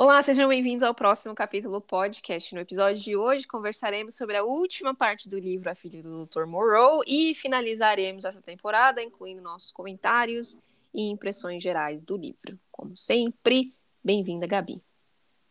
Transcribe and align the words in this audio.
Olá, 0.00 0.22
sejam 0.22 0.48
bem-vindos 0.48 0.84
ao 0.84 0.94
próximo 0.94 1.34
capítulo 1.34 1.80
podcast. 1.80 2.54
No 2.54 2.60
episódio 2.60 3.02
de 3.02 3.16
hoje, 3.16 3.48
conversaremos 3.48 4.14
sobre 4.14 4.36
a 4.36 4.44
última 4.44 4.94
parte 4.94 5.28
do 5.28 5.36
livro 5.36 5.68
A 5.68 5.74
Filha 5.74 6.00
do 6.00 6.24
Dr. 6.24 6.46
Moreau 6.46 7.02
e 7.04 7.34
finalizaremos 7.34 8.24
essa 8.24 8.40
temporada, 8.40 9.02
incluindo 9.02 9.42
nossos 9.42 9.72
comentários 9.72 10.60
e 10.94 11.10
impressões 11.10 11.60
gerais 11.60 12.00
do 12.04 12.16
livro. 12.16 12.56
Como 12.70 12.96
sempre, 12.96 13.74
bem-vinda, 14.04 14.46
Gabi. 14.46 14.80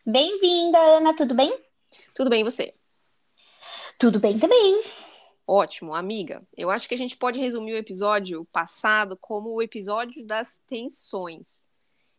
Bem-vinda, 0.06 0.80
Ana, 0.80 1.14
tudo 1.14 1.36
bem? 1.36 1.54
Tudo 2.16 2.30
bem, 2.30 2.40
e 2.40 2.46
você? 2.46 2.74
Tudo 4.00 4.18
bem 4.18 4.40
também. 4.40 4.82
Ótimo, 5.46 5.94
amiga. 5.94 6.42
Eu 6.56 6.72
acho 6.72 6.88
que 6.88 6.96
a 6.96 6.98
gente 6.98 7.18
pode 7.18 7.38
resumir 7.38 7.74
o 7.74 7.78
episódio 7.78 8.46
passado 8.46 9.18
como 9.20 9.50
o 9.50 9.62
episódio 9.62 10.26
das 10.26 10.58
tensões. 10.60 11.67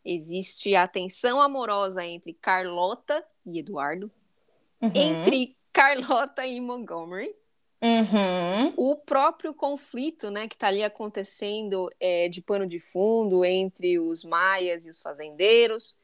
Existe 0.03 0.75
a 0.75 0.87
tensão 0.87 1.41
amorosa 1.41 2.05
entre 2.05 2.33
Carlota 2.33 3.23
e 3.45 3.59
Eduardo, 3.59 4.11
uhum. 4.81 4.91
entre 4.93 5.57
Carlota 5.73 6.45
e 6.45 6.59
Montgomery, 6.59 7.35
uhum. 7.81 8.73
o 8.75 8.95
próprio 8.95 9.53
conflito, 9.53 10.31
né, 10.31 10.47
que 10.47 10.55
está 10.55 10.67
ali 10.67 10.83
acontecendo 10.83 11.89
é, 11.99 12.27
de 12.29 12.41
pano 12.41 12.65
de 12.65 12.79
fundo 12.79 13.43
entre 13.45 13.99
os 13.99 14.23
maias 14.23 14.85
e 14.85 14.89
os 14.89 14.99
fazendeiros, 14.99 15.95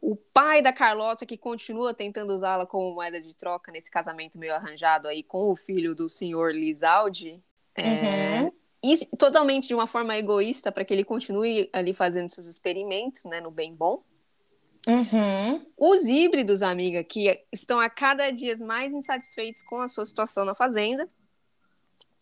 o 0.00 0.14
pai 0.16 0.60
da 0.60 0.72
Carlota 0.72 1.24
que 1.24 1.38
continua 1.38 1.94
tentando 1.94 2.34
usá-la 2.34 2.66
como 2.66 2.94
moeda 2.94 3.20
de 3.20 3.32
troca 3.32 3.72
nesse 3.72 3.90
casamento 3.90 4.38
meio 4.38 4.54
arranjado 4.54 5.08
aí 5.08 5.22
com 5.22 5.50
o 5.50 5.56
filho 5.56 5.94
do 5.94 6.10
senhor 6.10 6.54
Lizaldi. 6.54 7.42
É, 7.74 8.42
uhum. 8.42 8.52
Isso 8.84 9.06
totalmente 9.16 9.68
de 9.68 9.74
uma 9.74 9.86
forma 9.86 10.16
egoísta 10.16 10.70
para 10.70 10.84
que 10.84 10.92
ele 10.92 11.04
continue 11.04 11.70
ali 11.72 11.94
fazendo 11.94 12.28
seus 12.28 12.46
experimentos, 12.46 13.24
né, 13.24 13.40
no 13.40 13.50
bem 13.50 13.74
bom. 13.74 14.02
Uhum. 14.86 15.64
Os 15.78 16.06
híbridos, 16.06 16.62
amiga, 16.62 17.02
que 17.02 17.42
estão 17.50 17.80
a 17.80 17.88
cada 17.88 18.30
dia 18.30 18.54
mais 18.58 18.92
insatisfeitos 18.92 19.62
com 19.62 19.80
a 19.80 19.88
sua 19.88 20.04
situação 20.04 20.44
na 20.44 20.54
fazenda 20.54 21.08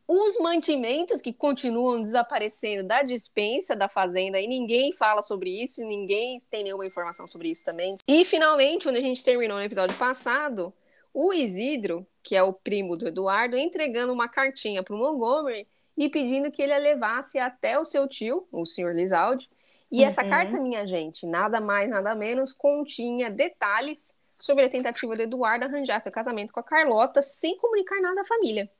os 0.06 0.38
mantimentos 0.38 1.22
que 1.22 1.32
continuam 1.32 2.02
desaparecendo 2.02 2.84
da 2.84 3.02
dispensa 3.02 3.74
da 3.74 3.88
fazenda 3.88 4.40
e 4.40 4.46
ninguém 4.46 4.92
fala 4.92 5.22
sobre 5.22 5.62
isso, 5.62 5.80
ninguém 5.82 6.38
tem 6.50 6.64
nenhuma 6.64 6.84
informação 6.84 7.26
sobre 7.26 7.50
isso 7.50 7.64
também. 7.64 7.96
E 8.06 8.24
finalmente, 8.24 8.84
quando 8.84 8.96
a 8.96 9.00
gente 9.00 9.24
terminou 9.24 9.56
no 9.56 9.64
episódio 9.64 9.96
passado, 9.96 10.72
o 11.14 11.32
Isidro, 11.32 12.06
que 12.22 12.34
é 12.34 12.42
o 12.42 12.52
primo 12.52 12.96
do 12.96 13.08
Eduardo, 13.08 13.56
entregando 13.56 14.12
uma 14.12 14.28
cartinha 14.28 14.82
para 14.82 14.94
o 14.94 14.98
Montgomery 14.98 15.66
e 15.96 16.08
pedindo 16.08 16.50
que 16.50 16.62
ele 16.62 16.72
a 16.72 16.78
levasse 16.78 17.38
até 17.38 17.78
o 17.78 17.84
seu 17.84 18.08
tio, 18.08 18.46
o 18.50 18.64
senhor 18.64 18.94
Lizaldi. 18.94 19.48
E 19.90 20.00
uhum. 20.00 20.08
essa 20.08 20.24
carta, 20.24 20.58
minha 20.58 20.86
gente, 20.86 21.26
nada 21.26 21.60
mais, 21.60 21.88
nada 21.88 22.14
menos, 22.14 22.52
continha 22.52 23.30
detalhes 23.30 24.16
sobre 24.30 24.64
a 24.64 24.68
tentativa 24.68 25.14
do 25.14 25.22
Eduardo 25.22 25.66
arranjar 25.66 26.00
seu 26.00 26.10
casamento 26.10 26.52
com 26.52 26.60
a 26.60 26.64
Carlota 26.64 27.20
sem 27.20 27.56
comunicar 27.56 28.00
nada 28.00 28.22
à 28.22 28.24
família. 28.24 28.70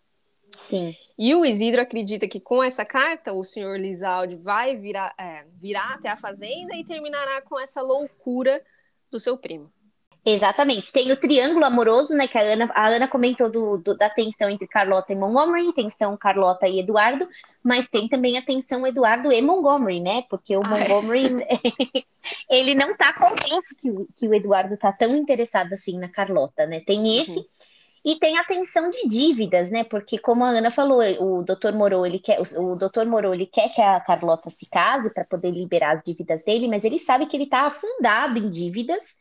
Sim. 0.50 0.96
E 1.18 1.34
o 1.34 1.44
Isidro 1.44 1.80
acredita 1.80 2.28
que 2.28 2.40
com 2.40 2.62
essa 2.62 2.84
carta 2.84 3.33
o 3.33 3.44
senhor 3.44 3.78
Lizaldi 3.78 4.36
vai 4.36 4.77
virar, 4.77 5.14
é, 5.18 5.44
virar 5.55 5.94
até 5.94 6.08
a 6.08 6.16
fazenda 6.16 6.74
e 6.74 6.84
terminará 6.84 7.42
com 7.42 7.58
essa 7.58 7.80
loucura 7.80 8.62
do 9.10 9.20
seu 9.20 9.36
primo. 9.36 9.72
Exatamente. 10.24 10.92
Tem 10.92 11.10
o 11.10 11.16
triângulo 11.16 11.64
amoroso, 11.64 12.14
né? 12.14 12.28
Que 12.28 12.38
a 12.38 12.42
Ana, 12.42 12.70
a 12.74 12.88
Ana 12.88 13.08
comentou 13.08 13.50
do, 13.50 13.78
do, 13.78 13.96
da 13.96 14.08
tensão 14.08 14.48
entre 14.48 14.68
Carlota 14.68 15.12
e 15.12 15.16
Montgomery, 15.16 15.72
tensão 15.72 16.16
Carlota 16.16 16.68
e 16.68 16.78
Eduardo, 16.78 17.28
mas 17.62 17.88
tem 17.88 18.08
também 18.08 18.38
a 18.38 18.42
tensão 18.42 18.86
Eduardo 18.86 19.32
e 19.32 19.42
Montgomery, 19.42 20.00
né? 20.00 20.22
Porque 20.30 20.56
o 20.56 20.62
ah, 20.62 20.68
Montgomery 20.68 21.44
ele 22.48 22.74
não 22.74 22.96
tá 22.96 23.12
contente 23.12 23.74
que, 23.80 23.90
que 24.16 24.28
o 24.28 24.34
Eduardo 24.34 24.77
tá 24.77 24.92
tão 24.92 25.16
interessado 25.16 25.72
assim 25.72 25.98
na 25.98 26.08
Carlota, 26.08 26.66
né? 26.66 26.80
Tem 26.86 27.20
esse. 27.20 27.38
Uhum. 27.38 27.44
E 28.05 28.16
tem 28.18 28.36
a 28.36 28.44
tensão 28.44 28.90
de 28.90 29.06
dívidas, 29.06 29.70
né? 29.70 29.84
Porque, 29.84 30.18
como 30.18 30.44
a 30.44 30.48
Ana 30.48 30.72
falou, 30.72 31.00
o 31.20 31.42
doutor 31.44 31.72
Moro, 31.72 32.05
ele 32.05 32.18
quer, 32.18 32.40
o, 32.40 32.74
doutor 32.74 33.06
Moro, 33.06 33.32
ele 33.32 33.46
quer 33.46 33.68
que 33.68 33.80
a 33.80 34.00
Carlota 34.00 34.50
se 34.50 34.66
case 34.66 35.12
para 35.14 35.24
poder 35.24 35.52
liberar 35.52 35.92
as 35.92 36.02
dívidas 36.02 36.42
dele, 36.42 36.66
mas 36.66 36.84
ele 36.84 36.98
sabe 36.98 37.27
que 37.27 37.36
ele 37.36 37.44
está 37.44 37.61
afundado 37.61 38.40
em 38.40 38.48
dívidas. 38.48 39.16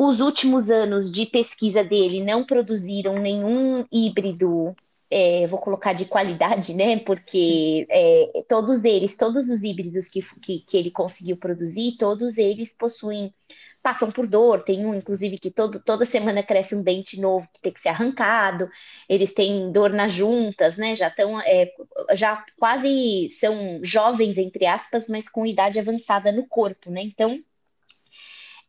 Os 0.00 0.20
últimos 0.20 0.70
anos 0.70 1.10
de 1.10 1.26
pesquisa 1.26 1.82
dele 1.82 2.22
não 2.22 2.44
produziram 2.44 3.14
nenhum 3.18 3.84
híbrido, 3.92 4.72
é, 5.10 5.44
vou 5.48 5.58
colocar 5.58 5.92
de 5.92 6.04
qualidade, 6.04 6.72
né? 6.72 6.98
Porque 7.00 7.84
é, 7.90 8.44
todos 8.48 8.84
eles, 8.84 9.16
todos 9.16 9.48
os 9.48 9.64
híbridos 9.64 10.06
que, 10.06 10.20
que, 10.40 10.60
que 10.60 10.76
ele 10.76 10.92
conseguiu 10.92 11.36
produzir, 11.36 11.96
todos 11.98 12.38
eles 12.38 12.72
possuem 12.72 13.34
passam 13.82 14.10
por 14.10 14.26
dor. 14.28 14.62
Tem 14.62 14.86
um, 14.86 14.94
inclusive, 14.94 15.36
que 15.38 15.50
todo, 15.50 15.80
toda 15.80 16.04
semana 16.04 16.44
cresce 16.44 16.76
um 16.76 16.82
dente 16.82 17.20
novo 17.20 17.48
que 17.52 17.60
tem 17.60 17.72
que 17.72 17.80
ser 17.80 17.88
arrancado. 17.88 18.70
Eles 19.08 19.32
têm 19.32 19.72
dor 19.72 19.90
nas 19.90 20.12
juntas, 20.12 20.76
né? 20.76 20.94
Já 20.94 21.08
estão, 21.08 21.40
é, 21.40 21.72
já 22.14 22.44
quase 22.58 23.28
são 23.30 23.80
jovens, 23.82 24.38
entre 24.38 24.64
aspas, 24.66 25.08
mas 25.08 25.28
com 25.28 25.44
idade 25.46 25.78
avançada 25.78 26.30
no 26.30 26.46
corpo, 26.46 26.88
né? 26.90 27.02
Então, 27.02 27.42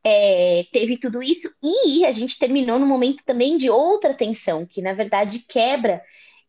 é, 0.03 0.65
teve 0.71 0.97
tudo 0.97 1.21
isso 1.21 1.49
e 1.61 2.05
a 2.05 2.11
gente 2.11 2.39
terminou 2.39 2.79
no 2.79 2.85
momento 2.85 3.23
também 3.25 3.57
de 3.57 3.69
outra 3.69 4.13
tensão, 4.13 4.65
que 4.65 4.81
na 4.81 4.93
verdade 4.93 5.39
quebra 5.39 6.01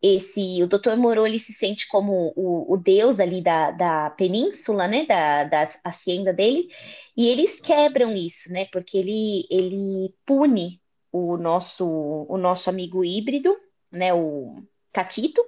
esse 0.02 0.62
o 0.62 0.66
Dr. 0.66 0.96
Moro 0.96 1.26
ele 1.26 1.38
se 1.38 1.52
sente 1.52 1.86
como 1.88 2.32
o, 2.34 2.72
o 2.72 2.76
deus 2.76 3.20
ali 3.20 3.42
da, 3.42 3.70
da 3.70 4.10
península, 4.10 4.88
né, 4.88 5.04
da, 5.04 5.44
da 5.44 5.68
hacienda 5.84 6.32
dele, 6.32 6.68
e 7.16 7.28
eles 7.28 7.60
quebram 7.60 8.12
isso, 8.12 8.50
né, 8.50 8.64
porque 8.72 8.96
ele, 8.96 9.46
ele 9.50 10.14
pune 10.24 10.80
o 11.12 11.36
nosso, 11.36 11.84
o 11.86 12.38
nosso 12.38 12.70
amigo 12.70 13.04
híbrido, 13.04 13.54
né, 13.92 14.14
o 14.14 14.62
Catito, 14.92 15.44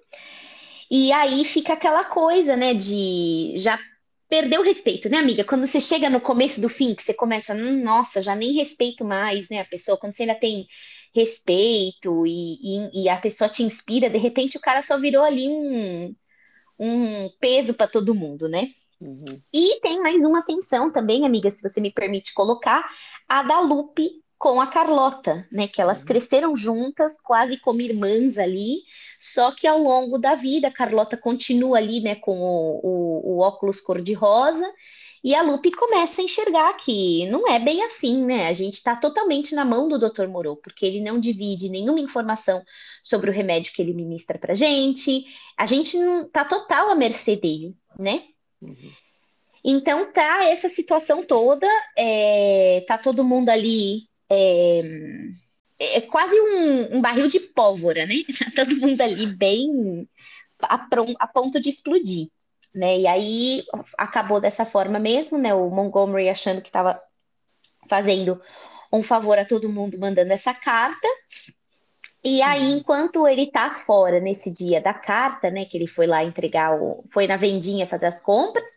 e 0.91 1.10
aí 1.12 1.44
fica 1.44 1.72
aquela 1.72 2.04
coisa, 2.04 2.54
né, 2.54 2.74
de 2.74 3.54
já 3.56 3.78
perder 4.32 4.59
o 4.59 4.62
respeito, 4.62 5.10
né, 5.10 5.19
amiga? 5.19 5.44
Quando 5.44 5.66
você 5.66 5.78
chega 5.78 6.09
no 6.09 6.19
começo 6.19 6.59
do 6.59 6.70
fim, 6.70 6.94
que 6.94 7.03
você 7.03 7.12
começa, 7.12 7.53
hum, 7.54 7.82
nossa, 7.84 8.22
já 8.22 8.34
nem 8.34 8.54
respeito 8.54 9.04
mais, 9.04 9.47
né, 9.50 9.60
a 9.60 9.65
pessoa, 9.66 9.98
quando 9.98 10.15
você 10.15 10.22
ainda 10.22 10.34
tem 10.34 10.66
respeito 11.15 12.26
e, 12.26 12.54
e, 12.62 13.03
e, 13.03 13.09
a 13.10 13.19
pessoa 13.19 13.50
te 13.50 13.62
inspira, 13.62 14.09
de 14.09 14.16
repente 14.16 14.56
o 14.56 14.60
cara 14.60 14.81
só 14.81 14.98
virou 14.98 15.22
ali 15.22 15.50
um, 15.50 16.16
um 16.78 17.28
peso 17.38 17.75
para 17.75 17.87
todo 17.87 18.15
mundo, 18.15 18.48
né? 18.48 18.71
Uhum. 18.98 19.22
E 19.53 19.78
tem 19.81 20.00
mais 20.00 20.22
uma 20.22 20.41
tensão 20.42 20.91
também, 20.91 21.26
amiga, 21.26 21.50
se 21.50 21.60
você 21.60 21.78
me 21.78 21.92
permite 21.92 22.32
colocar, 22.32 22.88
a 23.28 23.42
da 23.42 23.60
Lupe 23.60 24.22
com 24.42 24.60
a 24.60 24.66
Carlota, 24.66 25.47
né? 25.53 25.69
Que 25.69 25.80
elas 25.80 26.03
cresceram 26.03 26.56
juntas, 26.56 27.16
quase 27.16 27.56
como 27.58 27.80
irmãs 27.80 28.38
ali, 28.38 28.82
só 29.16 29.54
que 29.54 29.69
ao 29.69 29.78
longo 29.78 30.19
da 30.19 30.34
vida, 30.34 30.66
a 30.66 30.72
Carlota 30.72 31.16
continua 31.16 31.78
ali, 31.78 32.00
né, 32.00 32.16
com 32.16 32.41
o, 32.41 32.80
o, 32.82 33.34
o 33.34 33.38
óculos 33.38 33.80
cor-de-rosa, 33.80 34.69
e 35.22 35.32
a 35.32 35.42
Lupe 35.42 35.70
começa 35.70 36.20
a 36.20 36.25
enxergar 36.25 36.72
que 36.78 37.25
não 37.26 37.47
é 37.47 37.60
bem 37.60 37.84
assim, 37.84 38.25
né? 38.25 38.48
A 38.48 38.53
gente 38.53 38.75
está 38.75 38.97
totalmente 38.97 39.54
na 39.54 39.64
mão 39.64 39.86
do 39.88 39.97
Dr. 39.97 40.26
Moreau, 40.26 40.56
porque 40.56 40.84
ele 40.84 41.00
não 41.00 41.20
divide 41.20 41.69
nenhuma 41.69 42.00
informação 42.00 42.64
sobre 43.00 43.30
o 43.30 43.32
remédio 43.32 43.72
que 43.72 43.80
ele 43.80 43.94
ministra 43.94 44.41
para 44.41 44.54
gente. 44.54 45.24
A 45.56 45.66
gente 45.66 45.97
não 45.97 46.28
tá 46.28 46.44
total 46.44 46.91
à 46.91 46.97
mercê 46.97 47.36
dele, 47.36 47.76
né? 47.97 48.24
Uhum. 48.60 48.91
Então 49.64 50.10
tá 50.10 50.47
essa 50.47 50.69
situação 50.69 51.24
toda, 51.24 51.69
é, 51.97 52.84
tá 52.88 52.98
todo 52.98 53.22
mundo 53.22 53.48
ali 53.48 54.10
é, 54.31 54.83
é 55.78 56.00
quase 56.03 56.38
um, 56.41 56.97
um, 56.97 57.00
barril 57.00 57.28
de 57.28 57.41
pólvora, 57.41 58.06
né? 58.06 58.16
Tá 58.55 58.65
todo 58.65 58.77
mundo 58.77 59.00
ali 59.00 59.27
bem 59.27 60.09
a, 60.63 60.86
a 61.19 61.27
ponto 61.27 61.60
de 61.60 61.69
explodir 61.69 62.28
né? 62.74 62.98
E 62.98 63.07
aí 63.07 63.65
acabou 63.98 64.41
dessa 64.41 64.65
forma 64.65 64.98
mesmo, 64.98 65.39
né? 65.39 65.53
O 65.54 65.69
Montgomery 65.71 66.28
achando 66.28 66.63
que 66.63 66.69
estava 66.69 67.01
fazendo 67.89 68.41
um 68.92 69.03
favor 69.03 69.39
a 69.39 69.45
todo 69.45 69.69
mundo 69.69 69.98
mandando 69.98 70.33
essa 70.33 70.54
carta. 70.54 71.09
E 72.25 72.41
aí, 72.41 72.65
uhum. 72.65 72.78
enquanto 72.78 73.27
ele 73.27 73.51
tá 73.51 73.71
fora 73.71 74.21
nesse 74.21 74.51
dia 74.51 74.80
da 74.80 74.95
carta, 74.95 75.51
né, 75.51 75.65
que 75.65 75.77
ele 75.77 75.89
foi 75.89 76.07
lá 76.07 76.22
entregar 76.22 76.80
o, 76.80 77.04
foi 77.10 77.27
na 77.27 77.36
vendinha 77.36 77.86
fazer 77.86 78.07
as 78.07 78.21
compras, 78.21 78.71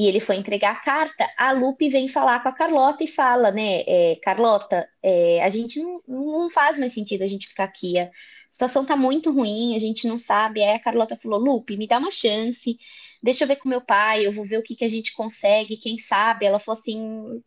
e 0.00 0.06
ele 0.06 0.18
foi 0.18 0.36
entregar 0.36 0.70
a 0.72 0.80
carta, 0.80 1.30
a 1.36 1.52
Lupe 1.52 1.90
vem 1.90 2.08
falar 2.08 2.42
com 2.42 2.48
a 2.48 2.52
Carlota 2.52 3.04
e 3.04 3.06
fala, 3.06 3.50
né, 3.50 3.82
é, 3.86 4.16
Carlota, 4.22 4.88
é, 5.02 5.42
a 5.42 5.50
gente 5.50 5.78
não, 5.78 6.00
não 6.08 6.48
faz 6.48 6.78
mais 6.78 6.94
sentido 6.94 7.20
a 7.20 7.26
gente 7.26 7.46
ficar 7.46 7.64
aqui, 7.64 7.98
a 7.98 8.10
situação 8.50 8.86
tá 8.86 8.96
muito 8.96 9.30
ruim, 9.30 9.76
a 9.76 9.78
gente 9.78 10.08
não 10.08 10.16
sabe. 10.16 10.62
Aí 10.62 10.74
a 10.74 10.78
Carlota 10.80 11.18
falou, 11.22 11.38
Lupe, 11.38 11.76
me 11.76 11.86
dá 11.86 11.98
uma 11.98 12.10
chance, 12.10 12.78
deixa 13.22 13.44
eu 13.44 13.48
ver 13.48 13.56
com 13.56 13.68
meu 13.68 13.82
pai, 13.82 14.26
eu 14.26 14.32
vou 14.32 14.46
ver 14.46 14.58
o 14.58 14.62
que, 14.62 14.74
que 14.74 14.86
a 14.86 14.88
gente 14.88 15.12
consegue, 15.12 15.76
quem 15.76 15.98
sabe. 15.98 16.46
Ela 16.46 16.58
falou 16.58 16.78
assim, 16.78 17.42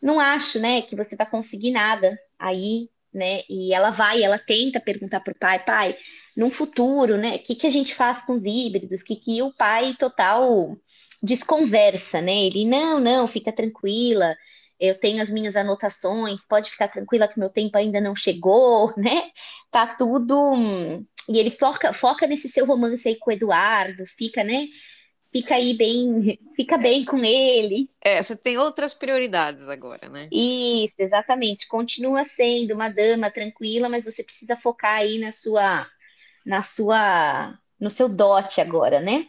não 0.00 0.20
acho, 0.20 0.60
né, 0.60 0.82
que 0.82 0.94
você 0.94 1.16
vai 1.16 1.28
conseguir 1.28 1.72
nada 1.72 2.16
aí, 2.38 2.88
né? 3.12 3.42
E 3.48 3.74
ela 3.74 3.90
vai, 3.90 4.22
ela 4.22 4.38
tenta 4.38 4.80
perguntar 4.80 5.20
para 5.20 5.32
o 5.32 5.38
pai, 5.38 5.64
pai, 5.64 5.96
num 6.36 6.50
futuro, 6.50 7.16
né? 7.16 7.36
O 7.36 7.38
que, 7.42 7.54
que 7.54 7.66
a 7.66 7.70
gente 7.70 7.94
faz 7.94 8.24
com 8.24 8.34
os 8.34 8.44
híbridos? 8.44 9.02
Que 9.02 9.16
que 9.16 9.42
o 9.42 9.52
pai 9.52 9.94
total 9.98 10.76
desconversa, 11.22 12.20
né? 12.20 12.44
Ele 12.44 12.64
não, 12.64 13.00
não, 13.00 13.26
fica 13.26 13.52
tranquila. 13.52 14.36
eu 14.78 14.98
tenho 14.98 15.22
as 15.22 15.28
minhas 15.28 15.56
anotações, 15.56 16.46
pode 16.46 16.70
ficar 16.70 16.88
tranquila 16.88 17.28
que 17.28 17.38
meu 17.38 17.50
tempo 17.50 17.76
ainda 17.76 18.00
não 18.00 18.14
chegou, 18.14 18.92
né? 18.96 19.30
Tá 19.70 19.86
tudo. 19.86 20.34
E 21.28 21.38
ele 21.38 21.50
foca, 21.50 21.92
foca 21.94 22.26
nesse 22.26 22.48
seu 22.48 22.66
romance 22.66 23.08
aí 23.08 23.16
com 23.16 23.30
o 23.30 23.32
Eduardo, 23.34 24.04
fica, 24.06 24.42
né? 24.44 24.66
Fica 25.32 25.54
aí 25.54 25.74
bem, 25.74 26.38
fica 26.56 26.76
bem 26.76 27.04
com 27.04 27.18
ele. 27.24 27.88
É, 28.04 28.22
você 28.22 28.36
tem 28.36 28.58
outras 28.58 28.92
prioridades 28.92 29.68
agora, 29.68 30.08
né? 30.08 30.28
Isso, 30.32 30.96
exatamente. 30.98 31.68
Continua 31.68 32.24
sendo 32.24 32.74
uma 32.74 32.88
dama 32.88 33.30
tranquila, 33.30 33.88
mas 33.88 34.04
você 34.04 34.22
precisa 34.22 34.56
focar 34.56 34.96
aí 34.96 35.18
na 35.18 35.30
sua, 35.30 35.86
na 36.44 36.62
sua, 36.62 37.58
no 37.78 37.88
seu 37.88 38.08
dote 38.08 38.60
agora, 38.60 39.00
né? 39.00 39.26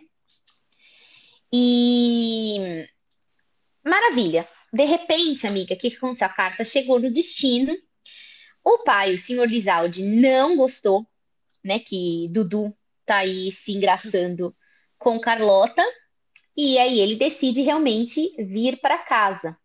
E 1.54 2.88
maravilha. 3.86 4.48
De 4.74 4.86
repente, 4.86 5.46
amiga, 5.46 5.74
o 5.74 5.78
que, 5.78 5.92
que 5.92 5.98
aconteceu? 5.98 6.28
A 6.28 6.30
carta 6.30 6.64
chegou 6.64 7.00
no 7.00 7.12
destino. 7.12 7.76
O 8.64 8.80
pai, 8.80 9.16
o 9.16 9.26
senhor 9.26 9.48
Lizaldi, 9.48 10.04
não 10.04 10.56
gostou, 10.56 11.06
né? 11.64 11.78
Que 11.78 12.28
Dudu 12.30 12.76
tá 13.06 13.18
aí 13.18 13.52
se 13.52 13.74
engraçando 13.74 14.56
com 15.02 15.20
Carlota. 15.20 15.84
E 16.56 16.78
aí 16.78 17.00
ele 17.00 17.16
decide 17.16 17.62
realmente 17.62 18.34
vir 18.38 18.80
para 18.80 19.00
casa. 19.00 19.58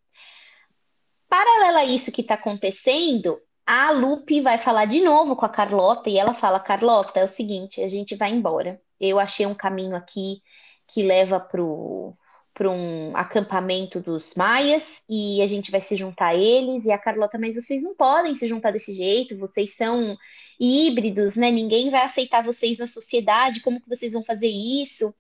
Paralela 1.29 1.81
a 1.81 1.85
isso 1.85 2.11
que 2.11 2.23
está 2.23 2.35
acontecendo, 2.35 3.39
a 3.67 3.91
Lupe 3.91 4.41
vai 4.41 4.57
falar 4.59 4.87
de 4.87 5.01
novo 5.01 5.37
com 5.37 5.45
a 5.45 5.49
Carlota 5.49 6.09
e 6.09 6.19
ela 6.19 6.33
fala: 6.33 6.59
Carlota, 6.59 7.21
é 7.21 7.25
o 7.25 7.29
seguinte, 7.29 7.83
a 7.83 7.89
gente 7.89 8.17
vai 8.17 8.31
embora. 8.31 8.81
Eu 8.99 9.19
achei 9.19 9.45
um 9.45 9.55
caminho 9.55 9.95
aqui 9.95 10.41
que 10.87 11.03
leva 11.03 11.39
pro 11.39 12.17
para 12.57 12.71
um 12.71 13.15
acampamento 13.15 14.01
dos 14.01 14.33
maias 14.35 15.03
e 15.07 15.43
a 15.43 15.47
gente 15.47 15.71
vai 15.71 15.83
se 15.83 15.95
juntar 15.95 16.29
a 16.29 16.35
eles. 16.35 16.87
E 16.87 16.91
a 16.91 16.97
Carlota, 16.97 17.39
mas 17.39 17.55
vocês 17.55 17.83
não 17.83 17.95
podem 17.95 18.35
se 18.35 18.49
juntar 18.49 18.71
desse 18.71 18.95
jeito, 18.95 19.37
vocês 19.37 19.77
são 19.77 20.17
híbridos, 20.59 21.37
né? 21.37 21.51
Ninguém 21.51 21.91
vai 21.91 22.03
aceitar 22.03 22.43
vocês 22.43 22.79
na 22.79 22.87
sociedade, 22.87 23.61
como 23.61 23.79
que 23.79 23.89
vocês 23.89 24.15
vão 24.15 24.25
fazer 24.25 24.49
isso? 24.49 25.15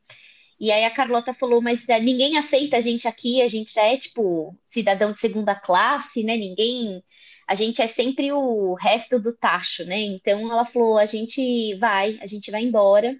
E 0.58 0.72
aí 0.72 0.84
a 0.84 0.94
Carlota 0.94 1.34
falou, 1.34 1.60
mas 1.60 1.86
é, 1.90 2.00
ninguém 2.00 2.38
aceita 2.38 2.78
a 2.78 2.80
gente 2.80 3.06
aqui, 3.06 3.42
a 3.42 3.48
gente 3.48 3.74
já 3.74 3.82
é 3.82 3.98
tipo 3.98 4.58
cidadão 4.64 5.10
de 5.10 5.18
segunda 5.18 5.54
classe, 5.54 6.24
né? 6.24 6.36
Ninguém. 6.36 7.04
A 7.46 7.54
gente 7.54 7.82
é 7.82 7.88
sempre 7.92 8.32
o 8.32 8.74
resto 8.74 9.20
do 9.20 9.32
tacho, 9.36 9.84
né? 9.84 10.00
Então 10.00 10.50
ela 10.50 10.64
falou: 10.64 10.96
a 10.98 11.04
gente 11.06 11.74
vai, 11.76 12.18
a 12.22 12.26
gente 12.26 12.50
vai 12.50 12.62
embora. 12.62 13.14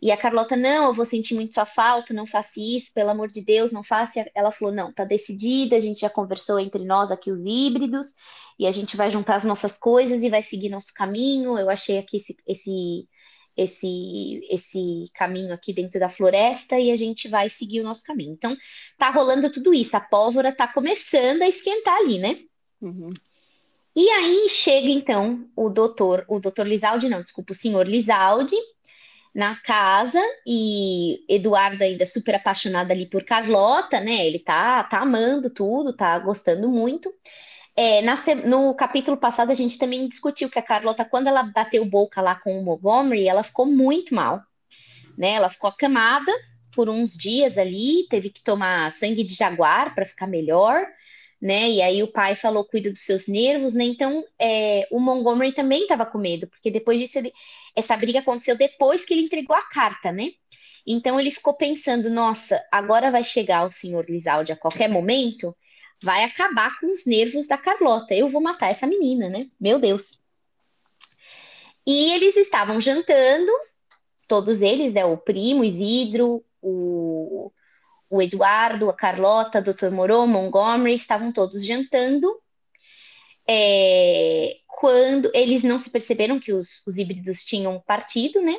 E 0.00 0.12
a 0.12 0.16
Carlota, 0.16 0.56
não, 0.56 0.86
eu 0.86 0.94
vou 0.94 1.04
sentir 1.04 1.34
muito 1.34 1.54
sua 1.54 1.66
falta, 1.66 2.14
não 2.14 2.26
faça 2.26 2.60
isso, 2.60 2.92
pelo 2.94 3.10
amor 3.10 3.28
de 3.28 3.40
Deus, 3.40 3.72
não 3.72 3.82
faça. 3.82 4.24
Ela 4.34 4.52
falou, 4.52 4.72
não, 4.72 4.92
tá 4.92 5.04
decidida, 5.04 5.76
a 5.76 5.80
gente 5.80 6.00
já 6.00 6.10
conversou 6.10 6.58
entre 6.60 6.84
nós 6.84 7.10
aqui 7.10 7.30
os 7.30 7.44
híbridos, 7.44 8.14
e 8.58 8.66
a 8.66 8.70
gente 8.70 8.96
vai 8.96 9.10
juntar 9.10 9.36
as 9.36 9.44
nossas 9.44 9.76
coisas 9.76 10.22
e 10.22 10.30
vai 10.30 10.42
seguir 10.42 10.68
nosso 10.68 10.92
caminho. 10.94 11.58
Eu 11.58 11.68
achei 11.68 11.98
aqui 11.98 12.18
esse, 12.18 12.36
esse, 12.46 13.08
esse, 13.56 14.40
esse 14.50 15.04
caminho 15.14 15.52
aqui 15.52 15.72
dentro 15.72 15.98
da 15.98 16.08
floresta 16.08 16.78
e 16.78 16.92
a 16.92 16.96
gente 16.96 17.28
vai 17.28 17.48
seguir 17.48 17.80
o 17.80 17.84
nosso 17.84 18.04
caminho. 18.04 18.32
Então, 18.32 18.56
tá 18.96 19.10
rolando 19.10 19.50
tudo 19.50 19.74
isso, 19.74 19.96
a 19.96 20.00
pólvora 20.00 20.52
tá 20.52 20.68
começando 20.68 21.42
a 21.42 21.48
esquentar 21.48 21.96
ali, 21.96 22.18
né? 22.18 22.38
Uhum. 22.80 23.12
E 23.96 24.08
aí 24.10 24.48
chega 24.48 24.88
então 24.88 25.44
o 25.56 25.68
doutor, 25.68 26.24
o 26.28 26.38
doutor 26.38 26.68
Lizaldi, 26.68 27.08
não, 27.08 27.20
desculpa, 27.20 27.52
o 27.52 27.56
senhor 27.56 27.84
Lizaldi, 27.84 28.54
na 29.38 29.54
casa 29.54 30.20
e 30.44 31.24
Eduardo 31.28 31.84
ainda 31.84 32.04
super 32.04 32.34
apaixonado 32.34 32.90
ali 32.90 33.06
por 33.06 33.22
Carlota, 33.22 34.00
né? 34.00 34.26
Ele 34.26 34.40
tá, 34.40 34.82
tá 34.82 34.98
amando 34.98 35.48
tudo, 35.48 35.92
tá 35.92 36.18
gostando 36.18 36.68
muito. 36.68 37.08
É, 37.76 38.02
na, 38.02 38.16
no 38.44 38.74
capítulo 38.74 39.16
passado 39.16 39.52
a 39.52 39.54
gente 39.54 39.78
também 39.78 40.08
discutiu 40.08 40.50
que 40.50 40.58
a 40.58 40.62
Carlota, 40.62 41.04
quando 41.04 41.28
ela 41.28 41.44
bateu 41.44 41.84
boca 41.84 42.20
lá 42.20 42.34
com 42.34 42.60
o 42.60 42.64
Montgomery, 42.64 43.28
ela 43.28 43.44
ficou 43.44 43.64
muito 43.64 44.12
mal, 44.12 44.42
né? 45.16 45.34
Ela 45.34 45.48
ficou 45.48 45.70
acamada 45.70 46.32
por 46.74 46.90
uns 46.90 47.16
dias 47.16 47.56
ali, 47.58 48.08
teve 48.10 48.30
que 48.30 48.42
tomar 48.42 48.90
sangue 48.90 49.22
de 49.22 49.34
jaguar 49.34 49.94
para 49.94 50.04
ficar 50.04 50.26
melhor 50.26 50.84
né? 51.40 51.70
E 51.70 51.82
aí 51.82 52.02
o 52.02 52.10
pai 52.10 52.36
falou, 52.36 52.64
cuida 52.64 52.90
dos 52.90 53.02
seus 53.02 53.26
nervos, 53.26 53.74
né? 53.74 53.84
Então 53.84 54.24
é, 54.38 54.86
o 54.90 54.98
Montgomery 54.98 55.52
também 55.52 55.82
estava 55.82 56.04
com 56.04 56.18
medo, 56.18 56.46
porque 56.48 56.70
depois 56.70 56.98
disso 56.98 57.18
ele, 57.18 57.32
essa 57.76 57.96
briga 57.96 58.18
aconteceu 58.20 58.56
depois 58.56 59.02
que 59.02 59.14
ele 59.14 59.22
entregou 59.22 59.54
a 59.54 59.62
carta, 59.62 60.10
né? 60.10 60.32
Então 60.86 61.20
ele 61.20 61.30
ficou 61.30 61.54
pensando, 61.54 62.10
nossa, 62.10 62.64
agora 62.72 63.10
vai 63.10 63.22
chegar 63.22 63.66
o 63.66 63.72
senhor 63.72 64.06
Lizaldi 64.08 64.52
a 64.52 64.56
qualquer 64.56 64.88
momento, 64.88 65.54
vai 66.02 66.24
acabar 66.24 66.78
com 66.80 66.90
os 66.90 67.04
nervos 67.04 67.46
da 67.46 67.58
Carlota. 67.58 68.14
Eu 68.14 68.30
vou 68.30 68.40
matar 68.40 68.70
essa 68.70 68.86
menina, 68.86 69.28
né? 69.28 69.48
Meu 69.60 69.78
Deus. 69.78 70.18
E 71.86 72.12
eles 72.12 72.36
estavam 72.36 72.80
jantando, 72.80 73.52
todos 74.26 74.62
eles, 74.62 74.92
né? 74.92 75.04
O 75.04 75.16
primo, 75.16 75.64
Isidro, 75.64 76.44
o 76.60 77.52
o 78.10 78.22
Eduardo, 78.22 78.88
a 78.88 78.94
Carlota, 78.94 79.58
o 79.58 79.62
Dr. 79.62 79.90
Moreau, 79.90 80.26
Montgomery, 80.26 80.94
estavam 80.94 81.32
todos 81.32 81.64
jantando. 81.64 82.34
É, 83.48 84.56
quando 84.66 85.30
eles 85.34 85.62
não 85.62 85.78
se 85.78 85.90
perceberam 85.90 86.38
que 86.38 86.52
os, 86.52 86.68
os 86.86 86.98
híbridos 86.98 87.44
tinham 87.44 87.80
partido, 87.80 88.40
né? 88.40 88.56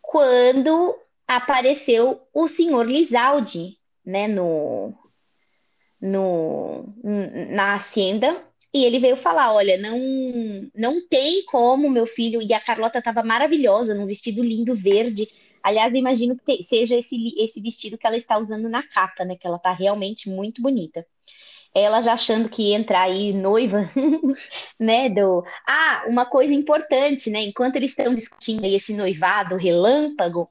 Quando 0.00 0.96
apareceu 1.26 2.20
o 2.34 2.48
senhor 2.48 2.86
Lizaldi, 2.86 3.78
né, 4.04 4.26
no, 4.26 4.92
no, 6.00 6.92
na 7.50 7.74
hacienda, 7.74 8.44
e 8.72 8.84
ele 8.84 8.98
veio 8.98 9.16
falar: 9.16 9.52
olha, 9.52 9.76
não, 9.76 9.98
não 10.74 11.06
tem 11.06 11.44
como 11.44 11.90
meu 11.90 12.06
filho. 12.06 12.40
E 12.42 12.52
a 12.52 12.60
Carlota 12.60 12.98
estava 12.98 13.22
maravilhosa, 13.22 13.94
num 13.94 14.06
vestido 14.06 14.42
lindo 14.42 14.74
verde, 14.74 15.28
Aliás, 15.62 15.94
imagino 15.94 16.36
que 16.36 16.62
seja 16.62 16.96
esse, 16.96 17.16
esse 17.38 17.60
vestido 17.60 17.98
que 17.98 18.06
ela 18.06 18.16
está 18.16 18.38
usando 18.38 18.68
na 18.68 18.82
capa, 18.82 19.24
né? 19.24 19.36
Que 19.36 19.46
ela 19.46 19.58
tá 19.58 19.72
realmente 19.72 20.28
muito 20.28 20.62
bonita. 20.62 21.06
Ela 21.74 22.02
já 22.02 22.14
achando 22.14 22.48
que 22.48 22.70
ia 22.70 22.76
entrar 22.76 23.02
aí 23.02 23.32
noiva, 23.32 23.88
né? 24.78 25.08
Do... 25.08 25.44
Ah, 25.68 26.04
uma 26.08 26.26
coisa 26.26 26.52
importante, 26.54 27.30
né? 27.30 27.42
Enquanto 27.42 27.76
eles 27.76 27.90
estão 27.90 28.14
discutindo 28.14 28.64
aí 28.64 28.74
esse 28.74 28.92
noivado 28.92 29.56
relâmpago, 29.56 30.48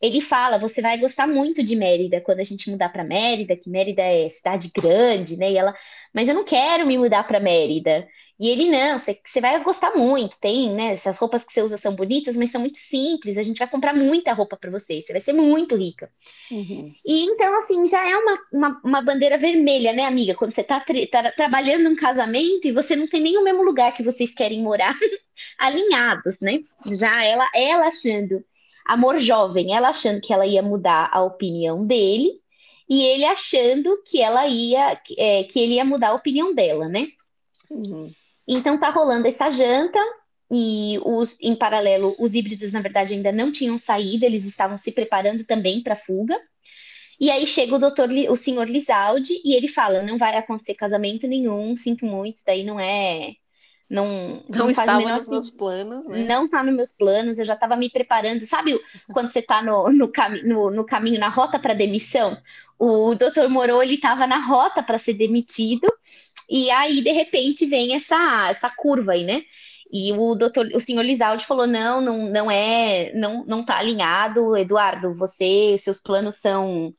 ele 0.00 0.20
fala: 0.20 0.58
você 0.58 0.80
vai 0.80 0.98
gostar 0.98 1.26
muito 1.26 1.62
de 1.62 1.76
Mérida 1.76 2.20
quando 2.20 2.40
a 2.40 2.44
gente 2.44 2.70
mudar 2.70 2.88
para 2.90 3.04
Mérida, 3.04 3.56
que 3.56 3.68
Mérida 3.68 4.02
é 4.02 4.28
cidade 4.28 4.70
grande, 4.74 5.36
né? 5.36 5.52
E 5.52 5.58
ela, 5.58 5.74
mas 6.14 6.28
eu 6.28 6.34
não 6.34 6.44
quero 6.44 6.86
me 6.86 6.96
mudar 6.96 7.24
para 7.26 7.40
Mérida. 7.40 8.08
E 8.40 8.48
ele, 8.48 8.70
não, 8.70 8.98
você, 8.98 9.20
vai 9.38 9.62
gostar 9.62 9.94
muito, 9.94 10.38
tem, 10.38 10.72
né? 10.72 10.92
Essas 10.92 11.18
roupas 11.18 11.44
que 11.44 11.52
você 11.52 11.60
usa 11.60 11.76
são 11.76 11.94
bonitas, 11.94 12.34
mas 12.38 12.50
são 12.50 12.58
muito 12.58 12.78
simples. 12.88 13.36
A 13.36 13.42
gente 13.42 13.58
vai 13.58 13.68
comprar 13.68 13.94
muita 13.94 14.32
roupa 14.32 14.56
para 14.56 14.70
você, 14.70 15.02
você 15.02 15.12
vai 15.12 15.20
ser 15.20 15.34
muito 15.34 15.76
rica. 15.76 16.10
Uhum. 16.50 16.90
E 17.04 17.24
então, 17.24 17.54
assim, 17.58 17.84
já 17.84 18.02
é 18.08 18.16
uma, 18.16 18.38
uma, 18.50 18.80
uma, 18.82 19.02
bandeira 19.02 19.36
vermelha, 19.36 19.92
né, 19.92 20.06
amiga? 20.06 20.34
Quando 20.34 20.54
você 20.54 20.64
tá, 20.64 20.82
tá 21.12 21.32
trabalhando 21.32 21.82
num 21.84 21.94
casamento 21.94 22.66
e 22.66 22.72
você 22.72 22.96
não 22.96 23.06
tem 23.06 23.20
nem 23.20 23.36
o 23.36 23.44
mesmo 23.44 23.62
lugar 23.62 23.92
que 23.92 24.02
vocês 24.02 24.32
querem 24.32 24.62
morar, 24.62 24.96
alinhados, 25.58 26.38
né? 26.40 26.60
Já 26.98 27.22
ela, 27.22 27.46
ela 27.54 27.88
achando, 27.88 28.42
amor 28.86 29.18
jovem, 29.18 29.76
ela 29.76 29.90
achando 29.90 30.18
que 30.22 30.32
ela 30.32 30.46
ia 30.46 30.62
mudar 30.62 31.10
a 31.12 31.22
opinião 31.22 31.86
dele, 31.86 32.40
e 32.88 33.02
ele 33.02 33.26
achando 33.26 34.02
que 34.06 34.22
ela 34.22 34.48
ia, 34.48 34.98
é, 35.18 35.44
que 35.44 35.60
ele 35.60 35.74
ia 35.74 35.84
mudar 35.84 36.08
a 36.08 36.14
opinião 36.14 36.54
dela, 36.54 36.88
né? 36.88 37.08
Uhum. 37.70 38.10
Então 38.52 38.78
tá 38.78 38.90
rolando 38.90 39.28
essa 39.28 39.48
janta 39.50 39.98
e 40.50 40.98
os, 41.04 41.36
em 41.40 41.54
paralelo 41.54 42.16
os 42.18 42.34
híbridos 42.34 42.72
na 42.72 42.80
verdade 42.80 43.14
ainda 43.14 43.30
não 43.30 43.52
tinham 43.52 43.78
saído, 43.78 44.24
eles 44.24 44.44
estavam 44.44 44.76
se 44.76 44.90
preparando 44.90 45.44
também 45.44 45.80
para 45.80 45.94
fuga. 45.94 46.36
E 47.20 47.30
aí 47.30 47.46
chega 47.46 47.76
o 47.76 47.78
doutor, 47.78 48.08
o 48.10 48.36
senhor 48.36 48.68
Lizaldi, 48.68 49.40
e 49.44 49.54
ele 49.54 49.68
fala: 49.68 50.02
não 50.02 50.18
vai 50.18 50.36
acontecer 50.36 50.74
casamento 50.74 51.28
nenhum, 51.28 51.76
sinto 51.76 52.04
muito, 52.04 52.36
isso 52.36 52.44
daí 52.46 52.64
não 52.64 52.80
é. 52.80 53.34
Não, 53.88 54.42
não, 54.48 54.58
não 54.60 54.70
estava 54.70 55.00
nos 55.00 55.28
meus 55.28 55.50
planos, 55.50 56.06
né? 56.06 56.24
Não 56.24 56.44
está 56.44 56.62
nos 56.62 56.74
meus 56.74 56.92
planos, 56.92 57.38
eu 57.38 57.44
já 57.44 57.54
estava 57.54 57.76
me 57.76 57.90
preparando. 57.90 58.46
Sabe 58.46 58.80
quando 59.12 59.28
você 59.28 59.40
está 59.40 59.60
no, 59.60 59.90
no, 59.90 60.08
cami 60.08 60.42
no, 60.42 60.70
no 60.70 60.84
caminho, 60.84 61.18
na 61.18 61.28
rota 61.28 61.58
para 61.58 61.74
demissão? 61.74 62.40
O 62.78 63.14
doutor 63.14 63.48
Moro, 63.48 63.82
ele 63.82 63.96
estava 63.96 64.26
na 64.26 64.38
rota 64.46 64.82
para 64.82 64.96
ser 64.96 65.14
demitido, 65.14 65.92
e 66.50 66.70
aí, 66.70 67.02
de 67.02 67.12
repente, 67.12 67.64
vem 67.64 67.94
essa, 67.94 68.48
essa 68.50 68.68
curva 68.68 69.12
aí, 69.12 69.24
né? 69.24 69.42
E 69.92 70.12
o 70.12 70.34
doutor, 70.34 70.68
o 70.74 70.80
senhor 70.80 71.02
Lizaldi 71.04 71.46
falou: 71.46 71.66
não, 71.66 72.00
não, 72.00 72.30
não 72.30 72.50
é, 72.50 73.12
não, 73.14 73.44
não 73.44 73.64
tá 73.64 73.78
alinhado, 73.78 74.56
Eduardo, 74.56 75.14
você, 75.14 75.76
seus 75.78 76.00
planos 76.00 76.36
são 76.36 76.94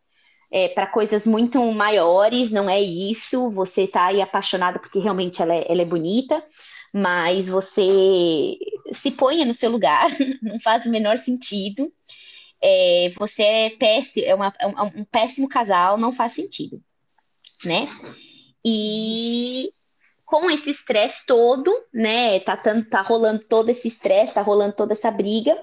é, 0.52 0.68
para 0.70 0.88
coisas 0.88 1.26
muito 1.26 1.60
maiores, 1.72 2.52
não 2.52 2.70
é 2.70 2.82
isso, 2.82 3.50
você 3.52 3.88
tá 3.88 4.08
aí 4.08 4.22
apaixonado 4.22 4.80
porque 4.80 5.00
realmente 5.00 5.42
ela 5.42 5.56
é, 5.56 5.66
ela 5.70 5.82
é 5.82 5.86
bonita, 5.86 6.44
mas 6.94 7.48
você 7.48 8.58
se 8.92 9.12
ponha 9.12 9.46
no 9.46 9.54
seu 9.54 9.72
lugar, 9.72 10.10
não 10.42 10.60
faz 10.60 10.86
o 10.86 10.90
menor 10.90 11.18
sentido. 11.18 11.92
É, 12.64 13.12
você 13.18 13.42
é 13.42 13.70
péssimo, 13.72 14.26
é, 14.26 14.36
uma, 14.36 14.54
é 14.60 14.68
um, 14.68 15.02
um 15.02 15.06
péssimo 15.06 15.50
casal, 15.50 15.98
não 15.98 16.14
faz 16.14 16.34
sentido, 16.34 16.82
né? 17.66 17.88
E 18.66 19.74
com 20.26 20.50
esse 20.50 20.70
estresse 20.70 21.26
todo, 21.26 21.74
né? 21.94 22.40
Tá, 22.40 22.56
tá 22.90 23.02
rolando 23.02 23.44
todo 23.44 23.70
esse 23.70 23.88
estresse, 23.90 24.34
tá 24.34 24.42
rolando 24.42 24.74
toda 24.74 24.94
essa 24.94 25.12
briga. 25.12 25.58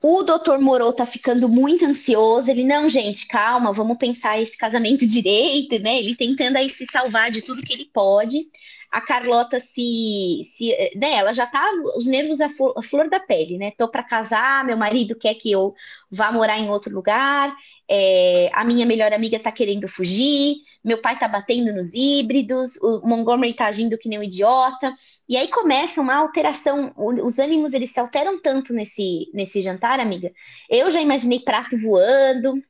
O 0.00 0.22
doutor 0.22 0.60
Moro 0.60 0.92
tá 0.92 1.04
ficando 1.04 1.48
muito 1.48 1.84
ansioso. 1.84 2.48
Ele, 2.48 2.62
não, 2.62 2.88
gente, 2.88 3.26
calma, 3.26 3.72
vamos 3.72 3.98
pensar 3.98 4.40
esse 4.40 4.56
casamento 4.56 5.04
direito, 5.06 5.78
né? 5.80 5.98
Ele 5.98 6.14
tentando 6.14 6.56
aí 6.56 6.68
se 6.68 6.86
salvar 6.92 7.30
de 7.30 7.42
tudo 7.42 7.62
que 7.62 7.72
ele 7.72 7.86
pode. 7.92 8.46
A 8.90 9.00
Carlota 9.00 9.58
se. 9.58 10.52
se 10.56 10.92
né, 10.94 11.14
ela 11.14 11.32
já 11.34 11.46
tá. 11.46 11.64
Os 11.96 12.06
nervos 12.06 12.40
à 12.40 12.48
flor, 12.50 12.80
flor 12.84 13.10
da 13.10 13.18
pele, 13.18 13.58
né? 13.58 13.72
Tô 13.72 13.88
para 13.88 14.04
casar, 14.04 14.64
meu 14.64 14.76
marido 14.76 15.16
quer 15.16 15.34
que 15.34 15.50
eu 15.50 15.74
vá 16.08 16.30
morar 16.30 16.58
em 16.58 16.70
outro 16.70 16.94
lugar, 16.94 17.52
é, 17.88 18.50
a 18.52 18.64
minha 18.64 18.84
melhor 18.84 19.12
amiga 19.12 19.38
tá 19.38 19.52
querendo 19.52 19.86
fugir, 19.86 20.56
meu 20.84 21.00
pai 21.00 21.18
tá 21.18 21.28
batendo 21.28 21.72
nos 21.72 21.94
híbridos, 21.94 22.76
o 22.82 23.06
Montgomery 23.06 23.54
tá 23.54 23.66
agindo 23.66 23.96
que 23.96 24.08
nem 24.08 24.18
um 24.18 24.22
idiota. 24.22 24.92
E 25.28 25.36
aí 25.36 25.48
começa 25.48 26.00
uma 26.00 26.16
alteração, 26.16 26.92
os 26.96 27.38
ânimos 27.38 27.72
eles 27.72 27.90
se 27.92 28.00
alteram 28.00 28.40
tanto 28.40 28.72
nesse, 28.72 29.30
nesse 29.32 29.60
jantar, 29.60 30.00
amiga. 30.00 30.32
Eu 30.68 30.90
já 30.90 31.00
imaginei 31.00 31.40
prato 31.40 31.78
voando, 31.78 32.60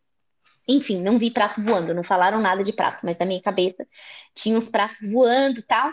enfim, 0.68 1.00
não 1.00 1.18
vi 1.18 1.30
prato 1.30 1.62
voando, 1.62 1.94
não 1.94 2.02
falaram 2.02 2.40
nada 2.40 2.62
de 2.62 2.72
prato, 2.72 3.00
mas 3.04 3.16
na 3.18 3.24
minha 3.24 3.40
cabeça 3.40 3.86
tinha 4.34 4.56
uns 4.56 4.68
pratos 4.68 5.08
voando 5.08 5.62
tal. 5.62 5.90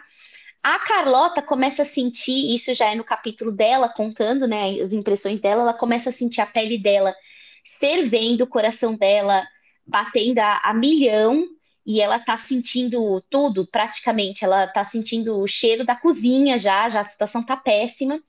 A 0.62 0.80
Carlota 0.80 1.42
começa 1.42 1.82
a 1.82 1.86
sentir, 1.86 2.56
isso 2.56 2.74
já 2.74 2.92
é 2.92 2.96
no 2.96 3.04
capítulo 3.04 3.52
dela, 3.52 3.90
contando 3.90 4.48
né, 4.48 4.82
as 4.82 4.94
impressões 4.94 5.40
dela, 5.40 5.62
ela 5.62 5.74
começa 5.74 6.10
a 6.10 6.12
sentir 6.12 6.42
a 6.42 6.46
pele 6.46 6.78
dela 6.78 7.14
fervendo, 7.80 8.44
o 8.44 8.48
coração 8.48 8.96
dela 8.96 9.46
batendo 9.86 10.40
a, 10.40 10.62
a 10.64 10.74
milhão, 10.74 11.46
e 11.86 12.00
ela 12.00 12.20
tá 12.20 12.38
sentindo 12.38 13.22
tudo, 13.30 13.68
praticamente. 13.68 14.46
Ela 14.46 14.68
tá 14.68 14.84
sentindo 14.84 15.40
o 15.40 15.48
cheiro 15.48 15.86
da 15.86 15.96
cozinha 15.96 16.58
já, 16.58 16.90
já 16.90 17.02
a 17.02 17.06
situação 17.06 17.44
tá 17.46 17.58
péssima. 17.58 18.22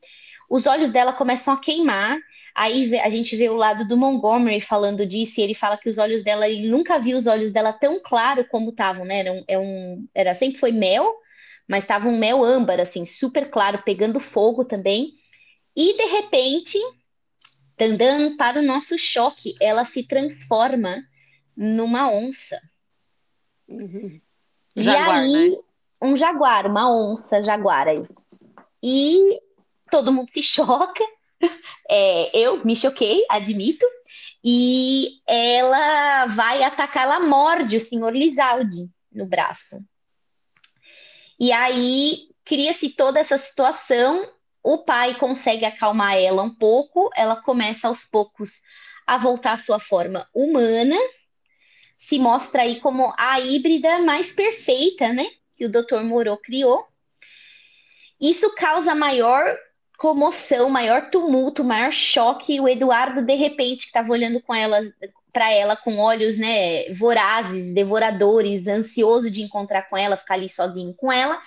Os 0.50 0.66
olhos 0.66 0.90
dela 0.90 1.12
começam 1.12 1.54
a 1.54 1.60
queimar. 1.60 2.18
Aí 2.54 2.96
a 3.00 3.10
gente 3.10 3.36
vê 3.36 3.48
o 3.48 3.56
lado 3.56 3.86
do 3.86 3.96
Montgomery 3.96 4.60
falando 4.60 5.04
disso, 5.04 5.40
e 5.40 5.42
ele 5.42 5.54
fala 5.54 5.76
que 5.76 5.88
os 5.88 5.98
olhos 5.98 6.22
dela, 6.22 6.48
ele 6.48 6.68
nunca 6.68 7.00
viu 7.00 7.16
os 7.18 7.26
olhos 7.26 7.50
dela 7.50 7.72
tão 7.72 8.00
claro 8.00 8.46
como 8.48 8.70
estavam, 8.70 9.04
né? 9.04 9.20
Era, 9.20 9.32
um, 9.32 9.44
é 9.48 9.58
um, 9.58 10.08
era 10.14 10.34
sempre 10.34 10.58
foi 10.58 10.70
mel, 10.70 11.12
mas 11.66 11.82
estava 11.82 12.08
um 12.08 12.16
mel 12.16 12.44
âmbar, 12.44 12.80
assim, 12.80 13.04
super 13.04 13.50
claro, 13.50 13.82
pegando 13.84 14.20
fogo 14.20 14.64
também. 14.64 15.14
E 15.76 15.96
de 15.96 16.04
repente, 16.06 16.78
andando 17.80 18.36
para 18.36 18.60
o 18.60 18.64
nosso 18.64 18.98
choque, 18.98 19.54
ela 19.60 19.84
se 19.84 20.06
transforma 20.06 21.02
numa 21.56 22.10
onça. 22.10 22.60
Uhum. 23.68 24.20
Jaguar, 24.76 25.26
e 25.26 25.36
aí, 25.36 25.50
né? 25.50 25.56
um 26.02 26.16
jaguar, 26.16 26.66
uma 26.66 26.90
onça 26.90 27.42
jaguar 27.42 27.88
aí. 27.88 28.04
E 28.82 29.40
todo 29.90 30.12
mundo 30.12 30.28
se 30.28 30.42
choca. 30.42 31.04
É, 31.88 32.38
eu 32.38 32.64
me 32.64 32.74
choquei, 32.76 33.24
admito. 33.30 33.86
E 34.42 35.20
ela 35.26 36.26
vai 36.26 36.62
atacar, 36.62 37.04
ela 37.04 37.20
morde 37.20 37.76
o 37.76 37.80
senhor 37.80 38.14
Lizaldi 38.14 38.90
no 39.10 39.24
braço. 39.24 39.78
E 41.40 41.50
aí 41.50 42.28
cria-se 42.44 42.90
toda 42.90 43.18
essa 43.18 43.38
situação. 43.38 44.28
O 44.64 44.78
pai 44.78 45.14
consegue 45.18 45.66
acalmar 45.66 46.16
ela 46.16 46.42
um 46.42 46.48
pouco, 46.48 47.10
ela 47.14 47.36
começa 47.36 47.86
aos 47.86 48.02
poucos 48.02 48.62
a 49.06 49.18
voltar 49.18 49.52
à 49.52 49.58
sua 49.58 49.78
forma 49.78 50.26
humana, 50.32 50.96
se 51.98 52.18
mostra 52.18 52.62
aí 52.62 52.80
como 52.80 53.12
a 53.18 53.38
híbrida 53.38 53.98
mais 53.98 54.32
perfeita, 54.32 55.12
né? 55.12 55.26
Que 55.54 55.66
o 55.66 55.70
Dr. 55.70 56.02
Moreau 56.02 56.38
criou. 56.38 56.86
Isso 58.18 58.54
causa 58.54 58.94
maior 58.94 59.54
comoção, 59.98 60.70
maior 60.70 61.10
tumulto, 61.10 61.62
maior 61.62 61.92
choque. 61.92 62.58
O 62.58 62.66
Eduardo, 62.66 63.20
de 63.20 63.34
repente, 63.34 63.82
que 63.82 63.88
estava 63.88 64.10
olhando 64.10 64.40
com 64.40 64.54
ela, 64.54 64.80
para 65.30 65.52
ela 65.52 65.76
com 65.76 65.98
olhos 65.98 66.38
né, 66.38 66.90
vorazes, 66.94 67.74
devoradores, 67.74 68.66
ansioso 68.66 69.30
de 69.30 69.42
encontrar 69.42 69.90
com 69.90 69.96
ela, 69.98 70.16
ficar 70.16 70.34
ali 70.34 70.48
sozinho 70.48 70.94
com 70.94 71.12
ela, 71.12 71.38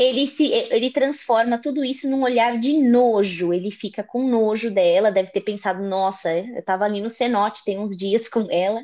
ele 0.00 0.26
se 0.26 0.46
ele 0.46 0.90
transforma 0.90 1.60
tudo 1.60 1.84
isso 1.84 2.08
num 2.08 2.22
olhar 2.22 2.58
de 2.58 2.72
nojo. 2.72 3.52
Ele 3.52 3.70
fica 3.70 4.02
com 4.02 4.26
nojo 4.26 4.70
dela, 4.70 5.12
deve 5.12 5.30
ter 5.30 5.42
pensado, 5.42 5.82
nossa, 5.82 6.32
eu 6.34 6.60
estava 6.60 6.86
ali 6.86 7.02
no 7.02 7.10
cenote 7.10 7.62
tem 7.62 7.78
uns 7.78 7.94
dias 7.94 8.26
com 8.26 8.46
ela, 8.50 8.80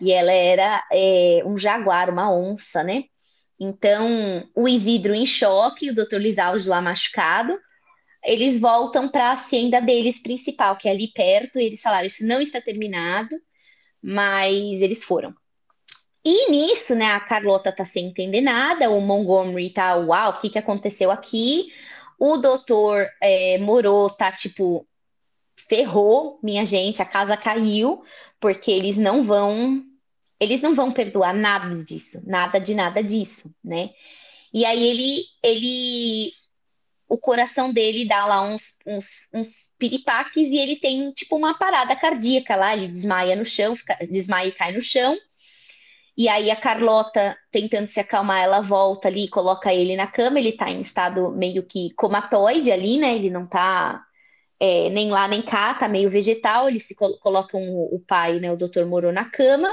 e 0.00 0.12
ela 0.12 0.30
era 0.30 0.86
é, 0.92 1.42
um 1.44 1.58
jaguar, 1.58 2.08
uma 2.08 2.32
onça, 2.32 2.84
né? 2.84 3.04
Então, 3.58 4.48
o 4.54 4.68
Isidro 4.68 5.12
em 5.12 5.26
choque, 5.26 5.90
o 5.90 5.94
Dr. 5.94 6.18
Lisaldi 6.18 6.68
lá 6.68 6.80
machucado, 6.80 7.58
eles 8.24 8.60
voltam 8.60 9.08
para 9.10 9.30
a 9.30 9.32
hacienda 9.32 9.80
deles 9.80 10.22
principal, 10.22 10.76
que 10.76 10.88
é 10.88 10.92
ali 10.92 11.08
perto, 11.12 11.58
e 11.58 11.64
eles 11.64 11.82
falaram, 11.82 12.06
isso 12.06 12.24
não 12.24 12.40
está 12.40 12.60
terminado, 12.60 13.34
mas 14.00 14.80
eles 14.80 15.04
foram. 15.04 15.34
E 16.24 16.50
nisso, 16.50 16.94
né, 16.94 17.06
a 17.06 17.20
Carlota 17.20 17.72
tá 17.72 17.84
sem 17.84 18.06
entender 18.08 18.42
nada, 18.42 18.90
o 18.90 19.00
Montgomery 19.00 19.70
tá, 19.70 19.96
uau, 19.96 20.32
o 20.32 20.40
que 20.40 20.50
que 20.50 20.58
aconteceu 20.58 21.10
aqui? 21.10 21.72
O 22.18 22.36
doutor 22.36 23.08
é, 23.22 23.56
Moro 23.58 24.06
tá 24.10 24.30
tipo, 24.30 24.86
ferrou, 25.56 26.38
minha 26.42 26.64
gente, 26.64 27.00
a 27.00 27.06
casa 27.06 27.36
caiu, 27.36 28.02
porque 28.38 28.70
eles 28.70 28.98
não 28.98 29.22
vão, 29.22 29.82
eles 30.38 30.60
não 30.60 30.74
vão 30.74 30.92
perdoar 30.92 31.34
nada 31.34 31.74
disso, 31.84 32.22
nada 32.26 32.58
de 32.60 32.74
nada 32.74 33.02
disso, 33.02 33.54
né? 33.64 33.90
E 34.52 34.64
aí 34.66 34.82
ele, 34.82 35.24
ele, 35.42 36.32
o 37.08 37.16
coração 37.18 37.72
dele 37.72 38.06
dá 38.06 38.26
lá 38.26 38.42
uns, 38.42 38.74
uns, 38.86 39.28
uns 39.32 39.70
piripaques 39.78 40.48
e 40.48 40.58
ele 40.58 40.76
tem 40.76 41.12
tipo 41.12 41.36
uma 41.36 41.56
parada 41.58 41.96
cardíaca 41.96 42.56
lá, 42.56 42.76
ele 42.76 42.88
desmaia 42.88 43.36
no 43.36 43.44
chão, 43.44 43.76
fica, 43.76 43.96
desmaia 44.10 44.48
e 44.48 44.52
cai 44.52 44.72
no 44.72 44.80
chão. 44.80 45.16
E 46.16 46.28
aí 46.28 46.50
a 46.50 46.56
Carlota, 46.56 47.36
tentando 47.50 47.86
se 47.86 48.00
acalmar, 48.00 48.42
ela 48.42 48.60
volta 48.60 49.08
ali 49.08 49.28
coloca 49.28 49.72
ele 49.72 49.96
na 49.96 50.06
cama. 50.06 50.38
Ele 50.38 50.52
tá 50.52 50.70
em 50.70 50.80
estado 50.80 51.30
meio 51.30 51.62
que 51.62 51.92
comatoide 51.94 52.70
ali, 52.70 52.98
né? 52.98 53.14
Ele 53.14 53.30
não 53.30 53.46
tá 53.46 54.04
é, 54.58 54.90
nem 54.90 55.10
lá 55.10 55.26
nem 55.26 55.42
cá, 55.42 55.74
tá 55.74 55.88
meio 55.88 56.10
vegetal. 56.10 56.68
Eles 56.68 56.84
colocam 57.20 57.60
o, 57.62 57.96
o 57.96 58.00
pai, 58.00 58.38
né, 58.38 58.52
o 58.52 58.56
doutor 58.56 58.84
Moro, 58.86 59.10
na 59.12 59.24
cama. 59.24 59.70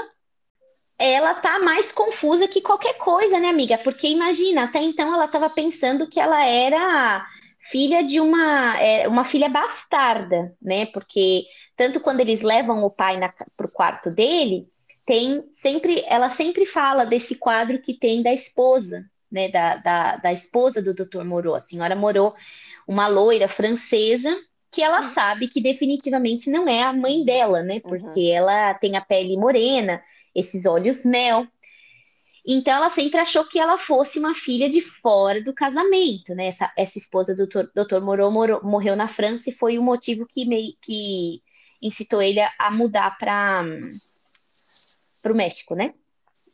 Ela 0.98 1.34
tá 1.34 1.60
mais 1.60 1.92
confusa 1.92 2.48
que 2.48 2.60
qualquer 2.60 2.94
coisa, 2.94 3.38
né, 3.38 3.48
amiga? 3.48 3.78
Porque 3.78 4.08
imagina, 4.08 4.64
até 4.64 4.80
então 4.80 5.14
ela 5.14 5.28
tava 5.28 5.48
pensando 5.48 6.08
que 6.08 6.18
ela 6.18 6.44
era 6.44 7.24
filha 7.60 8.02
de 8.02 8.20
uma, 8.20 8.76
é, 8.80 9.06
uma 9.06 9.24
filha 9.24 9.48
bastarda, 9.48 10.56
né? 10.60 10.86
Porque 10.86 11.44
tanto 11.76 12.00
quando 12.00 12.20
eles 12.20 12.40
levam 12.42 12.82
o 12.82 12.94
pai 12.94 13.16
na, 13.18 13.32
pro 13.56 13.70
quarto 13.72 14.10
dele, 14.10 14.66
tem 15.08 15.42
sempre, 15.50 16.04
ela 16.06 16.28
sempre 16.28 16.66
fala 16.66 17.06
desse 17.06 17.36
quadro 17.36 17.80
que 17.80 17.94
tem 17.94 18.22
da 18.22 18.30
esposa, 18.30 19.10
né, 19.32 19.48
da, 19.48 19.76
da, 19.76 20.16
da 20.16 20.32
esposa 20.34 20.82
do 20.82 20.92
Dr. 20.92 21.24
Moreau, 21.24 21.54
a 21.54 21.60
senhora 21.60 21.96
Moreau, 21.96 22.36
uma 22.86 23.06
loira 23.06 23.48
francesa, 23.48 24.36
que 24.70 24.82
ela 24.82 24.98
uhum. 24.98 25.04
sabe 25.04 25.48
que 25.48 25.62
definitivamente 25.62 26.50
não 26.50 26.68
é 26.68 26.82
a 26.82 26.92
mãe 26.92 27.24
dela, 27.24 27.62
né, 27.62 27.80
porque 27.80 28.20
uhum. 28.20 28.34
ela 28.34 28.74
tem 28.74 28.98
a 28.98 29.00
pele 29.00 29.34
morena, 29.38 30.02
esses 30.34 30.66
olhos 30.66 31.06
mel, 31.06 31.46
então 32.46 32.76
ela 32.76 32.90
sempre 32.90 33.18
achou 33.18 33.48
que 33.48 33.58
ela 33.58 33.78
fosse 33.78 34.18
uma 34.18 34.34
filha 34.34 34.68
de 34.68 34.82
fora 35.00 35.42
do 35.42 35.54
casamento, 35.54 36.34
né? 36.34 36.46
Essa, 36.46 36.72
essa 36.78 36.96
esposa 36.96 37.34
do 37.34 37.46
Dr. 37.46 38.00
Moreau 38.00 38.30
morreu 38.30 38.96
na 38.96 39.06
França 39.06 39.50
e 39.50 39.54
foi 39.54 39.78
o 39.78 39.82
motivo 39.82 40.24
que 40.26 40.46
meio 40.46 40.72
que 40.80 41.42
incitou 41.82 42.22
ele 42.22 42.40
a 42.58 42.70
mudar 42.70 43.18
para 43.18 43.64
para 45.22 45.32
o 45.32 45.36
México, 45.36 45.74
né? 45.74 45.94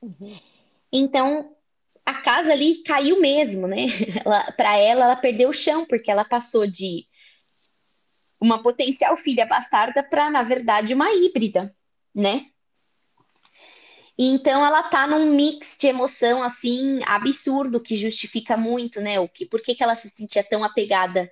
Uhum. 0.02 0.38
Então 0.92 1.54
a 2.04 2.14
casa 2.14 2.52
ali 2.52 2.83
caiu 2.83 3.21
mesmo, 3.21 3.66
né? 3.66 3.87
Para 4.56 4.76
ela, 4.76 5.06
ela 5.06 5.16
perdeu 5.16 5.49
o 5.49 5.54
chão 5.54 5.87
porque 5.87 6.11
ela 6.11 6.25
passou 6.25 6.66
de 6.66 7.06
uma 8.40 8.61
potencial 8.61 9.16
filha 9.16 9.47
bastarda 9.47 10.02
para, 10.02 10.30
na 10.30 10.42
verdade, 10.42 10.92
uma 10.92 11.11
híbrida, 11.12 11.75
né? 12.14 12.47
Então 14.16 14.64
ela 14.64 14.83
tá 14.85 15.06
num 15.06 15.35
mix 15.35 15.76
de 15.80 15.88
emoção 15.88 16.42
assim 16.42 17.00
absurdo 17.06 17.80
que 17.80 17.97
justifica 17.97 18.56
muito, 18.56 19.00
né? 19.00 19.18
O 19.18 19.28
que, 19.28 19.47
por 19.47 19.61
que, 19.61 19.75
que 19.75 19.83
ela 19.83 19.94
se 19.94 20.09
sentia 20.11 20.44
tão 20.44 20.62
apegada 20.62 21.30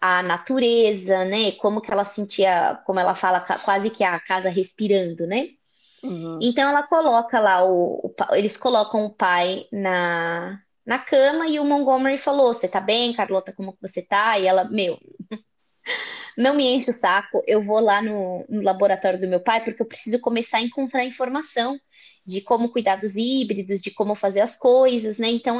à 0.00 0.22
natureza, 0.22 1.24
né? 1.24 1.52
Como 1.52 1.80
que 1.80 1.90
ela 1.90 2.04
sentia, 2.04 2.80
como 2.86 3.00
ela 3.00 3.14
fala, 3.14 3.40
quase 3.40 3.90
que 3.90 4.04
a 4.04 4.18
casa 4.20 4.48
respirando, 4.48 5.26
né? 5.26 5.50
Uhum. 6.02 6.38
Então 6.42 6.68
ela 6.68 6.82
coloca 6.82 7.38
lá 7.38 7.64
o, 7.64 8.06
o, 8.06 8.34
eles 8.34 8.56
colocam 8.56 9.04
o 9.04 9.10
pai 9.10 9.66
na, 9.72 10.60
na 10.84 10.98
cama 10.98 11.46
e 11.46 11.60
o 11.60 11.64
Montgomery 11.64 12.18
falou: 12.18 12.52
"Você 12.52 12.68
tá 12.68 12.80
bem, 12.80 13.14
Carlota? 13.14 13.52
Como 13.52 13.76
você 13.80 14.02
tá?" 14.02 14.38
E 14.38 14.46
ela, 14.46 14.64
meu, 14.64 14.98
não 16.36 16.54
me 16.54 16.64
enche 16.64 16.90
o 16.90 16.94
saco, 16.94 17.42
eu 17.46 17.62
vou 17.62 17.80
lá 17.80 18.02
no, 18.02 18.44
no 18.48 18.62
laboratório 18.62 19.20
do 19.20 19.28
meu 19.28 19.40
pai 19.40 19.62
porque 19.62 19.82
eu 19.82 19.86
preciso 19.86 20.18
começar 20.18 20.58
a 20.58 20.62
encontrar 20.62 21.04
informação 21.04 21.78
de 22.24 22.40
como 22.40 22.70
cuidar 22.70 22.96
dos 22.96 23.16
híbridos, 23.16 23.80
de 23.80 23.90
como 23.90 24.14
fazer 24.14 24.40
as 24.40 24.56
coisas, 24.56 25.18
né? 25.18 25.28
Então 25.28 25.58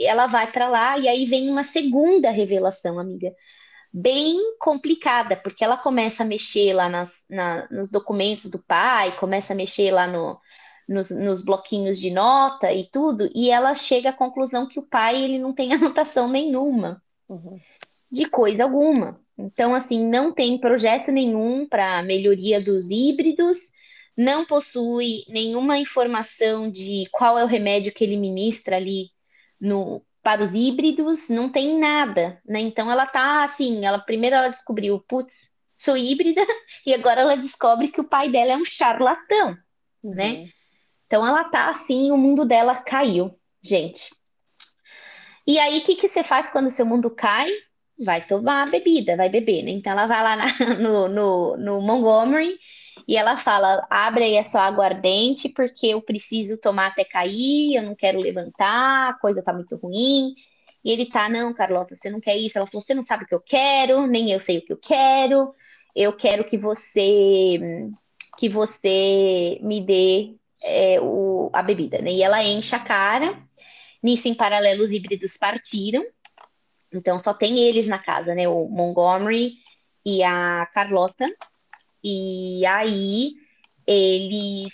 ela 0.00 0.26
vai 0.26 0.50
para 0.50 0.68
lá 0.68 0.98
e 0.98 1.08
aí 1.08 1.26
vem 1.26 1.50
uma 1.50 1.64
segunda 1.64 2.30
revelação, 2.30 2.98
amiga, 2.98 3.32
bem 3.96 4.56
complicada, 4.58 5.36
porque 5.36 5.62
ela 5.62 5.76
começa 5.76 6.24
a 6.24 6.26
mexer 6.26 6.72
lá 6.72 6.88
nas, 6.88 7.24
na, 7.30 7.68
nos 7.70 7.92
documentos 7.92 8.50
do 8.50 8.58
pai, 8.58 9.16
começa 9.18 9.52
a 9.52 9.56
mexer 9.56 9.92
lá 9.92 10.04
no, 10.04 10.36
nos, 10.88 11.10
nos, 11.10 11.40
bloquinhos 11.40 11.96
de 12.00 12.10
nota 12.10 12.72
e 12.72 12.90
tudo, 12.90 13.30
e 13.32 13.50
ela 13.50 13.72
chega 13.76 14.10
à 14.10 14.12
conclusão 14.12 14.66
que 14.66 14.80
o 14.80 14.82
pai 14.82 15.22
ele 15.22 15.38
não 15.38 15.52
tem 15.52 15.70
anotação 15.72 16.28
nenhuma 16.28 17.00
uhum. 17.28 17.60
de 18.10 18.24
coisa 18.28 18.64
alguma. 18.64 19.20
Então, 19.38 19.76
assim, 19.76 20.04
não 20.04 20.32
tem 20.32 20.58
projeto 20.58 21.12
nenhum 21.12 21.68
para 21.68 22.02
melhoria 22.02 22.60
dos 22.60 22.90
híbridos, 22.90 23.58
não 24.16 24.44
possui 24.44 25.22
nenhuma 25.28 25.78
informação 25.78 26.68
de 26.68 27.08
qual 27.12 27.38
é 27.38 27.44
o 27.44 27.48
remédio 27.48 27.92
que 27.92 28.02
ele 28.02 28.16
ministra 28.16 28.76
ali 28.76 29.10
no, 29.60 30.02
para 30.24 30.42
os 30.42 30.54
híbridos, 30.54 31.28
não 31.28 31.52
tem 31.52 31.78
nada, 31.78 32.40
né? 32.46 32.58
Então 32.58 32.90
ela 32.90 33.06
tá 33.06 33.44
assim, 33.44 33.84
ela 33.84 33.98
primeiro 33.98 34.34
ela 34.34 34.48
descobriu, 34.48 34.98
putz, 35.06 35.36
sou 35.76 35.96
híbrida, 35.96 36.40
e 36.86 36.94
agora 36.94 37.20
ela 37.20 37.36
descobre 37.36 37.88
que 37.88 38.00
o 38.00 38.08
pai 38.08 38.30
dela 38.30 38.52
é 38.52 38.56
um 38.56 38.64
charlatão, 38.64 39.56
uhum. 40.02 40.14
né? 40.14 40.48
Então 41.06 41.24
ela 41.24 41.44
tá 41.44 41.68
assim, 41.68 42.10
o 42.10 42.16
mundo 42.16 42.46
dela 42.46 42.74
caiu, 42.74 43.38
gente. 43.62 44.08
E 45.46 45.58
aí, 45.58 45.78
o 45.78 45.84
que, 45.84 45.96
que 45.96 46.08
você 46.08 46.24
faz 46.24 46.50
quando 46.50 46.66
o 46.68 46.70
seu 46.70 46.86
mundo 46.86 47.10
cai? 47.10 47.50
Vai 48.02 48.24
tomar 48.24 48.70
bebida, 48.70 49.14
vai 49.14 49.28
beber, 49.28 49.62
né? 49.62 49.72
Então 49.72 49.92
ela 49.92 50.06
vai 50.06 50.22
lá 50.22 50.36
na, 50.36 50.46
no, 50.80 51.06
no, 51.06 51.56
no 51.58 51.80
Montgomery 51.82 52.58
e 53.06 53.16
ela 53.16 53.36
fala: 53.36 53.86
abre 53.90 54.24
aí 54.24 54.38
a 54.38 54.42
sua 54.42 54.62
aguardente, 54.62 55.48
porque 55.48 55.88
eu 55.88 56.02
preciso 56.02 56.58
tomar 56.58 56.88
até 56.88 57.04
cair, 57.04 57.76
eu 57.76 57.82
não 57.82 57.94
quero 57.94 58.20
levantar, 58.20 59.10
a 59.10 59.14
coisa 59.14 59.42
tá 59.42 59.52
muito 59.52 59.76
ruim. 59.76 60.34
E 60.84 60.90
ele 60.90 61.06
tá, 61.06 61.28
não, 61.28 61.54
Carlota, 61.54 61.96
você 61.96 62.10
não 62.10 62.20
quer 62.20 62.36
isso? 62.36 62.56
Ela 62.56 62.66
falou: 62.66 62.82
você 62.82 62.94
não 62.94 63.02
sabe 63.02 63.24
o 63.24 63.26
que 63.26 63.34
eu 63.34 63.40
quero, 63.40 64.06
nem 64.06 64.30
eu 64.30 64.40
sei 64.40 64.58
o 64.58 64.64
que 64.64 64.72
eu 64.72 64.78
quero. 64.78 65.54
Eu 65.94 66.12
quero 66.12 66.44
que 66.44 66.58
você 66.58 67.58
que 68.36 68.48
você 68.48 69.58
me 69.62 69.80
dê 69.80 70.34
é, 70.62 71.00
o, 71.00 71.50
a 71.52 71.62
bebida, 71.62 72.00
né? 72.00 72.12
E 72.12 72.22
ela 72.22 72.42
enche 72.42 72.74
a 72.74 72.80
cara. 72.80 73.38
Nisso, 74.02 74.28
em 74.28 74.34
paralelo, 74.34 74.84
os 74.84 74.92
híbridos 74.92 75.36
partiram. 75.36 76.04
Então, 76.92 77.18
só 77.18 77.32
tem 77.32 77.60
eles 77.60 77.88
na 77.88 77.98
casa, 77.98 78.34
né? 78.34 78.48
O 78.48 78.68
Montgomery 78.68 79.54
e 80.04 80.22
a 80.22 80.66
Carlota. 80.72 81.30
E 82.04 82.64
aí 82.66 83.32
ele 83.86 84.68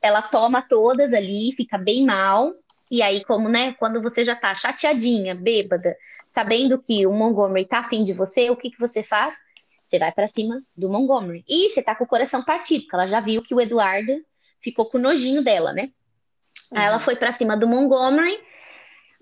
ela 0.00 0.22
toma 0.22 0.62
todas 0.62 1.12
ali, 1.12 1.52
fica 1.52 1.76
bem 1.76 2.04
mal. 2.04 2.54
E 2.90 3.02
aí, 3.02 3.24
como, 3.24 3.48
né, 3.48 3.72
quando 3.78 4.02
você 4.02 4.24
já 4.24 4.36
tá 4.36 4.54
chateadinha, 4.54 5.34
bêbada, 5.34 5.96
sabendo 6.26 6.78
que 6.78 7.06
o 7.06 7.12
Montgomery 7.12 7.64
tá 7.64 7.78
afim 7.78 8.02
de 8.02 8.12
você, 8.12 8.50
o 8.50 8.56
que 8.56 8.70
que 8.70 8.78
você 8.78 9.02
faz? 9.02 9.40
Você 9.84 9.98
vai 9.98 10.12
para 10.12 10.26
cima 10.26 10.62
do 10.76 10.88
Montgomery. 10.88 11.44
E 11.48 11.70
você 11.70 11.82
tá 11.82 11.94
com 11.94 12.04
o 12.04 12.06
coração 12.06 12.44
partido, 12.44 12.82
porque 12.82 12.96
ela 12.96 13.06
já 13.06 13.20
viu 13.20 13.42
que 13.42 13.54
o 13.54 13.60
Eduardo 13.60 14.12
ficou 14.60 14.86
com 14.86 14.98
nojinho 14.98 15.42
dela, 15.42 15.72
né? 15.72 15.90
Uhum. 16.70 16.78
Aí 16.78 16.86
ela 16.86 16.98
uhum. 16.98 17.02
foi 17.02 17.16
para 17.16 17.32
cima 17.32 17.56
do 17.56 17.66
Montgomery 17.66 18.38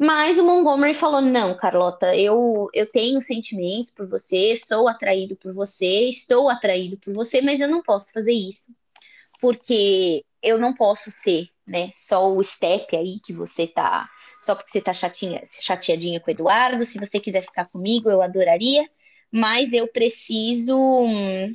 mas 0.00 0.38
o 0.38 0.44
Montgomery 0.44 0.94
falou: 0.94 1.20
não, 1.20 1.56
Carlota, 1.56 2.16
eu, 2.16 2.68
eu 2.74 2.88
tenho 2.90 3.20
sentimentos 3.20 3.90
por 3.90 4.08
você, 4.08 4.60
sou 4.68 4.88
atraído 4.88 5.36
por 5.36 5.52
você, 5.54 6.10
estou 6.10 6.48
atraído 6.48 6.98
por 6.98 7.14
você, 7.14 7.42
mas 7.42 7.60
eu 7.60 7.68
não 7.68 7.82
posso 7.82 8.12
fazer 8.12 8.32
isso, 8.32 8.74
porque 9.40 10.24
eu 10.42 10.58
não 10.58 10.74
posso 10.74 11.10
ser, 11.10 11.48
né, 11.66 11.92
só 11.96 12.32
o 12.32 12.42
step 12.42 12.96
aí 12.96 13.20
que 13.20 13.32
você 13.32 13.66
tá, 13.66 14.08
só 14.40 14.54
porque 14.54 14.70
você 14.70 14.80
tá 14.82 14.92
chatinha, 14.92 15.42
chateadinha 15.46 16.20
com 16.20 16.30
o 16.30 16.34
Eduardo, 16.34 16.84
se 16.84 16.98
você 16.98 17.20
quiser 17.20 17.42
ficar 17.44 17.66
comigo, 17.66 18.10
eu 18.10 18.22
adoraria, 18.22 18.88
mas 19.32 19.72
eu 19.72 19.88
preciso. 19.88 20.76
Hum, 20.76 21.54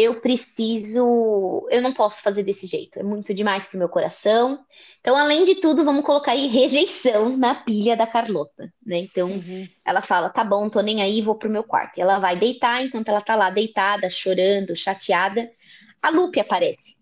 eu 0.00 0.18
preciso, 0.18 1.66
eu 1.70 1.82
não 1.82 1.92
posso 1.92 2.22
fazer 2.22 2.42
desse 2.42 2.66
jeito, 2.66 2.98
é 2.98 3.02
muito 3.02 3.34
demais 3.34 3.66
pro 3.66 3.78
meu 3.78 3.88
coração. 3.88 4.64
Então, 5.00 5.14
além 5.14 5.44
de 5.44 5.56
tudo, 5.56 5.84
vamos 5.84 6.06
colocar 6.06 6.32
aí 6.32 6.46
rejeição 6.48 7.36
na 7.36 7.54
pilha 7.54 7.94
da 7.94 8.06
Carlota, 8.06 8.72
né? 8.84 8.96
Então, 8.98 9.28
uhum. 9.28 9.68
ela 9.84 10.00
fala: 10.00 10.30
"Tá 10.30 10.42
bom, 10.42 10.70
tô 10.70 10.80
nem 10.80 11.02
aí, 11.02 11.20
vou 11.20 11.34
pro 11.34 11.50
meu 11.50 11.62
quarto". 11.62 11.98
E 11.98 12.00
ela 12.00 12.18
vai 12.18 12.34
deitar, 12.34 12.82
enquanto 12.82 13.10
ela 13.10 13.20
tá 13.20 13.36
lá 13.36 13.50
deitada, 13.50 14.08
chorando, 14.08 14.74
chateada, 14.74 15.50
a 16.00 16.08
Lupe 16.08 16.40
aparece. 16.40 16.96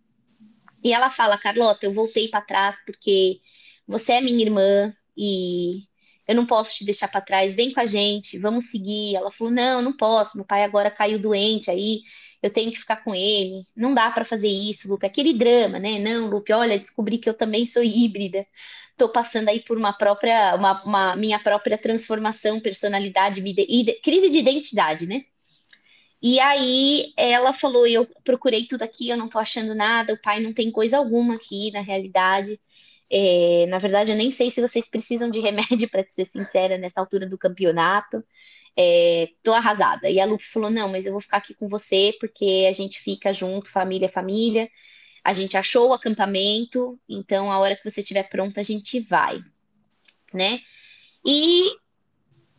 E 0.82 0.92
ela 0.92 1.12
fala: 1.12 1.38
"Carlota, 1.38 1.87
eu 1.87 1.94
voltei 1.94 2.28
para 2.28 2.40
trás 2.40 2.84
porque 2.84 3.38
você 3.87 4.14
é 4.14 4.20
minha 4.20 4.42
irmã 4.42 4.92
e 5.16 5.84
eu 6.26 6.34
não 6.34 6.46
posso 6.46 6.74
te 6.74 6.84
deixar 6.84 7.08
para 7.08 7.20
trás, 7.20 7.54
vem 7.54 7.72
com 7.72 7.80
a 7.80 7.87
gente, 7.87 8.38
vamos 8.40 8.64
seguir". 8.72 9.14
Ela 9.14 9.30
falou: 9.30 9.52
"Não, 9.52 9.80
não 9.80 9.96
posso, 9.96 10.37
meu 10.37 10.44
pai 10.44 10.64
agora 10.64 10.90
caiu 10.90 11.20
doente 11.20 11.70
aí, 11.70 12.00
eu 12.42 12.51
tenho 12.51 12.70
que 12.70 12.79
ficar 12.79 12.96
com 13.03 13.14
ele, 13.14 13.64
não 13.77 13.92
dá 13.92 14.11
para 14.11 14.24
fazer 14.24 14.48
isso, 14.48 14.88
Lupe, 14.88 15.07
aquele 15.07 15.35
drama, 15.35 15.79
né? 15.79 15.98
Não, 15.98 16.29
Lupe, 16.29 16.53
olha, 16.53 16.79
descobri 16.79 17.18
que 17.18 17.29
eu 17.29 17.35
também 17.35 17.66
sou 17.66 17.83
híbrida, 17.83 18.46
estou 18.92 19.11
passando 19.11 19.48
aí 19.48 19.61
por 19.61 19.77
uma 19.77 19.92
própria, 19.92 20.55
uma, 20.55 20.83
uma, 20.85 21.16
minha 21.16 21.38
própria 21.38 21.79
transformação, 21.79 22.61
personalidade, 22.61 23.40
vida, 23.40 23.62
crise 24.03 24.31
de 24.31 24.38
identidade, 24.38 25.07
né? 25.07 25.24
E 26.22 26.40
aí 26.40 27.12
ela 27.16 27.55
falou, 27.55 27.87
eu 27.87 28.07
procurei 28.24 28.66
tudo 28.66 28.83
aqui, 28.83 29.09
eu 29.09 29.16
não 29.16 29.27
estou 29.27 29.40
achando 29.40 29.74
nada, 29.74 30.12
o 30.14 30.20
pai 30.20 30.40
não 30.40 30.53
tem 30.53 30.70
coisa 30.70 30.98
alguma 30.98 31.35
aqui 31.35 31.70
na 31.72 31.81
realidade. 31.81 32.61
É, 33.11 33.66
na 33.68 33.79
verdade, 33.79 34.12
eu 34.12 34.16
nem 34.16 34.31
sei 34.31 34.51
se 34.51 34.61
vocês 34.61 34.88
precisam 34.90 35.31
de 35.31 35.40
remédio, 35.40 35.88
para 35.90 36.05
ser 36.09 36.24
sincera, 36.27 36.77
nessa 36.79 37.01
altura 37.01 37.27
do 37.27 37.38
campeonato 37.38 38.22
é, 38.76 39.28
tô 39.42 39.52
arrasada. 39.52 40.09
E 40.09 40.20
a 40.20 40.24
Lupe 40.24 40.44
falou: 40.44 40.70
não, 40.70 40.88
mas 40.88 41.07
eu 41.07 41.12
vou 41.12 41.20
ficar 41.20 41.38
aqui 41.38 41.54
com 41.54 41.68
você 41.68 42.14
porque 42.20 42.66
a 42.68 42.72
gente 42.72 43.00
fica 43.00 43.33
junto, 43.33 43.70
família, 43.70 44.07
é 44.07 44.09
família. 44.09 44.70
A 45.24 45.33
gente 45.33 45.57
achou 45.57 45.88
o 45.88 45.92
acampamento, 45.92 46.98
então 47.09 47.50
a 47.50 47.59
hora 47.59 47.76
que 47.76 47.88
você 47.88 48.00
estiver 48.00 48.28
pronta, 48.28 48.61
a 48.61 48.62
gente 48.62 49.00
vai, 49.00 49.42
né? 50.33 50.61
E 51.24 51.70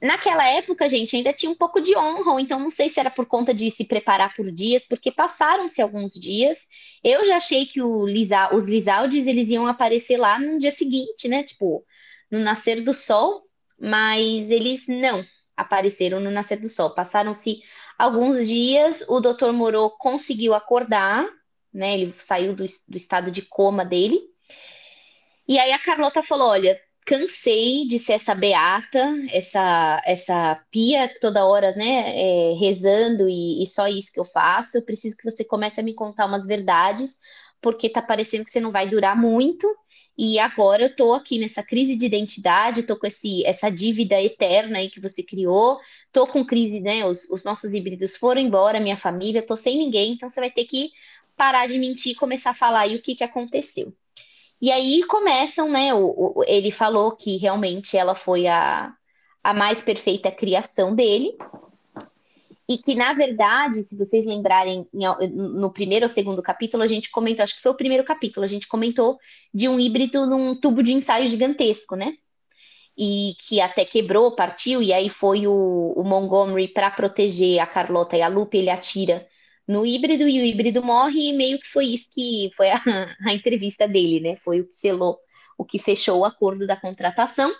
naquela 0.01 0.45
época, 0.47 0.89
gente, 0.89 1.15
ainda 1.15 1.33
tinha 1.33 1.51
um 1.51 1.55
pouco 1.55 1.81
de 1.81 1.97
honra, 1.97 2.39
então 2.41 2.59
não 2.59 2.69
sei 2.69 2.89
se 2.89 2.99
era 2.99 3.09
por 3.09 3.25
conta 3.25 3.53
de 3.53 3.71
se 3.71 3.85
preparar 3.85 4.33
por 4.35 4.51
dias, 4.51 4.85
porque 4.85 5.11
passaram-se 5.11 5.81
alguns 5.81 6.13
dias. 6.13 6.67
Eu 7.03 7.25
já 7.25 7.37
achei 7.37 7.65
que 7.65 7.81
Lisa, 7.81 8.53
os 8.53 8.67
Lizaldes 8.67 9.25
eles 9.25 9.49
iam 9.49 9.65
aparecer 9.65 10.17
lá 10.17 10.39
no 10.39 10.59
dia 10.59 10.71
seguinte, 10.71 11.27
né? 11.27 11.43
Tipo, 11.43 11.83
no 12.29 12.39
nascer 12.39 12.81
do 12.81 12.93
sol, 12.93 13.43
mas 13.79 14.51
eles 14.51 14.85
não 14.87 15.25
apareceram 15.59 16.19
no 16.19 16.31
nascer 16.31 16.57
do 16.59 16.67
sol. 16.67 16.91
Passaram-se 16.91 17.61
alguns 17.97 18.47
dias, 18.47 19.03
o 19.07 19.19
doutor 19.19 19.51
Moreau 19.53 19.91
conseguiu 19.91 20.53
acordar, 20.53 21.27
né? 21.73 21.99
Ele 21.99 22.11
saiu 22.13 22.55
do, 22.55 22.63
do 22.87 22.97
estado 22.97 23.29
de 23.29 23.41
coma 23.41 23.83
dele. 23.83 24.19
E 25.47 25.59
aí 25.59 25.71
a 25.71 25.79
Carlota 25.79 26.21
falou: 26.23 26.49
olha, 26.49 26.79
cansei 27.05 27.87
de 27.87 27.97
ser 27.97 28.13
essa 28.13 28.35
beata, 28.35 29.15
essa 29.31 30.01
essa 30.05 30.63
pia 30.71 31.09
toda 31.19 31.45
hora, 31.45 31.73
né, 31.75 32.13
é, 32.15 32.53
rezando 32.59 33.27
e, 33.27 33.63
e, 33.63 33.65
só 33.65 33.87
isso 33.87 34.11
que 34.11 34.19
eu 34.19 34.25
faço. 34.25 34.77
Eu 34.77 34.83
preciso 34.83 35.17
que 35.17 35.29
você 35.29 35.43
comece 35.43 35.81
a 35.81 35.83
me 35.83 35.93
contar 35.93 36.27
umas 36.27 36.45
verdades, 36.45 37.17
porque 37.61 37.89
tá 37.89 38.01
parecendo 38.01 38.43
que 38.43 38.49
você 38.49 38.59
não 38.59 38.71
vai 38.71 38.87
durar 38.87 39.15
muito. 39.15 39.67
E 40.17 40.39
agora 40.39 40.83
eu 40.83 40.95
tô 40.95 41.13
aqui 41.13 41.39
nessa 41.39 41.63
crise 41.63 41.95
de 41.95 42.05
identidade, 42.05 42.83
tô 42.83 42.97
com 42.97 43.07
esse, 43.07 43.45
essa 43.45 43.69
dívida 43.69 44.21
eterna 44.21 44.79
aí 44.79 44.89
que 44.89 44.99
você 44.99 45.23
criou, 45.23 45.79
tô 46.11 46.27
com 46.27 46.45
crise, 46.45 46.79
né? 46.79 47.05
Os, 47.05 47.25
os 47.29 47.43
nossos 47.43 47.73
híbridos 47.73 48.17
foram 48.17 48.41
embora, 48.41 48.79
minha 48.79 48.97
família, 48.97 49.41
tô 49.41 49.55
sem 49.55 49.77
ninguém, 49.77 50.13
então 50.13 50.29
você 50.29 50.39
vai 50.39 50.51
ter 50.51 50.65
que 50.65 50.91
parar 51.37 51.67
de 51.67 51.77
mentir 51.79 52.11
e 52.11 52.15
começar 52.15 52.51
a 52.51 52.55
falar 52.55 52.81
aí 52.81 52.95
o 52.95 53.01
que, 53.01 53.15
que 53.15 53.23
aconteceu. 53.23 53.93
E 54.61 54.71
aí 54.71 55.05
começam, 55.07 55.69
né? 55.69 55.93
O, 55.93 56.39
o, 56.39 56.43
ele 56.45 56.69
falou 56.69 57.13
que 57.13 57.37
realmente 57.37 57.95
ela 57.95 58.13
foi 58.13 58.45
a, 58.45 58.93
a 59.41 59.53
mais 59.53 59.81
perfeita 59.81 60.29
criação 60.29 60.93
dele, 60.93 61.37
e 62.69 62.77
que, 62.77 62.93
na 62.93 63.13
verdade, 63.13 63.81
se 63.81 63.97
vocês 63.97 64.27
lembrarem, 64.27 64.87
no 65.33 65.73
primeiro 65.73 66.05
ou 66.05 66.09
segundo 66.09 66.39
capítulo, 66.39 66.83
a 66.83 66.87
gente 66.87 67.09
comentou, 67.09 67.43
acho 67.43 67.55
que 67.55 67.63
foi 67.63 67.71
o 67.71 67.75
primeiro 67.75 68.03
capítulo, 68.03 68.43
a 68.43 68.47
gente 68.47 68.67
comentou 68.67 69.17
de 69.51 69.67
um 69.67 69.79
híbrido 69.79 70.27
num 70.27 70.55
tubo 70.55 70.83
de 70.83 70.93
ensaio 70.93 71.25
gigantesco, 71.25 71.95
né? 71.95 72.13
E 72.95 73.33
que 73.39 73.59
até 73.59 73.83
quebrou, 73.83 74.35
partiu, 74.35 74.83
e 74.83 74.93
aí 74.93 75.09
foi 75.09 75.47
o, 75.47 75.93
o 75.97 76.03
Montgomery 76.03 76.67
para 76.67 76.91
proteger 76.91 77.59
a 77.59 77.65
Carlota 77.65 78.15
e 78.15 78.21
a 78.21 78.27
Lupe, 78.27 78.59
ele 78.59 78.69
atira 78.69 79.27
no 79.67 79.83
híbrido 79.83 80.27
e 80.27 80.39
o 80.39 80.45
híbrido 80.45 80.83
morre, 80.83 81.29
e 81.29 81.33
meio 81.33 81.59
que 81.59 81.67
foi 81.67 81.85
isso 81.85 82.11
que 82.13 82.51
foi 82.55 82.69
a, 82.69 82.79
a 83.25 83.33
entrevista 83.33 83.87
dele, 83.87 84.19
né? 84.19 84.35
Foi 84.35 84.61
o 84.61 84.67
que 84.67 84.75
selou, 84.75 85.17
o 85.57 85.65
que 85.65 85.79
fechou 85.79 86.19
o 86.19 86.25
acordo 86.25 86.67
da 86.67 86.75
contratação. 86.75 87.51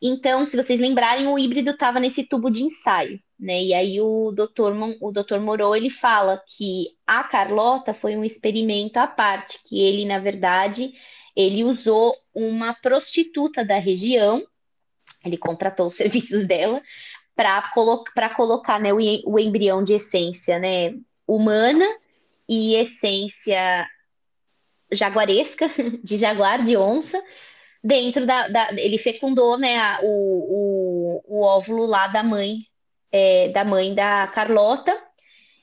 Então, 0.00 0.44
se 0.44 0.56
vocês 0.56 0.78
lembrarem, 0.78 1.26
o 1.26 1.38
híbrido 1.38 1.70
estava 1.70 1.98
nesse 1.98 2.24
tubo 2.24 2.50
de 2.50 2.62
ensaio, 2.62 3.18
né? 3.38 3.62
E 3.62 3.74
aí 3.74 4.00
o 4.00 4.30
doutor, 4.30 4.74
o 5.00 5.10
doutor 5.10 5.40
Moreau, 5.40 5.74
ele 5.74 5.88
fala 5.88 6.42
que 6.46 6.88
a 7.06 7.24
Carlota 7.24 7.94
foi 7.94 8.16
um 8.16 8.24
experimento 8.24 8.98
à 8.98 9.06
parte, 9.06 9.58
que 9.64 9.82
ele, 9.82 10.04
na 10.04 10.18
verdade, 10.18 10.92
ele 11.34 11.64
usou 11.64 12.14
uma 12.34 12.74
prostituta 12.74 13.64
da 13.64 13.78
região, 13.78 14.46
ele 15.24 15.38
contratou 15.38 15.86
os 15.86 15.94
serviços 15.96 16.46
dela, 16.46 16.82
para 17.34 17.70
colo 17.72 18.04
colocar 18.34 18.80
né, 18.80 18.92
o, 18.92 18.98
o 19.26 19.38
embrião 19.38 19.82
de 19.82 19.94
essência 19.94 20.58
né, 20.58 20.94
humana 21.26 21.86
e 22.48 22.74
essência 22.74 23.86
jaguaresca, 24.90 25.70
de 26.02 26.16
jaguar, 26.16 26.62
de 26.62 26.76
onça, 26.76 27.22
dentro 27.86 28.26
da, 28.26 28.48
da, 28.48 28.68
ele 28.72 28.98
fecundou 28.98 29.56
né, 29.56 29.78
a, 29.78 30.00
o, 30.02 31.22
o, 31.28 31.38
o, 31.38 31.44
óvulo 31.44 31.86
lá 31.86 32.08
da 32.08 32.22
mãe 32.22 32.66
é, 33.12 33.48
da 33.50 33.64
mãe 33.64 33.94
da 33.94 34.26
Carlota 34.26 35.00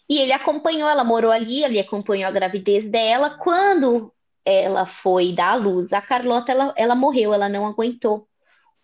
e 0.09 0.19
ele 0.19 0.31
acompanhou, 0.31 0.89
ela 0.89 1.03
morou 1.03 1.31
ali, 1.31 1.63
ele 1.63 1.79
acompanhou 1.79 2.27
a 2.27 2.31
gravidez 2.31 2.89
dela. 2.89 3.38
Quando 3.38 4.13
ela 4.45 4.86
foi 4.86 5.33
dar 5.33 5.51
à 5.51 5.55
luz, 5.55 5.91
a 5.93 6.01
Carlota 6.01 6.51
ela, 6.51 6.73
ela 6.77 6.95
morreu, 6.95 7.33
ela 7.33 7.49
não 7.49 7.67
aguentou 7.67 8.27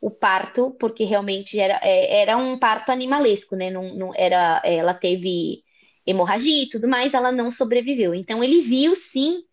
o 0.01 0.11
parto 0.11 0.71
porque 0.79 1.03
realmente 1.03 1.59
era, 1.59 1.79
é, 1.83 2.21
era 2.21 2.37
um 2.37 2.57
parto 2.59 2.91
animalesco, 2.91 3.55
né? 3.55 3.69
Não, 3.69 3.95
não 3.95 4.11
era, 4.15 4.61
ela 4.65 4.93
teve 4.93 5.63
hemorragia 6.05 6.63
e 6.63 6.69
tudo 6.69 6.87
mais, 6.87 7.13
ela 7.13 7.31
não 7.31 7.51
sobreviveu. 7.51 8.13
Então 8.13 8.43
ele 8.43 8.61
viu 8.61 8.95
sim 8.95 9.43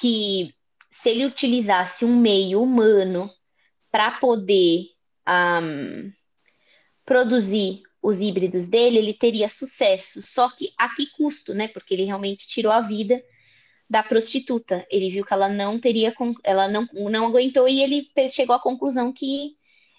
que 0.00 0.54
se 0.94 1.10
ele 1.10 1.26
utilizasse 1.26 2.04
um 2.04 2.16
meio 2.16 2.62
humano 2.62 3.28
para 3.90 4.12
poder 4.12 4.84
um, 5.28 6.12
produzir 7.04 7.82
os 8.00 8.20
híbridos 8.20 8.68
dele, 8.68 8.98
ele 8.98 9.12
teria 9.12 9.48
sucesso. 9.48 10.22
Só 10.22 10.48
que 10.50 10.72
a 10.78 10.94
que 10.94 11.06
custo, 11.10 11.52
né? 11.52 11.66
Porque 11.66 11.94
ele 11.94 12.04
realmente 12.04 12.46
tirou 12.46 12.70
a 12.70 12.80
vida 12.80 13.20
da 13.90 14.04
prostituta. 14.04 14.86
Ele 14.88 15.10
viu 15.10 15.24
que 15.24 15.34
ela 15.34 15.48
não 15.48 15.80
teria, 15.80 16.14
ela 16.44 16.68
não, 16.68 16.86
não 16.92 17.26
aguentou 17.26 17.68
e 17.68 17.82
ele 17.82 18.08
chegou 18.28 18.54
à 18.54 18.60
conclusão 18.60 19.12
que 19.12 19.56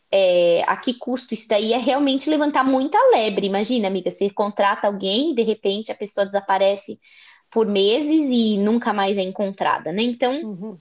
é, 0.10 0.64
a 0.66 0.78
que 0.78 0.94
custo 0.94 1.34
isso 1.34 1.46
daí 1.46 1.74
é 1.74 1.78
realmente 1.78 2.30
levantar 2.30 2.64
muita 2.64 2.98
lebre. 3.12 3.48
Imagina, 3.48 3.90
amiga, 3.90 4.10
você 4.10 4.30
contrata 4.30 4.88
alguém, 4.88 5.36
de 5.36 5.44
repente 5.44 5.92
a 5.92 5.96
pessoa 5.96 6.26
desaparece 6.26 6.98
por 7.56 7.66
meses 7.66 8.30
e 8.30 8.58
nunca 8.58 8.92
mais 8.92 9.18
é 9.18 9.22
encontrada, 9.22 9.90
né? 9.90 10.02
Então, 10.02 10.44
uhum. 10.44 10.76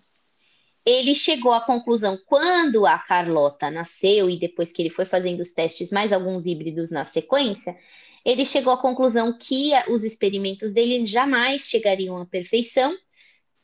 ele 0.85 1.15
chegou 1.15 1.53
à 1.53 1.61
conclusão, 1.61 2.19
quando 2.27 2.85
a 2.85 2.99
Carlota 2.99 3.71
nasceu 3.71 4.29
e 4.29 4.37
depois 4.37 4.73
que 4.73 4.83
ele 4.83 4.91
foi 4.91 5.07
fazendo 5.07 5.39
os 5.39 5.53
testes, 5.53 5.93
mais 5.93 6.13
alguns 6.13 6.47
híbridos 6.47 6.91
na 6.91 7.05
sequência, 7.05 7.79
ele 8.25 8.45
chegou 8.45 8.73
à 8.73 8.77
conclusão 8.77 9.39
que 9.39 9.71
os 9.89 10.03
experimentos 10.03 10.73
dele 10.73 11.07
jamais 11.07 11.69
chegariam 11.69 12.21
à 12.21 12.27
perfeição 12.27 12.93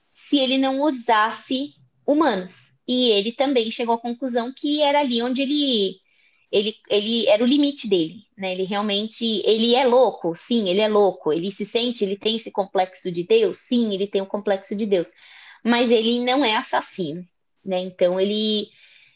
se 0.09 0.38
ele 0.38 0.57
não 0.57 0.81
usasse 0.81 1.75
humanos. 2.07 2.73
E 2.87 3.11
ele 3.11 3.33
também 3.33 3.73
chegou 3.73 3.96
à 3.96 3.99
conclusão 3.99 4.53
que 4.57 4.83
era 4.83 5.01
ali 5.01 5.20
onde 5.20 5.42
ele 5.42 6.00
ele, 6.51 6.75
ele 6.89 7.29
era 7.29 7.43
o 7.43 7.47
limite 7.47 7.87
dele, 7.89 8.25
né? 8.37 8.53
Ele 8.53 8.65
realmente, 8.65 9.25
ele 9.45 9.75
é 9.75 9.85
louco, 9.85 10.35
sim, 10.35 10.69
ele 10.69 10.81
é 10.81 10.89
louco. 10.89 11.33
Ele 11.33 11.51
se 11.51 11.65
sente, 11.65 12.05
ele 12.05 12.17
tem 12.17 12.37
esse 12.37 12.51
complexo 12.51 13.11
de 13.11 13.23
Deus, 13.23 13.59
sim, 13.59 13.95
ele 13.95 14.07
tem 14.07 14.21
o 14.21 14.25
um 14.25 14.29
complexo 14.29 14.75
de 14.75 14.85
Deus. 14.85 15.13
Mas 15.65 15.91
ele 15.91 16.25
não 16.25 16.45
é 16.45 16.57
assassino, 16.57 17.25
né? 17.65 17.81
Então 17.81 18.19
ele 18.21 18.69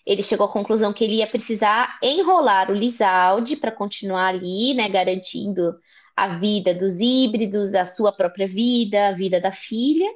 ele 0.07 0.23
chegou 0.23 0.47
à 0.47 0.53
conclusão 0.53 0.93
que 0.93 1.03
ele 1.03 1.17
ia 1.17 1.27
precisar 1.27 1.99
enrolar 2.03 2.71
o 2.71 2.75
Lizalde 2.75 3.57
para 3.57 3.73
continuar 3.73 4.29
ali, 4.29 4.75
né, 4.75 4.87
garantindo 4.89 5.75
a 6.15 6.39
vida 6.39 6.75
dos 6.75 7.01
híbridos, 7.01 7.75
a 7.75 7.87
sua 7.87 8.13
própria 8.13 8.47
vida, 8.47 9.09
a 9.09 9.13
vida 9.13 9.41
da 9.41 9.51
filha, 9.51 10.09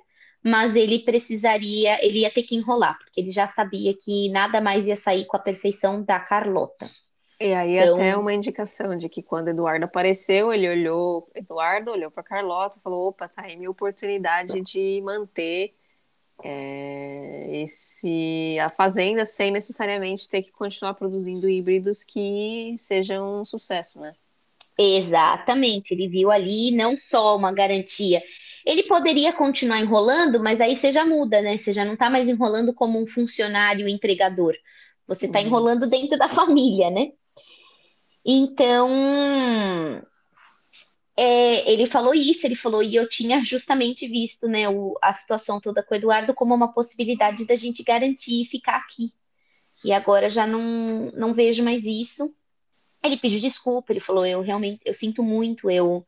mas 0.44 0.76
ele 0.76 0.98
precisaria, 1.00 1.98
ele 2.04 2.20
ia 2.20 2.30
ter 2.30 2.42
que 2.42 2.54
enrolar, 2.54 2.98
porque 2.98 3.20
ele 3.20 3.32
já 3.32 3.46
sabia 3.46 3.94
que 3.94 4.28
nada 4.28 4.60
mais 4.60 4.86
ia 4.86 4.94
sair 4.94 5.24
com 5.26 5.36
a 5.36 5.40
perfeição 5.40 6.02
da 6.02 6.20
Carlota. 6.20 6.88
E 7.40 7.54
aí 7.54 7.78
então... 7.78 7.94
até 7.94 8.16
uma 8.16 8.34
indicação 8.34 8.96
de 8.96 9.08
que 9.08 9.22
quando 9.22 9.48
Eduardo 9.48 9.84
apareceu, 9.84 10.52
ele 10.52 10.68
olhou, 10.68 11.30
Eduardo 11.34 11.92
olhou 11.92 12.10
para 12.10 12.22
Carlota 12.22 12.78
e 12.78 12.82
falou, 12.82 13.08
opa, 13.08 13.28
tá 13.28 13.42
aí 13.44 13.56
minha 13.56 13.70
oportunidade 13.70 14.60
de 14.60 15.00
manter 15.02 15.74
é, 16.42 17.48
esse 17.62 18.58
a 18.60 18.68
fazenda 18.68 19.24
sem 19.24 19.50
necessariamente 19.50 20.28
ter 20.28 20.42
que 20.42 20.50
continuar 20.50 20.94
produzindo 20.94 21.48
híbridos 21.48 22.02
que 22.02 22.74
sejam 22.76 23.40
um 23.40 23.44
sucesso, 23.44 24.00
né? 24.00 24.14
Exatamente, 24.76 25.92
ele 25.92 26.08
viu 26.08 26.30
ali 26.30 26.70
não 26.70 26.96
só 26.96 27.36
uma 27.36 27.52
garantia, 27.52 28.22
ele 28.64 28.84
poderia 28.84 29.32
continuar 29.32 29.80
enrolando, 29.80 30.40
mas 30.40 30.60
aí 30.60 30.76
você 30.76 30.90
já 30.90 31.04
muda, 31.04 31.40
né? 31.40 31.56
Você 31.56 31.72
já 31.72 31.84
não 31.84 31.94
está 31.94 32.10
mais 32.10 32.28
enrolando 32.28 32.72
como 32.72 33.00
um 33.00 33.06
funcionário 33.06 33.88
empregador. 33.88 34.54
Você 35.06 35.26
está 35.26 35.40
uhum. 35.40 35.46
enrolando 35.46 35.86
dentro 35.88 36.18
da 36.18 36.28
família, 36.28 36.90
né? 36.90 37.12
Então, 38.30 40.02
é, 41.16 41.72
ele 41.72 41.86
falou 41.86 42.14
isso, 42.14 42.46
ele 42.46 42.54
falou, 42.54 42.82
e 42.82 42.94
eu 42.94 43.08
tinha 43.08 43.42
justamente 43.42 44.06
visto 44.06 44.46
né, 44.46 44.68
o, 44.68 44.98
a 45.02 45.14
situação 45.14 45.58
toda 45.58 45.82
com 45.82 45.94
o 45.94 45.96
Eduardo 45.96 46.34
como 46.34 46.54
uma 46.54 46.70
possibilidade 46.70 47.46
da 47.46 47.56
gente 47.56 47.82
garantir 47.82 48.44
ficar 48.44 48.76
aqui. 48.76 49.14
E 49.82 49.92
agora 49.92 50.28
já 50.28 50.46
não, 50.46 51.10
não 51.12 51.32
vejo 51.32 51.62
mais 51.62 51.82
isso. 51.86 52.30
Ele 53.02 53.16
pediu 53.16 53.40
desculpa, 53.40 53.94
ele 53.94 54.00
falou, 54.00 54.26
eu 54.26 54.42
realmente, 54.42 54.82
eu 54.84 54.92
sinto 54.92 55.22
muito, 55.22 55.70
eu 55.70 56.06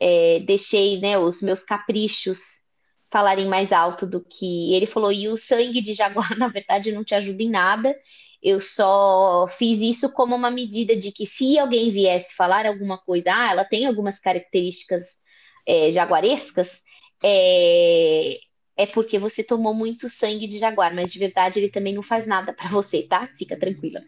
é, 0.00 0.40
deixei 0.40 0.98
né, 0.98 1.18
os 1.18 1.42
meus 1.42 1.62
caprichos 1.62 2.62
falarem 3.10 3.46
mais 3.46 3.72
alto 3.72 4.06
do 4.06 4.24
que 4.24 4.72
ele 4.72 4.86
falou, 4.86 5.12
e 5.12 5.28
o 5.28 5.36
sangue 5.36 5.82
de 5.82 5.92
jaguar, 5.92 6.34
na 6.38 6.48
verdade, 6.48 6.92
não 6.92 7.04
te 7.04 7.14
ajuda 7.14 7.42
em 7.42 7.50
nada. 7.50 7.94
Eu 8.42 8.60
só 8.60 9.48
fiz 9.48 9.80
isso 9.80 10.08
como 10.10 10.34
uma 10.34 10.50
medida 10.50 10.96
de 10.96 11.10
que 11.10 11.26
se 11.26 11.58
alguém 11.58 11.90
viesse 11.92 12.34
falar 12.36 12.66
alguma 12.66 12.98
coisa, 12.98 13.32
ah, 13.34 13.50
ela 13.50 13.64
tem 13.64 13.86
algumas 13.86 14.18
características 14.18 15.20
é, 15.66 15.90
jaguarescas, 15.90 16.82
é, 17.22 18.38
é 18.78 18.86
porque 18.86 19.18
você 19.18 19.42
tomou 19.42 19.74
muito 19.74 20.08
sangue 20.08 20.46
de 20.46 20.56
jaguar, 20.56 20.94
mas 20.94 21.12
de 21.12 21.18
verdade 21.18 21.58
ele 21.58 21.68
também 21.68 21.92
não 21.92 22.02
faz 22.02 22.26
nada 22.28 22.52
para 22.54 22.68
você, 22.70 23.02
tá? 23.02 23.28
Fica 23.36 23.58
tranquila. 23.58 24.00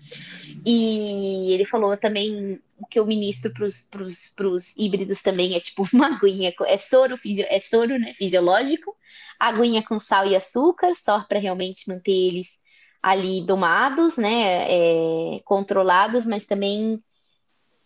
E 0.65 1.53
ele 1.53 1.65
falou 1.65 1.97
também 1.97 2.61
o 2.79 2.87
que 2.87 2.99
eu 2.99 3.07
ministro 3.07 3.53
para 3.53 4.49
os 4.49 4.77
híbridos 4.79 5.21
também 5.21 5.57
é 5.57 5.61
tipo 5.61 5.85
uma 5.93 6.15
aguinha, 6.15 6.55
é 6.67 6.77
soro, 6.77 7.19
é 7.49 7.61
soro 7.61 7.99
né, 7.99 8.15
fisiológico, 8.17 8.97
aguinha 9.39 9.83
com 9.83 9.99
sal 9.99 10.27
e 10.27 10.37
açúcar, 10.37 10.95
só 10.95 11.21
para 11.25 11.41
realmente 11.41 11.89
manter 11.89 12.13
eles 12.13 12.61
ali 13.03 13.43
domados, 13.43 14.17
né, 14.17 14.67
é, 14.71 15.41
controlados, 15.45 16.27
mas 16.27 16.45
também 16.45 17.03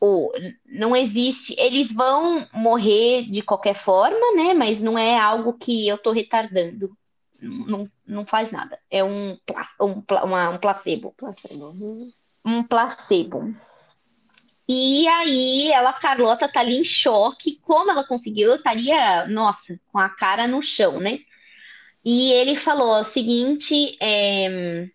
ou, 0.00 0.32
não 0.66 0.94
existe, 0.94 1.54
eles 1.56 1.92
vão 1.92 2.46
morrer 2.52 3.22
de 3.30 3.40
qualquer 3.42 3.74
forma, 3.74 4.34
né, 4.36 4.52
mas 4.52 4.82
não 4.82 4.98
é 4.98 5.18
algo 5.18 5.54
que 5.54 5.88
eu 5.88 5.96
estou 5.96 6.12
retardando, 6.12 6.96
não, 7.40 7.88
não 8.06 8.26
faz 8.26 8.50
nada, 8.50 8.78
é 8.90 9.04
um, 9.04 9.38
um, 9.80 10.02
uma, 10.24 10.50
um 10.50 10.58
placebo. 10.58 11.14
Placebo. 11.16 11.66
Uhum. 11.66 12.12
Um 12.44 12.62
placebo. 12.62 13.54
E 14.68 15.06
aí, 15.08 15.70
ela, 15.70 15.92
Carlota, 15.92 16.48
tá 16.48 16.60
ali 16.60 16.76
em 16.76 16.84
choque. 16.84 17.58
Como 17.62 17.90
ela 17.90 18.02
conseguiu? 18.02 18.50
Eu 18.50 18.56
estaria, 18.56 19.26
nossa, 19.26 19.78
com 19.92 19.98
a 19.98 20.08
cara 20.08 20.46
no 20.46 20.62
chão, 20.62 20.98
né? 20.98 21.18
E 22.04 22.32
ele 22.32 22.56
falou 22.56 23.00
o 23.00 23.04
seguinte: 23.04 23.96
é, 24.00 24.88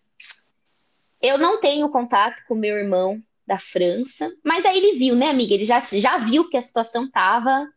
eu 1.22 1.38
não 1.38 1.60
tenho 1.60 1.88
contato 1.88 2.42
com 2.46 2.54
meu 2.54 2.76
irmão 2.76 3.22
da 3.46 3.58
França, 3.58 4.32
mas 4.44 4.64
aí 4.64 4.78
ele 4.78 4.98
viu, 4.98 5.16
né, 5.16 5.28
amiga? 5.28 5.54
Ele 5.54 5.64
já, 5.64 5.80
já 5.80 6.18
viu 6.18 6.48
que 6.48 6.56
a 6.56 6.62
situação 6.62 7.10
tava. 7.10 7.68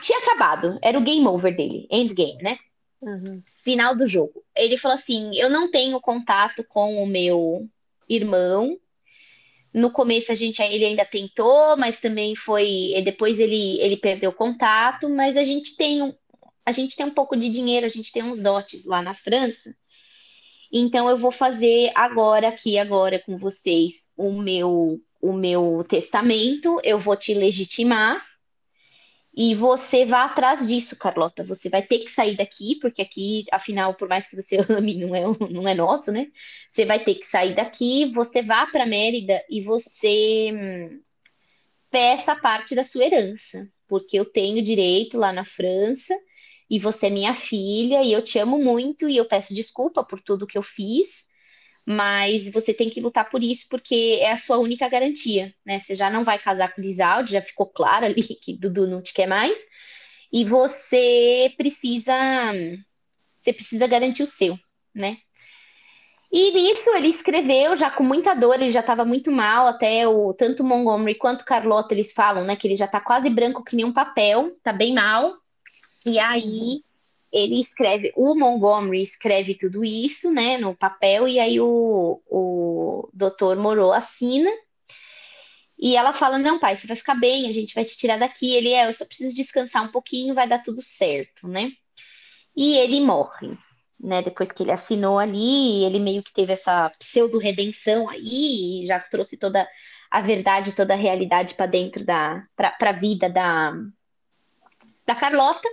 tinha 0.00 0.18
acabado, 0.18 0.78
era 0.82 0.98
o 0.98 1.02
game 1.02 1.26
over 1.26 1.54
dele, 1.56 1.86
endgame, 1.90 2.42
né? 2.42 2.58
Uhum. 3.00 3.42
Final 3.64 3.96
do 3.96 4.06
jogo. 4.06 4.44
Ele 4.56 4.76
falou 4.76 4.98
assim: 4.98 5.30
Eu 5.34 5.48
não 5.48 5.70
tenho 5.70 6.00
contato 6.00 6.64
com 6.64 7.02
o 7.02 7.06
meu 7.06 7.70
irmão. 8.08 8.78
No 9.72 9.90
começo 9.90 10.32
a 10.32 10.34
gente 10.34 10.60
ele 10.60 10.84
ainda 10.84 11.04
tentou, 11.04 11.76
mas 11.76 12.00
também 12.00 12.34
foi. 12.34 12.92
Depois 13.04 13.38
ele, 13.38 13.80
ele 13.80 13.96
perdeu 13.96 14.32
contato, 14.32 15.08
mas 15.08 15.36
a 15.36 15.44
gente 15.44 15.76
tem 15.76 16.14
a 16.68 16.72
gente 16.72 16.96
tem 16.96 17.06
um 17.06 17.14
pouco 17.14 17.34
de 17.34 17.48
dinheiro, 17.48 17.86
a 17.86 17.88
gente 17.88 18.12
tem 18.12 18.22
uns 18.22 18.42
dotes 18.42 18.84
lá 18.84 19.00
na 19.00 19.14
França. 19.14 19.74
Então 20.72 21.08
eu 21.08 21.16
vou 21.16 21.30
fazer 21.30 21.90
agora 21.94 22.48
aqui 22.48 22.78
agora 22.78 23.18
com 23.24 23.36
vocês 23.36 24.12
o 24.16 24.32
meu 24.32 25.00
o 25.20 25.32
meu 25.32 25.84
testamento, 25.88 26.80
eu 26.84 26.98
vou 27.00 27.16
te 27.16 27.34
legitimar 27.34 28.24
E 29.34 29.54
você 29.54 30.04
vá 30.04 30.24
atrás 30.24 30.66
disso, 30.66 30.96
Carlota. 30.96 31.44
Você 31.44 31.68
vai 31.68 31.82
ter 31.82 32.00
que 32.00 32.10
sair 32.10 32.36
daqui, 32.36 32.76
porque 32.80 33.02
aqui, 33.02 33.44
afinal, 33.52 33.94
por 33.94 34.08
mais 34.08 34.26
que 34.26 34.34
você 34.36 34.56
ame, 34.68 34.94
não 34.96 35.14
é, 35.14 35.22
não 35.50 35.68
é 35.68 35.74
nosso, 35.74 36.10
né? 36.10 36.26
Você 36.68 36.84
vai 36.84 37.02
ter 37.04 37.14
que 37.14 37.24
sair 37.24 37.54
daqui, 37.54 38.10
você 38.12 38.42
vá 38.42 38.66
para 38.66 38.86
Mérida 38.86 39.44
e 39.48 39.60
você 39.60 40.50
hum, 40.52 41.00
peça 41.90 42.36
parte 42.36 42.74
da 42.74 42.84
sua 42.84 43.04
herança, 43.04 43.68
porque 43.86 44.18
eu 44.18 44.24
tenho 44.24 44.62
direito 44.62 45.18
lá 45.18 45.32
na 45.32 45.44
França 45.44 46.14
e 46.70 46.78
você 46.78 47.06
é 47.06 47.10
minha 47.10 47.34
filha 47.34 48.02
e 48.02 48.12
eu 48.12 48.22
te 48.22 48.38
amo 48.38 48.58
muito 48.58 49.08
e 49.08 49.16
eu 49.16 49.24
peço 49.24 49.54
desculpa 49.54 50.04
por 50.04 50.20
tudo 50.20 50.46
que 50.46 50.58
eu 50.58 50.62
fiz 50.62 51.26
mas 51.90 52.50
você 52.50 52.74
tem 52.74 52.90
que 52.90 53.00
lutar 53.00 53.30
por 53.30 53.42
isso 53.42 53.66
porque 53.70 54.18
é 54.20 54.32
a 54.32 54.38
sua 54.38 54.58
única 54.58 54.86
garantia, 54.90 55.54
né? 55.64 55.80
Você 55.80 55.94
já 55.94 56.10
não 56.10 56.22
vai 56.22 56.38
casar 56.38 56.74
com 56.74 56.82
Lizalde, 56.82 57.32
já 57.32 57.40
ficou 57.40 57.64
claro 57.64 58.04
ali 58.04 58.22
que 58.44 58.52
Dudu 58.52 58.86
não 58.86 59.00
te 59.00 59.14
quer 59.14 59.26
mais, 59.26 59.58
e 60.30 60.44
você 60.44 61.50
precisa 61.56 62.12
você 63.34 63.54
precisa 63.54 63.86
garantir 63.86 64.22
o 64.22 64.26
seu, 64.26 64.58
né? 64.94 65.16
E 66.30 66.50
nisso 66.52 66.90
ele 66.90 67.08
escreveu 67.08 67.74
já 67.74 67.90
com 67.90 68.04
muita 68.04 68.34
dor, 68.34 68.56
ele 68.56 68.70
já 68.70 68.80
estava 68.80 69.02
muito 69.02 69.32
mal, 69.32 69.66
até 69.66 70.06
o 70.06 70.34
tanto 70.34 70.62
Montgomery 70.62 71.14
quanto 71.14 71.42
Carlota 71.42 71.94
eles 71.94 72.12
falam, 72.12 72.44
né, 72.44 72.54
que 72.54 72.66
ele 72.66 72.76
já 72.76 72.84
está 72.84 73.00
quase 73.00 73.30
branco 73.30 73.64
que 73.64 73.74
nem 73.74 73.86
um 73.86 73.94
papel, 73.94 74.54
tá 74.62 74.74
bem 74.74 74.92
mal. 74.92 75.38
E 76.08 76.18
aí 76.18 76.82
ele 77.32 77.60
escreve, 77.60 78.12
o 78.16 78.34
Montgomery 78.34 79.02
escreve 79.02 79.54
tudo 79.54 79.84
isso, 79.84 80.32
né, 80.32 80.56
no 80.56 80.74
papel, 80.74 81.28
e 81.28 81.38
aí 81.38 81.60
o, 81.60 82.22
o 82.26 83.10
doutor 83.12 83.56
Moreau 83.56 83.92
assina, 83.92 84.50
e 85.78 85.96
ela 85.96 86.12
fala, 86.12 86.38
não, 86.38 86.58
pai, 86.58 86.74
você 86.74 86.86
vai 86.86 86.96
ficar 86.96 87.14
bem, 87.14 87.48
a 87.48 87.52
gente 87.52 87.74
vai 87.74 87.84
te 87.84 87.96
tirar 87.96 88.18
daqui, 88.18 88.54
ele 88.54 88.72
é, 88.72 88.88
eu 88.88 88.94
só 88.94 89.04
preciso 89.04 89.34
descansar 89.34 89.84
um 89.84 89.92
pouquinho, 89.92 90.34
vai 90.34 90.48
dar 90.48 90.62
tudo 90.62 90.80
certo, 90.80 91.46
né, 91.46 91.70
e 92.56 92.78
ele 92.78 93.00
morre, 93.00 93.50
né, 94.00 94.22
depois 94.22 94.50
que 94.50 94.62
ele 94.62 94.72
assinou 94.72 95.18
ali, 95.18 95.84
ele 95.84 95.98
meio 95.98 96.22
que 96.22 96.32
teve 96.32 96.54
essa 96.54 96.90
pseudo-redenção 96.98 98.08
aí, 98.08 98.84
já 98.86 98.98
trouxe 99.00 99.36
toda 99.36 99.68
a 100.10 100.22
verdade, 100.22 100.72
toda 100.72 100.94
a 100.94 100.96
realidade 100.96 101.54
para 101.54 101.66
dentro 101.66 102.02
da, 102.04 102.42
para 102.56 102.74
a 102.80 102.92
vida 102.92 103.28
da, 103.28 103.72
da 105.04 105.14
Carlota, 105.14 105.68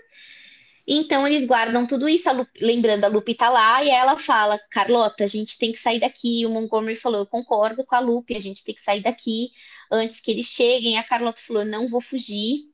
então 0.88 1.26
eles 1.26 1.46
guardam 1.46 1.88
tudo 1.88 2.08
isso, 2.08 2.30
a 2.30 2.32
Lu, 2.32 2.48
lembrando 2.62 3.06
a 3.06 3.08
Lupe 3.08 3.34
tá 3.34 3.50
lá, 3.50 3.84
e 3.84 3.90
ela 3.90 4.18
fala, 4.20 4.60
Carlota, 4.70 5.24
a 5.24 5.28
gente 5.28 5.58
tem 5.58 5.72
que 5.72 5.80
sair 5.80 6.00
daqui. 6.00 6.42
E 6.42 6.46
o 6.46 6.50
Montgomery 6.50 6.96
falou, 6.96 7.22
eu 7.22 7.26
concordo 7.26 7.84
com 7.84 7.96
a 7.96 8.00
Lupe, 8.00 8.36
a 8.36 8.40
gente 8.40 8.64
tem 8.64 8.76
que 8.76 8.82
sair 8.82 9.02
daqui 9.02 9.50
antes 9.92 10.22
que 10.22 10.32
eles 10.32 10.46
cheguem. 10.46 10.98
A 10.98 11.04
Carlota 11.04 11.42
falou, 11.42 11.66
não 11.66 11.88
vou 11.88 12.02
fugir, 12.02 12.66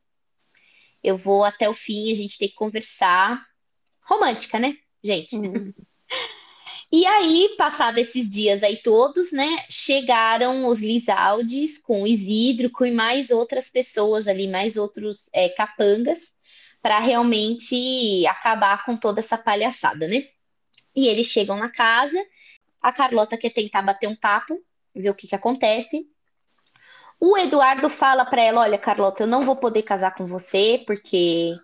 eu 1.02 1.16
vou 1.16 1.46
até 1.46 1.70
o 1.70 1.74
fim, 1.74 2.12
a 2.12 2.16
gente 2.16 2.38
tem 2.38 2.50
que 2.50 2.56
conversar. 2.56 3.42
Romântica, 4.04 4.60
né, 4.60 4.76
gente? 5.02 5.36
Uhum. 5.38 5.74
E 6.94 7.06
aí, 7.06 7.56
passados 7.58 8.02
esses 8.02 8.30
dias 8.30 8.64
aí 8.64 8.76
todos, 8.76 9.32
né, 9.32 9.66
chegaram 9.70 10.68
os 10.68 10.82
Lizaldes 10.82 11.78
com 11.78 12.04
o 12.04 12.08
Isidro, 12.08 12.70
com 12.70 12.94
mais 12.94 13.32
outras 13.32 13.70
pessoas 13.70 14.28
ali, 14.28 14.46
mais 14.46 14.76
outros 14.76 15.30
é, 15.34 15.48
capangas, 15.48 16.34
para 16.82 17.00
realmente 17.00 18.26
acabar 18.28 18.84
com 18.86 18.98
toda 18.98 19.20
essa 19.20 19.38
palhaçada, 19.38 20.08
né? 20.08 20.28
E 20.96 21.08
eles 21.08 21.28
chegam 21.28 21.58
na 21.58 21.70
casa, 21.70 22.18
a 22.82 22.92
Carlota 22.92 23.38
quer 23.38 23.52
tentar 23.52 23.82
bater 23.82 24.08
um 24.08 24.16
papo, 24.16 24.60
ver 24.94 25.10
o 25.10 25.16
que, 25.16 25.28
que 25.28 25.36
acontece. 25.36 26.08
O 27.20 27.38
Eduardo 27.38 27.90
fala 27.90 28.26
para 28.26 28.42
ela: 28.42 28.62
Olha, 28.62 28.78
Carlota, 28.78 29.24
eu 29.24 29.28
não 29.28 29.46
vou 29.46 29.56
poder 29.56 29.84
casar 29.84 30.16
com 30.16 30.26
você 30.26 30.84
porque 30.86 31.56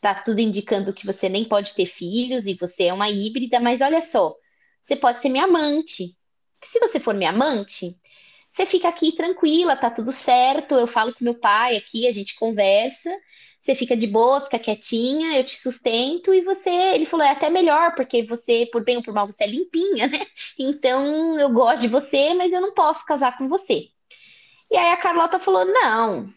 tá 0.00 0.14
tudo 0.14 0.40
indicando 0.40 0.92
que 0.92 1.06
você 1.06 1.28
nem 1.28 1.44
pode 1.44 1.74
ter 1.74 1.86
filhos 1.86 2.46
e 2.46 2.54
você 2.54 2.84
é 2.84 2.92
uma 2.92 3.10
híbrida, 3.10 3.60
mas 3.60 3.80
olha 3.80 4.00
só, 4.00 4.34
você 4.80 4.96
pode 4.96 5.20
ser 5.20 5.28
minha 5.28 5.44
amante. 5.44 6.16
Se 6.62 6.78
você 6.80 6.98
for 6.98 7.14
minha 7.14 7.30
amante, 7.30 7.96
você 8.50 8.64
fica 8.64 8.88
aqui 8.88 9.12
tranquila, 9.12 9.76
tá 9.76 9.90
tudo 9.90 10.10
certo. 10.12 10.74
Eu 10.74 10.86
falo 10.86 11.14
com 11.14 11.24
meu 11.24 11.34
pai 11.34 11.76
aqui, 11.76 12.08
a 12.08 12.12
gente 12.12 12.34
conversa 12.36 13.10
você 13.64 13.74
fica 13.74 13.96
de 13.96 14.06
boa, 14.06 14.42
fica 14.42 14.58
quietinha, 14.58 15.38
eu 15.38 15.44
te 15.44 15.58
sustento 15.58 16.34
e 16.34 16.42
você, 16.42 16.68
ele 16.68 17.06
falou, 17.06 17.24
é 17.24 17.30
até 17.30 17.48
melhor, 17.48 17.94
porque 17.94 18.22
você, 18.22 18.68
por 18.70 18.84
bem 18.84 18.98
ou 18.98 19.02
por 19.02 19.14
mal, 19.14 19.26
você 19.26 19.44
é 19.44 19.46
limpinha, 19.46 20.06
né? 20.06 20.26
Então 20.58 21.38
eu 21.38 21.48
gosto 21.48 21.80
de 21.80 21.88
você, 21.88 22.34
mas 22.34 22.52
eu 22.52 22.60
não 22.60 22.74
posso 22.74 23.06
casar 23.06 23.38
com 23.38 23.48
você. 23.48 23.88
E 24.70 24.76
aí 24.76 24.92
a 24.92 24.98
Carlota 24.98 25.38
falou, 25.38 25.64
não, 25.64 26.28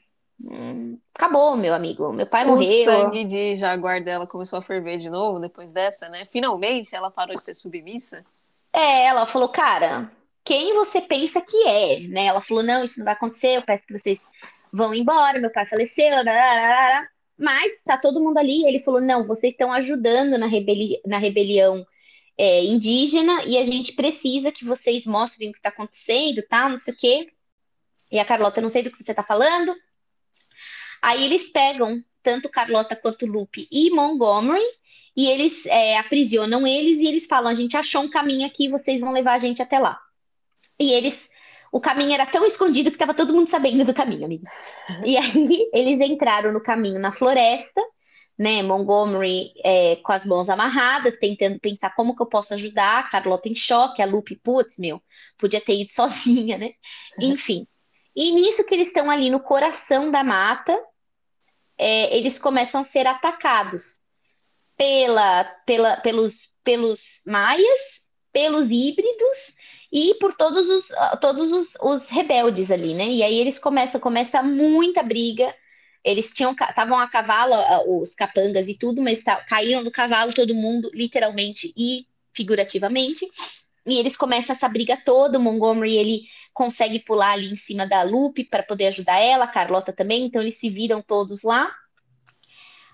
hum, 0.41 0.97
acabou, 1.13 1.57
meu 1.57 1.73
amigo, 1.73 2.13
meu 2.13 2.25
pai 2.25 2.45
morreu. 2.45 2.61
O 2.61 2.85
sangue 2.85 3.25
de 3.25 3.57
Jaguar 3.57 4.01
dela 4.01 4.25
começou 4.25 4.59
a 4.59 4.61
ferver 4.61 4.97
de 4.97 5.09
novo 5.09 5.37
depois 5.37 5.69
dessa, 5.69 6.07
né? 6.07 6.23
Finalmente 6.31 6.95
ela 6.95 7.11
parou 7.11 7.35
de 7.35 7.43
ser 7.43 7.55
submissa. 7.55 8.25
É, 8.71 9.03
ela 9.03 9.27
falou, 9.27 9.49
cara, 9.49 10.09
quem 10.45 10.73
você 10.73 11.01
pensa 11.01 11.41
que 11.41 11.67
é, 11.67 11.99
né? 12.07 12.27
Ela 12.27 12.39
falou, 12.39 12.63
não, 12.63 12.85
isso 12.85 12.99
não 12.99 13.05
vai 13.05 13.15
acontecer, 13.15 13.57
eu 13.57 13.63
peço 13.63 13.85
que 13.85 13.99
vocês 13.99 14.25
vão 14.71 14.93
embora, 14.93 15.41
meu 15.41 15.51
pai 15.51 15.65
faleceu, 15.65 16.23
mas 17.37 17.83
tá 17.83 17.97
todo 17.97 18.21
mundo 18.21 18.37
ali. 18.37 18.65
Ele 18.65 18.79
falou: 18.79 19.01
não, 19.01 19.25
vocês 19.25 19.51
estão 19.51 19.71
ajudando 19.71 20.37
na, 20.37 20.47
rebeli 20.47 20.99
na 21.05 21.17
rebelião 21.17 21.85
é, 22.37 22.63
indígena 22.63 23.43
e 23.45 23.57
a 23.57 23.65
gente 23.65 23.93
precisa 23.93 24.51
que 24.51 24.65
vocês 24.65 25.05
mostrem 25.05 25.49
o 25.49 25.51
que 25.51 25.59
está 25.59 25.69
acontecendo, 25.69 26.41
tá? 26.43 26.67
Não 26.67 26.77
sei 26.77 26.93
o 26.93 26.97
quê. 26.97 27.33
E 28.11 28.19
a 28.19 28.25
Carlota, 28.25 28.61
não 28.61 28.69
sei 28.69 28.83
do 28.83 28.91
que 28.91 29.03
você 29.03 29.11
está 29.11 29.23
falando. 29.23 29.75
Aí 31.01 31.23
eles 31.23 31.51
pegam 31.51 32.03
tanto 32.23 32.49
Carlota 32.49 32.95
quanto 32.95 33.25
Lupe 33.25 33.67
e 33.71 33.89
Montgomery 33.91 34.65
e 35.15 35.27
eles 35.27 35.65
é, 35.65 35.97
aprisionam 35.97 36.65
eles 36.65 36.99
e 36.99 37.07
eles 37.07 37.25
falam: 37.25 37.49
a 37.49 37.53
gente 37.53 37.75
achou 37.75 38.01
um 38.01 38.09
caminho 38.09 38.45
aqui, 38.45 38.69
vocês 38.69 39.01
vão 39.01 39.11
levar 39.11 39.33
a 39.33 39.39
gente 39.39 39.61
até 39.61 39.79
lá. 39.79 39.99
E 40.79 40.91
eles 40.91 41.21
o 41.77 41.79
caminho 41.79 42.11
era 42.11 42.25
tão 42.25 42.43
escondido 42.43 42.89
que 42.89 42.95
estava 42.95 43.13
todo 43.13 43.31
mundo 43.31 43.49
sabendo 43.51 43.85
do 43.85 43.93
caminho, 43.93 44.25
amiga. 44.25 44.49
E 45.05 45.15
aí 45.15 45.69
eles 45.71 46.01
entraram 46.01 46.51
no 46.51 46.59
caminho 46.59 46.99
na 46.99 47.11
floresta, 47.11 47.81
né? 48.35 48.63
Montgomery 48.63 49.53
é, 49.63 49.97
com 49.97 50.11
as 50.11 50.25
mãos 50.25 50.49
amarradas, 50.49 51.19
tentando 51.19 51.59
pensar 51.59 51.93
como 51.93 52.15
que 52.15 52.21
eu 52.23 52.25
posso 52.25 52.55
ajudar. 52.55 53.11
Carlota 53.11 53.47
em 53.47 53.53
choque, 53.53 54.01
a 54.01 54.07
Lupe, 54.07 54.35
putz, 54.37 54.79
meu, 54.79 54.99
podia 55.37 55.61
ter 55.61 55.79
ido 55.79 55.91
sozinha, 55.93 56.57
né? 56.57 56.71
Enfim. 57.19 57.67
E 58.15 58.31
nisso 58.31 58.65
que 58.65 58.73
eles 58.73 58.87
estão 58.87 59.11
ali 59.11 59.29
no 59.29 59.39
coração 59.39 60.09
da 60.09 60.23
mata, 60.23 60.75
é, 61.77 62.17
eles 62.17 62.39
começam 62.39 62.81
a 62.81 62.85
ser 62.85 63.05
atacados 63.05 64.01
pela, 64.75 65.43
pela, 65.63 65.97
pelos, 65.97 66.33
pelos 66.63 66.99
maias, 67.23 67.81
pelos 68.33 68.71
híbridos 68.71 69.53
e 69.91 70.15
por 70.15 70.33
todos 70.35 70.67
os, 70.67 70.91
todos 71.21 71.51
os, 71.51 71.73
os 71.81 72.09
rebeldes 72.09 72.69
ali, 72.71 72.93
né? 72.93 73.07
E 73.07 73.23
aí 73.23 73.35
eles 73.35 73.57
começam, 73.57 73.99
começa 73.99 74.43
muita 74.43 75.01
briga. 75.01 75.53
Eles 76.03 76.33
tinham 76.33 76.51
estavam 76.51 76.97
a 76.97 77.07
cavalo, 77.07 77.53
os 78.01 78.13
capangas 78.13 78.67
e 78.67 78.77
tudo, 78.77 79.01
mas 79.01 79.21
tá, 79.21 79.37
caíram 79.43 79.83
do 79.83 79.91
cavalo 79.91 80.33
todo 80.33 80.55
mundo, 80.55 80.89
literalmente 80.93 81.73
e 81.75 82.05
figurativamente. 82.33 83.25
E 83.85 83.97
eles 83.97 84.17
começam 84.17 84.53
essa 84.53 84.67
briga 84.67 84.97
toda. 84.97 85.37
O 85.37 85.41
Montgomery 85.41 85.95
ele 85.95 86.21
consegue 86.53 86.99
pular 86.99 87.31
ali 87.31 87.51
em 87.51 87.55
cima 87.55 87.87
da 87.87 88.03
Lupe 88.03 88.43
para 88.43 88.63
poder 88.63 88.87
ajudar 88.87 89.17
ela, 89.19 89.45
a 89.45 89.51
Carlota 89.51 89.93
também. 89.93 90.25
Então 90.25 90.41
eles 90.41 90.59
se 90.59 90.69
viram 90.69 91.01
todos 91.01 91.43
lá. 91.43 91.73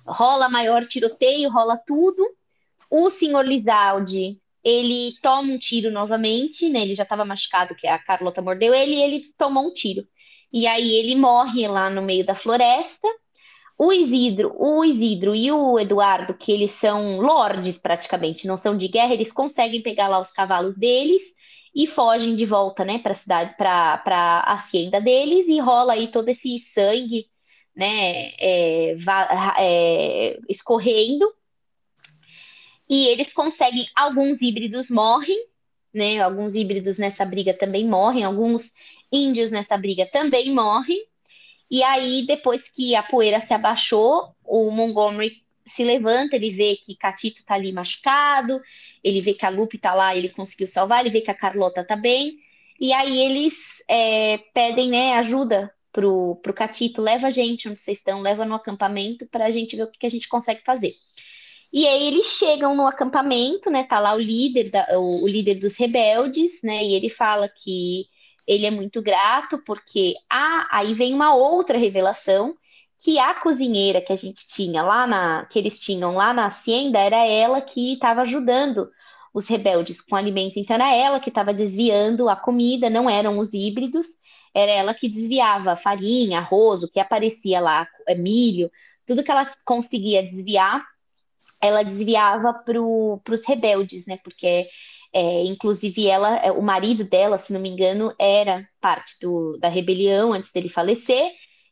Rola 0.06 0.50
maior 0.50 0.86
tiroteio, 0.86 1.50
rola 1.50 1.78
tudo. 1.78 2.24
O 2.90 3.10
senhor 3.10 3.44
Lizaldi 3.44 4.40
ele 4.64 5.16
toma 5.22 5.54
um 5.54 5.58
tiro 5.60 5.92
novamente, 5.92 6.70
né? 6.70 6.82
Ele 6.82 6.96
já 6.96 7.04
estava 7.04 7.26
machucado, 7.26 7.76
que 7.76 7.88
a 7.88 8.00
Carlota 8.00 8.42
mordeu 8.42 8.74
ele, 8.74 8.96
e 8.96 9.02
ele 9.02 9.34
tomou 9.38 9.68
um 9.68 9.74
tiro. 9.74 10.08
E 10.52 10.68
aí 10.68 10.92
ele 10.94 11.16
morre 11.16 11.68
lá 11.68 11.90
no 11.90 12.02
meio 12.02 12.26
da 12.26 12.36
floresta. 12.36 13.08
O 13.78 13.92
Isidro, 13.92 14.54
o 14.58 14.86
Isidro 14.86 15.36
e 15.36 15.52
o 15.52 15.80
Eduardo, 15.80 16.34
que 16.36 16.52
eles 16.52 16.72
são 16.72 17.18
lordes 17.18 17.78
praticamente, 17.80 18.48
não 18.48 18.56
são 18.56 18.78
de 18.78 18.88
guerra, 18.88 19.14
eles 19.14 19.32
conseguem 19.32 19.82
pegar 19.82 20.08
lá 20.08 20.20
os 20.20 20.32
cavalos 20.32 20.78
deles 20.78 21.36
e 21.76 21.88
fogem 21.88 22.36
de 22.36 22.46
volta, 22.46 22.86
né, 22.86 23.00
para 23.00 23.12
a 23.12 23.16
cidade, 23.16 23.56
para 23.58 24.02
a 24.46 24.54
hacienda 24.54 25.02
deles 25.02 25.48
e 25.48 25.60
rola 25.60 25.94
aí 25.94 26.12
todo 26.12 26.30
esse 26.30 26.60
sangue, 26.74 27.28
né, 27.76 28.32
é, 28.40 28.96
é, 29.60 30.40
escorrendo 30.48 31.34
e 32.90 33.08
eles 33.08 33.32
conseguem, 33.34 33.88
alguns 33.96 34.42
híbridos 34.42 34.90
morrem, 34.90 35.48
né? 35.94 36.20
Alguns 36.20 36.56
híbridos 36.56 36.98
nessa 36.98 37.26
briga 37.26 37.54
também 37.54 37.88
morrem, 37.88 38.24
alguns 38.24 38.72
índios 39.12 39.52
nessa 39.52 39.78
briga 39.78 40.06
também 40.12 40.54
morrem. 40.54 41.06
E 41.70 41.84
aí, 41.84 42.26
depois 42.26 42.62
que 42.70 42.96
a 42.96 43.04
poeira 43.04 43.40
se 43.40 43.54
abaixou, 43.54 44.36
o 44.44 44.70
Montgomery 44.72 45.44
se 45.66 45.84
levanta, 45.84 46.36
ele 46.36 46.50
vê 46.50 46.76
que 46.76 46.96
Catito 46.96 47.44
tá 47.44 47.56
ali 47.56 47.72
machucado, 47.72 48.62
ele 49.04 49.22
vê 49.22 49.34
que 49.34 49.46
a 49.46 49.50
Lupe 49.50 49.78
tá 49.78 49.94
lá, 49.94 50.16
ele 50.16 50.30
conseguiu 50.30 50.68
salvar, 50.68 51.02
ele 51.02 51.14
vê 51.14 51.22
que 51.22 51.32
a 51.32 51.36
Carlota 51.36 51.84
tá 51.84 51.96
bem, 51.96 52.38
e 52.80 52.92
aí 52.92 53.18
eles 53.20 53.54
é, 53.88 54.40
pedem 54.54 54.90
né, 54.90 55.14
ajuda 55.14 55.74
pro, 55.92 56.36
pro 56.44 56.54
Catito, 56.54 57.02
leva 57.02 57.28
a 57.28 57.30
gente 57.30 57.70
onde 57.70 57.80
vocês 57.80 58.00
estão, 58.00 58.22
leva 58.22 58.46
no 58.46 58.56
acampamento 58.56 59.26
para 59.28 59.46
a 59.46 59.52
gente 59.52 59.76
ver 59.76 59.84
o 59.84 59.88
que, 59.88 60.00
que 60.00 60.06
a 60.06 60.10
gente 60.10 60.28
consegue 60.28 60.62
fazer. 60.66 60.96
E 61.74 61.88
aí 61.88 62.04
eles 62.08 62.26
chegam 62.38 62.76
no 62.76 62.86
acampamento, 62.88 63.70
né? 63.72 63.84
Tá 63.84 64.00
lá 64.00 64.14
o 64.14 64.20
líder, 64.20 64.70
da, 64.70 65.00
o, 65.00 65.24
o, 65.24 65.28
líder 65.28 65.56
dos 65.56 65.76
rebeldes, 65.76 66.62
né? 66.64 66.84
E 66.84 66.94
ele 66.94 67.10
fala 67.10 67.50
que 67.50 68.06
ele 68.48 68.66
é 68.66 68.72
muito 68.72 69.02
grato 69.02 69.58
porque 69.66 70.14
ah, 70.30 70.68
aí 70.72 70.94
vem 70.94 71.14
uma 71.14 71.34
outra 71.36 71.78
revelação 71.78 72.56
que 73.00 73.20
a 73.20 73.34
cozinheira 73.36 74.02
que 74.02 74.14
a 74.14 74.16
gente 74.16 74.46
tinha 74.48 74.84
lá 74.84 75.08
na 75.08 75.46
que 75.48 75.60
eles 75.60 75.80
tinham 75.80 76.14
lá 76.16 76.34
na 76.34 76.46
hacienda 76.46 77.00
era 77.00 77.26
ela 77.26 77.62
que 77.62 77.94
estava 77.94 78.22
ajudando 78.22 78.90
os 79.34 79.48
rebeldes 79.48 80.00
com 80.00 80.16
alimento. 80.16 80.60
Então 80.60 80.76
era 80.76 80.94
ela 80.96 81.20
que 81.20 81.30
estava 81.30 81.54
desviando 81.54 82.30
a 82.30 82.36
comida, 82.36 82.90
não 82.90 83.10
eram 83.10 83.40
os 83.40 83.54
híbridos, 83.54 84.08
era 84.54 84.72
ela 84.72 84.94
que 84.94 85.10
desviava 85.10 85.76
farinha, 85.76 86.40
arroz, 86.40 86.84
o 86.84 86.88
que 86.90 87.00
aparecia 87.00 87.60
lá, 87.60 87.88
é, 88.08 88.16
milho, 88.16 88.72
tudo 89.06 89.24
que 89.24 89.32
ela 89.32 89.48
conseguia 89.66 90.22
desviar, 90.24 90.86
ela 91.64 91.84
desviava 91.84 92.54
para 92.54 92.82
os 92.82 93.46
rebeldes, 93.48 94.06
né? 94.06 94.18
Porque 94.24 94.68
é, 95.14 95.44
inclusive 95.46 96.08
ela, 96.08 96.38
é, 96.38 96.52
o 96.52 96.62
marido 96.62 97.04
dela, 97.04 97.38
se 97.38 97.54
não 97.54 97.60
me 97.62 97.70
engano, 97.70 98.14
era 98.20 98.68
parte 98.82 99.18
do, 99.22 99.58
da 99.60 99.70
rebelião 99.70 100.34
antes 100.34 100.52
dele 100.52 100.70
falecer, 100.70 101.24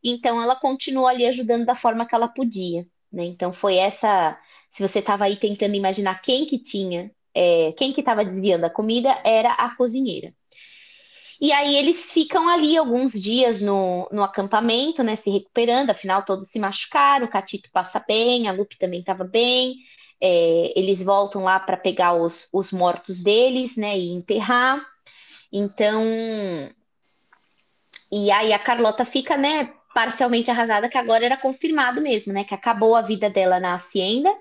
então 0.04 0.41
ela 0.41 0.56
continuou 0.56 1.08
ali 1.08 1.25
ajudando 1.25 1.65
da 1.65 1.75
forma 1.75 2.06
que 2.06 2.15
ela 2.15 2.27
podia, 2.27 2.86
né? 3.12 3.25
Então 3.25 3.51
foi 3.54 3.75
essa, 3.77 4.39
se 4.69 4.86
você 4.86 4.99
estava 4.99 5.25
aí 5.25 5.36
tentando 5.38 5.75
imaginar 5.75 6.21
quem 6.21 6.45
que 6.45 6.60
tinha 6.60 7.12
é, 7.34 7.71
quem 7.73 7.93
que 7.93 8.01
estava 8.01 8.25
desviando 8.25 8.65
a 8.65 8.69
comida 8.69 9.10
era 9.25 9.54
a 9.54 9.75
cozinheira. 9.75 10.34
E 11.41 11.51
aí 11.51 11.75
eles 11.75 12.04
ficam 12.04 12.47
ali 12.47 12.77
alguns 12.77 13.13
dias 13.13 13.60
no, 13.60 14.08
no 14.12 14.21
acampamento, 14.21 15.01
né, 15.01 15.15
se 15.15 15.32
recuperando, 15.32 15.89
afinal 15.89 16.23
todos 16.23 16.49
se 16.49 16.60
machucaram, 16.60 17.25
o 17.25 17.30
Catito 17.30 17.67
passa 17.71 17.99
bem, 17.99 18.47
a 18.47 18.51
Lupe 18.51 18.77
também 18.77 18.99
estava 18.99 19.23
bem, 19.23 19.73
é, 20.21 20.71
eles 20.75 21.01
voltam 21.01 21.43
lá 21.43 21.60
para 21.60 21.75
pegar 21.75 22.13
os, 22.13 22.47
os 22.54 22.71
mortos 22.71 23.19
deles, 23.19 23.75
né, 23.75 23.97
e 23.97 24.12
enterrar. 24.12 24.86
Então, 25.51 26.04
e 28.12 28.30
aí 28.32 28.54
a 28.54 28.60
Carlota 28.60 29.04
fica, 29.04 29.36
né, 29.36 29.73
parcialmente 29.95 30.51
arrasada, 30.51 30.88
que 30.88 30.97
agora 30.97 31.25
era 31.25 31.38
confirmado 31.38 32.01
mesmo, 32.01 32.32
né, 32.32 32.43
que 32.43 32.54
acabou 32.54 32.95
a 32.95 33.01
vida 33.01 33.32
dela 33.32 33.60
na 33.60 33.73
hacienda, 33.73 34.32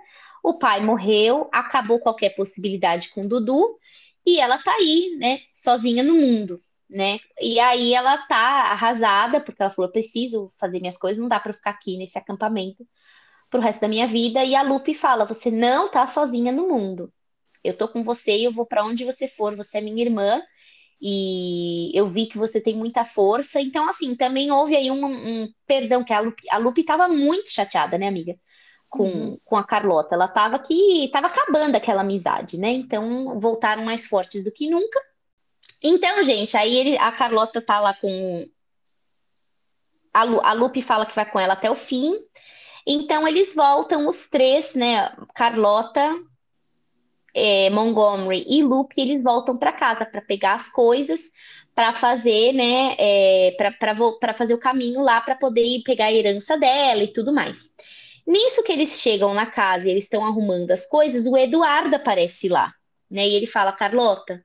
o 0.42 0.58
pai 0.58 0.82
morreu, 0.82 1.48
acabou 1.50 1.98
qualquer 1.98 2.34
possibilidade 2.36 3.08
com 3.08 3.24
o 3.24 3.28
Dudu, 3.28 3.78
e 4.26 4.38
ela 4.38 4.58
tá 4.58 4.72
aí, 4.72 5.16
né, 5.18 5.40
sozinha 5.50 6.02
no 6.02 6.14
mundo, 6.14 6.62
né? 6.90 7.18
E 7.40 7.60
aí 7.60 7.94
ela 7.94 8.18
tá 8.26 8.36
arrasada, 8.72 9.40
porque 9.40 9.62
ela 9.62 9.70
falou: 9.70 9.90
preciso 9.90 10.52
fazer 10.58 10.80
minhas 10.80 10.98
coisas, 10.98 11.20
não 11.20 11.28
dá 11.28 11.40
para 11.40 11.52
ficar 11.52 11.70
aqui 11.70 11.96
nesse 11.96 12.18
acampamento 12.18 12.86
pro 13.50 13.60
resto 13.60 13.80
da 13.80 13.88
minha 13.88 14.06
vida. 14.06 14.44
E 14.44 14.54
a 14.56 14.62
Lupe 14.62 14.94
fala: 14.94 15.24
você 15.26 15.50
não 15.50 15.90
tá 15.90 16.06
sozinha 16.06 16.52
no 16.52 16.68
mundo. 16.68 17.12
Eu 17.64 17.76
tô 17.76 17.88
com 17.88 18.02
você 18.02 18.38
e 18.38 18.44
eu 18.44 18.52
vou 18.52 18.66
para 18.66 18.84
onde 18.84 19.04
você 19.04 19.28
for, 19.28 19.56
você 19.56 19.78
é 19.78 19.80
minha 19.80 20.02
irmã. 20.02 20.42
E 21.02 21.90
eu 21.94 22.06
vi 22.06 22.26
que 22.26 22.38
você 22.38 22.60
tem 22.60 22.76
muita 22.76 23.04
força. 23.04 23.60
Então, 23.60 23.88
assim, 23.88 24.14
também 24.14 24.50
houve 24.50 24.76
aí 24.76 24.90
um, 24.90 25.06
um 25.06 25.48
perdão, 25.66 26.04
que 26.04 26.12
a 26.12 26.20
Lupe, 26.20 26.42
a 26.50 26.58
Lupe 26.58 26.84
tava 26.84 27.08
muito 27.08 27.50
chateada, 27.50 27.96
né, 27.98 28.08
amiga? 28.08 28.36
com, 28.90 29.04
uhum. 29.04 29.38
com 29.44 29.56
a 29.56 29.64
Carlota. 29.64 30.14
Ela 30.16 30.26
estava 30.26 30.58
que 30.58 31.04
estava 31.04 31.28
acabando 31.28 31.76
aquela 31.76 32.02
amizade, 32.02 32.58
né? 32.58 32.70
Então 32.70 33.38
voltaram 33.40 33.84
mais 33.84 34.04
fortes 34.04 34.42
do 34.42 34.50
que 34.50 34.68
nunca. 34.68 35.00
Então, 35.82 36.22
gente, 36.24 36.56
aí 36.56 36.76
ele, 36.76 36.98
a 36.98 37.10
Carlota 37.12 37.62
tá 37.62 37.80
lá 37.80 37.94
com 37.94 38.46
a, 40.12 40.22
Lu, 40.22 40.40
a 40.42 40.52
Lupe 40.52 40.82
fala 40.82 41.06
que 41.06 41.14
vai 41.14 41.24
com 41.24 41.38
ela 41.38 41.54
até 41.54 41.70
o 41.70 41.76
fim. 41.76 42.14
Então 42.86 43.26
eles 43.26 43.54
voltam 43.54 44.06
os 44.06 44.28
três, 44.28 44.74
né? 44.74 45.12
Carlota, 45.34 46.14
é, 47.34 47.70
Montgomery 47.70 48.44
e 48.48 48.62
Lupe, 48.62 49.00
eles 49.00 49.22
voltam 49.22 49.56
para 49.56 49.72
casa 49.72 50.04
para 50.04 50.20
pegar 50.20 50.54
as 50.54 50.68
coisas 50.68 51.30
para 51.74 51.92
fazer, 51.92 52.52
né? 52.52 52.96
É, 52.98 53.56
para 54.20 54.34
fazer 54.34 54.54
o 54.54 54.58
caminho 54.58 55.00
lá 55.00 55.20
para 55.20 55.36
poder 55.36 55.64
ir 55.64 55.82
pegar 55.82 56.06
a 56.06 56.12
herança 56.12 56.58
dela 56.58 57.02
e 57.02 57.12
tudo 57.12 57.32
mais. 57.32 57.70
Nisso 58.26 58.62
que 58.62 58.72
eles 58.72 59.00
chegam 59.00 59.34
na 59.34 59.46
casa 59.46 59.88
e 59.88 59.92
eles 59.92 60.04
estão 60.04 60.24
arrumando 60.24 60.70
as 60.70 60.86
coisas, 60.86 61.26
o 61.26 61.36
Eduardo 61.36 61.94
aparece 61.96 62.48
lá, 62.48 62.72
né? 63.10 63.26
E 63.26 63.34
ele 63.34 63.46
fala: 63.46 63.72
Carlota, 63.72 64.42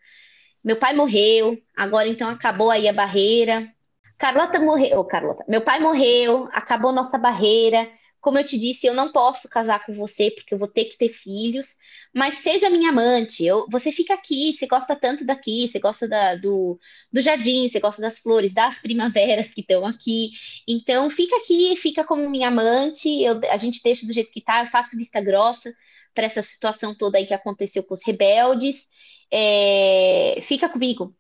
meu 0.66 0.78
pai 0.78 0.96
morreu, 0.96 1.62
agora 1.78 2.08
então 2.08 2.28
acabou 2.28 2.72
aí 2.72 2.88
a 2.90 2.94
barreira. 2.94 3.72
Carlota 4.18 4.60
morreu, 4.60 5.00
oh, 5.00 5.06
Carlota, 5.06 5.46
meu 5.48 5.62
pai 5.62 5.80
morreu, 5.80 6.50
acabou 6.52 6.92
nossa 6.92 7.20
barreira. 7.20 7.88
Como 8.20 8.40
eu 8.40 8.44
te 8.44 8.58
disse, 8.58 8.88
eu 8.88 8.94
não 8.96 9.12
posso 9.12 9.48
casar 9.48 9.86
com 9.86 9.94
você 9.94 10.32
porque 10.32 10.56
eu 10.56 10.58
vou 10.58 10.68
ter 10.68 10.86
que 10.86 10.98
ter 10.98 11.10
filhos, 11.10 11.78
mas 12.12 12.36
seja 12.40 12.72
minha 12.72 12.90
amante. 12.90 13.46
Eu, 13.46 13.68
você 13.70 13.92
fica 13.92 14.16
aqui, 14.16 14.56
você 14.56 14.66
gosta 14.66 14.96
tanto 14.96 15.24
daqui, 15.24 15.68
você 15.68 15.78
gosta 15.78 16.08
da, 16.08 16.36
do, 16.36 16.80
do 17.14 17.22
jardim, 17.22 17.70
você 17.70 17.80
gosta 17.80 18.02
das 18.02 18.18
flores, 18.18 18.52
das 18.52 18.80
primaveras 18.80 19.52
que 19.52 19.62
estão 19.62 19.86
aqui. 19.86 20.32
Então, 20.68 21.08
fica 21.12 21.36
aqui, 21.36 21.76
fica 21.76 22.04
como 22.04 22.28
minha 22.28 22.48
amante. 22.48 23.08
Eu, 23.22 23.40
a 23.52 23.58
gente 23.58 23.80
deixa 23.84 24.04
do 24.08 24.14
jeito 24.14 24.32
que 24.32 24.42
tá, 24.42 24.64
eu 24.64 24.68
faço 24.68 24.98
vista 24.98 25.22
grossa 25.22 25.72
para 26.16 26.24
essa 26.24 26.42
situação 26.42 26.96
toda 26.96 27.20
aí 27.20 27.28
que 27.28 27.34
aconteceu 27.36 27.84
com 27.84 27.94
os 27.94 28.04
rebeldes. 28.04 28.88
É, 29.32 30.40
fica 30.42 30.70
comigo, 30.70 31.14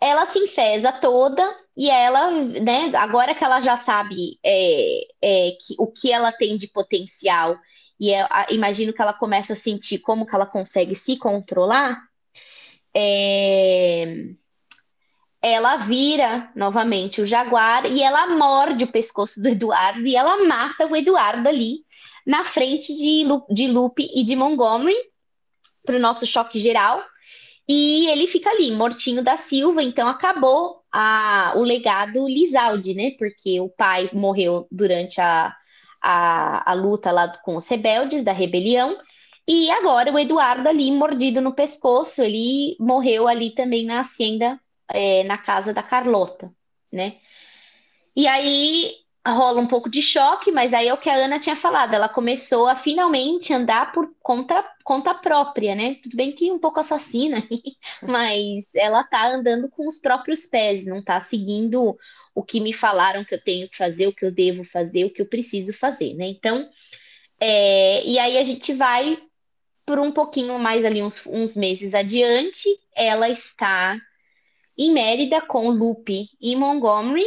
ela 0.00 0.26
se 0.26 0.38
enfesa 0.38 0.92
toda 0.92 1.42
e 1.76 1.88
ela, 1.90 2.30
né, 2.30 2.90
agora 2.96 3.34
que 3.34 3.42
ela 3.42 3.60
já 3.60 3.78
sabe 3.80 4.38
é, 4.44 5.00
é, 5.22 5.50
que, 5.52 5.74
o 5.78 5.86
que 5.86 6.12
ela 6.12 6.30
tem 6.30 6.56
de 6.56 6.68
potencial 6.68 7.58
e 7.98 8.12
é, 8.12 8.22
a, 8.22 8.46
imagino 8.50 8.92
que 8.92 9.00
ela 9.00 9.12
começa 9.12 9.52
a 9.52 9.56
sentir 9.56 9.98
como 9.98 10.26
que 10.26 10.34
ela 10.34 10.46
consegue 10.46 10.94
se 10.94 11.16
controlar, 11.16 12.02
é, 12.94 14.26
ela 15.40 15.76
vira 15.76 16.50
novamente 16.54 17.20
o 17.20 17.24
jaguar 17.24 17.84
e 17.86 18.02
ela 18.02 18.26
morde 18.26 18.84
o 18.84 18.90
pescoço 18.90 19.40
do 19.40 19.48
Eduardo 19.48 20.06
e 20.06 20.16
ela 20.16 20.44
mata 20.44 20.86
o 20.86 20.96
Eduardo 20.96 21.48
ali 21.48 21.84
na 22.26 22.44
frente 22.44 22.94
de, 22.94 23.24
de 23.50 23.68
Lupe 23.68 24.08
e 24.14 24.24
de 24.24 24.34
Montgomery 24.34 24.96
para 25.84 25.96
o 25.96 26.00
nosso 26.00 26.26
choque 26.26 26.58
geral. 26.58 27.02
E 27.68 28.08
ele 28.08 28.26
fica 28.28 28.50
ali, 28.50 28.70
mortinho 28.72 29.22
da 29.24 29.38
Silva, 29.38 29.82
então 29.82 30.06
acabou 30.06 30.82
a, 30.92 31.54
o 31.56 31.62
legado 31.62 32.28
Lizaldi, 32.28 32.94
né? 32.94 33.12
Porque 33.18 33.60
o 33.60 33.70
pai 33.70 34.10
morreu 34.12 34.66
durante 34.70 35.20
a, 35.20 35.54
a, 36.02 36.70
a 36.70 36.74
luta 36.74 37.10
lá 37.10 37.28
com 37.38 37.56
os 37.56 37.66
rebeldes 37.66 38.22
da 38.22 38.32
rebelião, 38.32 38.98
e 39.48 39.70
agora 39.70 40.12
o 40.12 40.18
Eduardo 40.18 40.68
ali, 40.68 40.90
mordido 40.90 41.40
no 41.40 41.54
pescoço, 41.54 42.22
ele 42.22 42.76
morreu 42.80 43.28
ali 43.28 43.50
também 43.54 43.84
na 43.84 44.00
hacienda, 44.00 44.60
é, 44.88 45.24
na 45.24 45.38
casa 45.38 45.72
da 45.72 45.82
Carlota, 45.82 46.52
né? 46.92 47.18
E 48.16 48.26
aí 48.26 48.92
rola 49.32 49.60
um 49.60 49.66
pouco 49.66 49.88
de 49.88 50.02
choque, 50.02 50.52
mas 50.52 50.74
aí 50.74 50.88
é 50.88 50.92
o 50.92 50.98
que 50.98 51.08
a 51.08 51.14
Ana 51.14 51.38
tinha 51.38 51.56
falado, 51.56 51.94
ela 51.94 52.08
começou 52.08 52.66
a 52.66 52.76
finalmente 52.76 53.52
andar 53.52 53.92
por 53.92 54.14
conta, 54.22 54.62
conta 54.84 55.14
própria, 55.14 55.74
né? 55.74 55.94
Tudo 56.02 56.16
bem 56.16 56.32
que 56.32 56.52
um 56.52 56.58
pouco 56.58 56.80
assassina, 56.80 57.42
mas 58.06 58.74
ela 58.74 59.02
tá 59.02 59.26
andando 59.28 59.68
com 59.70 59.86
os 59.86 59.98
próprios 59.98 60.44
pés, 60.44 60.84
não 60.84 61.02
tá 61.02 61.20
seguindo 61.20 61.96
o 62.34 62.42
que 62.42 62.60
me 62.60 62.72
falaram 62.72 63.24
que 63.24 63.34
eu 63.34 63.42
tenho 63.42 63.68
que 63.68 63.76
fazer, 63.76 64.08
o 64.08 64.12
que 64.12 64.26
eu 64.26 64.30
devo 64.30 64.62
fazer, 64.62 65.04
o 65.04 65.10
que 65.10 65.22
eu 65.22 65.26
preciso 65.26 65.72
fazer, 65.72 66.12
né? 66.14 66.26
Então, 66.26 66.68
é, 67.40 68.04
e 68.04 68.18
aí 68.18 68.36
a 68.36 68.44
gente 68.44 68.74
vai 68.74 69.18
por 69.86 69.98
um 69.98 70.12
pouquinho 70.12 70.58
mais 70.58 70.84
ali, 70.84 71.02
uns, 71.02 71.26
uns 71.26 71.56
meses 71.56 71.94
adiante, 71.94 72.68
ela 72.94 73.28
está 73.28 73.98
em 74.76 74.92
Mérida 74.92 75.40
com 75.42 75.70
Lupe 75.70 76.28
e 76.40 76.56
Montgomery, 76.56 77.24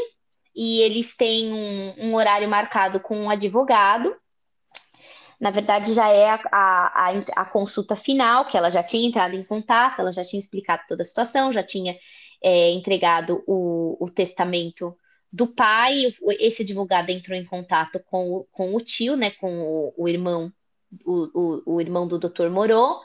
e 0.58 0.82
eles 0.82 1.15
têm 1.15 1.54
um, 1.54 1.93
um 2.00 2.15
horário 2.15 2.50
marcado 2.50 3.00
com 3.00 3.15
um 3.15 3.30
advogado. 3.30 4.15
Na 5.39 5.52
verdade, 5.52 5.93
já 5.93 6.10
é 6.10 6.32
a, 6.32 6.41
a, 6.52 7.10
a, 7.36 7.46
consulta 7.46 7.96
final, 7.96 8.48
que 8.48 8.58
ela 8.58 8.72
já 8.72 8.82
tinha 8.82 9.08
entrado 9.08 9.36
em 9.36 9.43
contato, 9.43 10.00
ela 10.00 10.12
já 10.12 10.24
tinha 10.24 10.39
explicado 10.39 10.82
toda 10.88 11.04
a 11.04 11.06
situação, 11.06 11.54
já 11.54 11.62
tinha 11.62 11.96
é, 12.43 12.72
entregado 12.72 13.43
o, 13.45 14.03
o 14.03 14.10
testamento 14.10 14.97
do 15.32 15.45
pai. 15.45 16.16
Esse 16.39 16.64
advogado 16.64 17.12
entrou 17.12 17.38
em 17.38 17.45
contato 17.45 17.99
com, 18.10 18.38
o, 18.38 18.43
com 18.51 18.74
o 18.74 18.80
tio, 18.80 19.16
né, 19.16 19.30
com 19.30 19.62
o, 19.62 19.93
o 19.95 20.10
irmão, 20.10 20.51
o, 21.05 21.39
o, 21.39 21.76
o 21.76 21.82
irmão 21.82 22.08
do 22.08 22.18
doutor 22.18 22.49
Morô, 22.49 22.99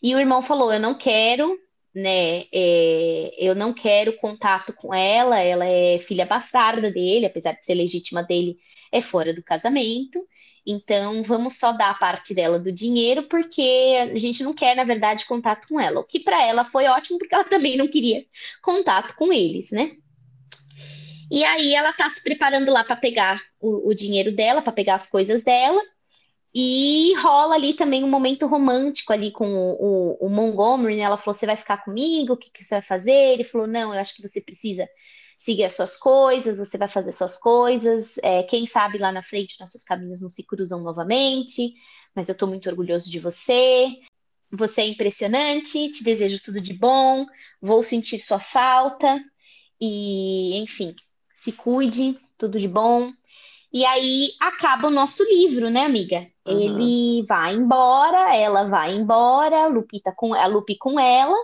e 0.00 0.14
o 0.14 0.20
irmão 0.20 0.40
falou: 0.40 0.72
Eu 0.72 0.78
não 0.78 0.96
quero 0.96 1.58
né? 1.94 2.44
É, 2.52 3.34
eu 3.38 3.54
não 3.54 3.72
quero 3.72 4.16
contato 4.16 4.72
com 4.72 4.94
ela, 4.94 5.38
ela 5.40 5.66
é 5.66 5.98
filha 5.98 6.26
bastarda 6.26 6.90
dele, 6.90 7.26
apesar 7.26 7.52
de 7.52 7.64
ser 7.64 7.74
legítima 7.74 8.22
dele, 8.22 8.58
é 8.90 9.00
fora 9.00 9.32
do 9.34 9.42
casamento. 9.42 10.26
Então, 10.66 11.22
vamos 11.22 11.58
só 11.58 11.72
dar 11.72 11.90
a 11.90 11.94
parte 11.94 12.34
dela 12.34 12.58
do 12.58 12.70
dinheiro, 12.70 13.24
porque 13.24 13.98
a 14.00 14.16
gente 14.16 14.42
não 14.44 14.54
quer, 14.54 14.76
na 14.76 14.84
verdade, 14.84 15.26
contato 15.26 15.66
com 15.66 15.80
ela. 15.80 16.00
O 16.00 16.04
que 16.04 16.20
para 16.20 16.40
ela 16.42 16.64
foi 16.66 16.86
ótimo, 16.86 17.18
porque 17.18 17.34
ela 17.34 17.44
também 17.44 17.76
não 17.76 17.88
queria 17.88 18.24
contato 18.62 19.14
com 19.16 19.32
eles, 19.32 19.70
né? 19.70 19.96
E 21.30 21.44
aí 21.44 21.74
ela 21.74 21.92
tá 21.94 22.10
se 22.10 22.22
preparando 22.22 22.70
lá 22.70 22.84
para 22.84 22.94
pegar 22.94 23.40
o, 23.58 23.88
o 23.88 23.94
dinheiro 23.94 24.30
dela, 24.32 24.60
para 24.62 24.72
pegar 24.72 24.94
as 24.94 25.06
coisas 25.06 25.42
dela. 25.42 25.80
E 26.54 27.14
rola 27.16 27.54
ali 27.54 27.74
também 27.74 28.04
um 28.04 28.10
momento 28.10 28.46
romântico 28.46 29.12
ali 29.12 29.30
com 29.32 29.48
o, 29.48 30.18
o, 30.20 30.26
o 30.26 30.28
Montgomery, 30.28 30.96
né? 30.96 31.02
Ela 31.02 31.16
falou: 31.16 31.34
Você 31.34 31.46
vai 31.46 31.56
ficar 31.56 31.78
comigo? 31.78 32.34
O 32.34 32.36
que, 32.36 32.50
que 32.50 32.62
você 32.62 32.74
vai 32.74 32.82
fazer? 32.82 33.32
Ele 33.32 33.44
falou: 33.44 33.66
Não, 33.66 33.94
eu 33.94 34.00
acho 34.00 34.14
que 34.14 34.22
você 34.22 34.40
precisa 34.40 34.86
seguir 35.36 35.64
as 35.64 35.74
suas 35.74 35.96
coisas, 35.96 36.58
você 36.58 36.76
vai 36.76 36.88
fazer 36.88 37.10
suas 37.12 37.38
coisas. 37.38 38.18
É, 38.22 38.42
quem 38.42 38.66
sabe 38.66 38.98
lá 38.98 39.10
na 39.10 39.22
frente 39.22 39.58
nossos 39.58 39.82
caminhos 39.82 40.20
não 40.20 40.28
se 40.28 40.42
cruzam 40.44 40.82
novamente, 40.82 41.74
mas 42.14 42.28
eu 42.28 42.34
tô 42.34 42.46
muito 42.46 42.68
orgulhoso 42.68 43.10
de 43.10 43.18
você. 43.18 43.88
Você 44.50 44.82
é 44.82 44.86
impressionante, 44.86 45.90
te 45.90 46.04
desejo 46.04 46.38
tudo 46.44 46.60
de 46.60 46.74
bom, 46.74 47.26
vou 47.60 47.82
sentir 47.82 48.22
sua 48.26 48.38
falta. 48.38 49.18
E, 49.80 50.58
enfim, 50.58 50.94
se 51.34 51.50
cuide, 51.50 52.16
tudo 52.36 52.58
de 52.58 52.68
bom. 52.68 53.12
E 53.72 53.86
aí 53.86 54.32
acaba 54.38 54.88
o 54.88 54.90
nosso 54.90 55.24
livro, 55.24 55.70
né, 55.70 55.86
amiga? 55.86 56.26
Uhum. 56.46 56.60
Ele 56.60 57.26
vai 57.26 57.54
embora, 57.54 58.36
ela 58.36 58.64
vai 58.64 58.94
embora, 58.94 59.64
a 59.64 59.66
Lupita 59.66 60.12
com 60.14 60.34
a 60.34 60.46
Lupi 60.46 60.76
com 60.76 61.00
ela. 61.00 61.36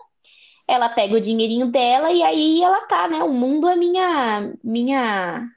Ela 0.66 0.90
pega 0.90 1.14
o 1.14 1.20
dinheirinho 1.20 1.70
dela 1.70 2.12
e 2.12 2.22
aí 2.22 2.62
ela 2.62 2.82
tá, 2.86 3.08
né? 3.08 3.22
O 3.22 3.32
mundo 3.32 3.66
é 3.66 3.74
minha 3.74 4.52
minha 4.62 5.48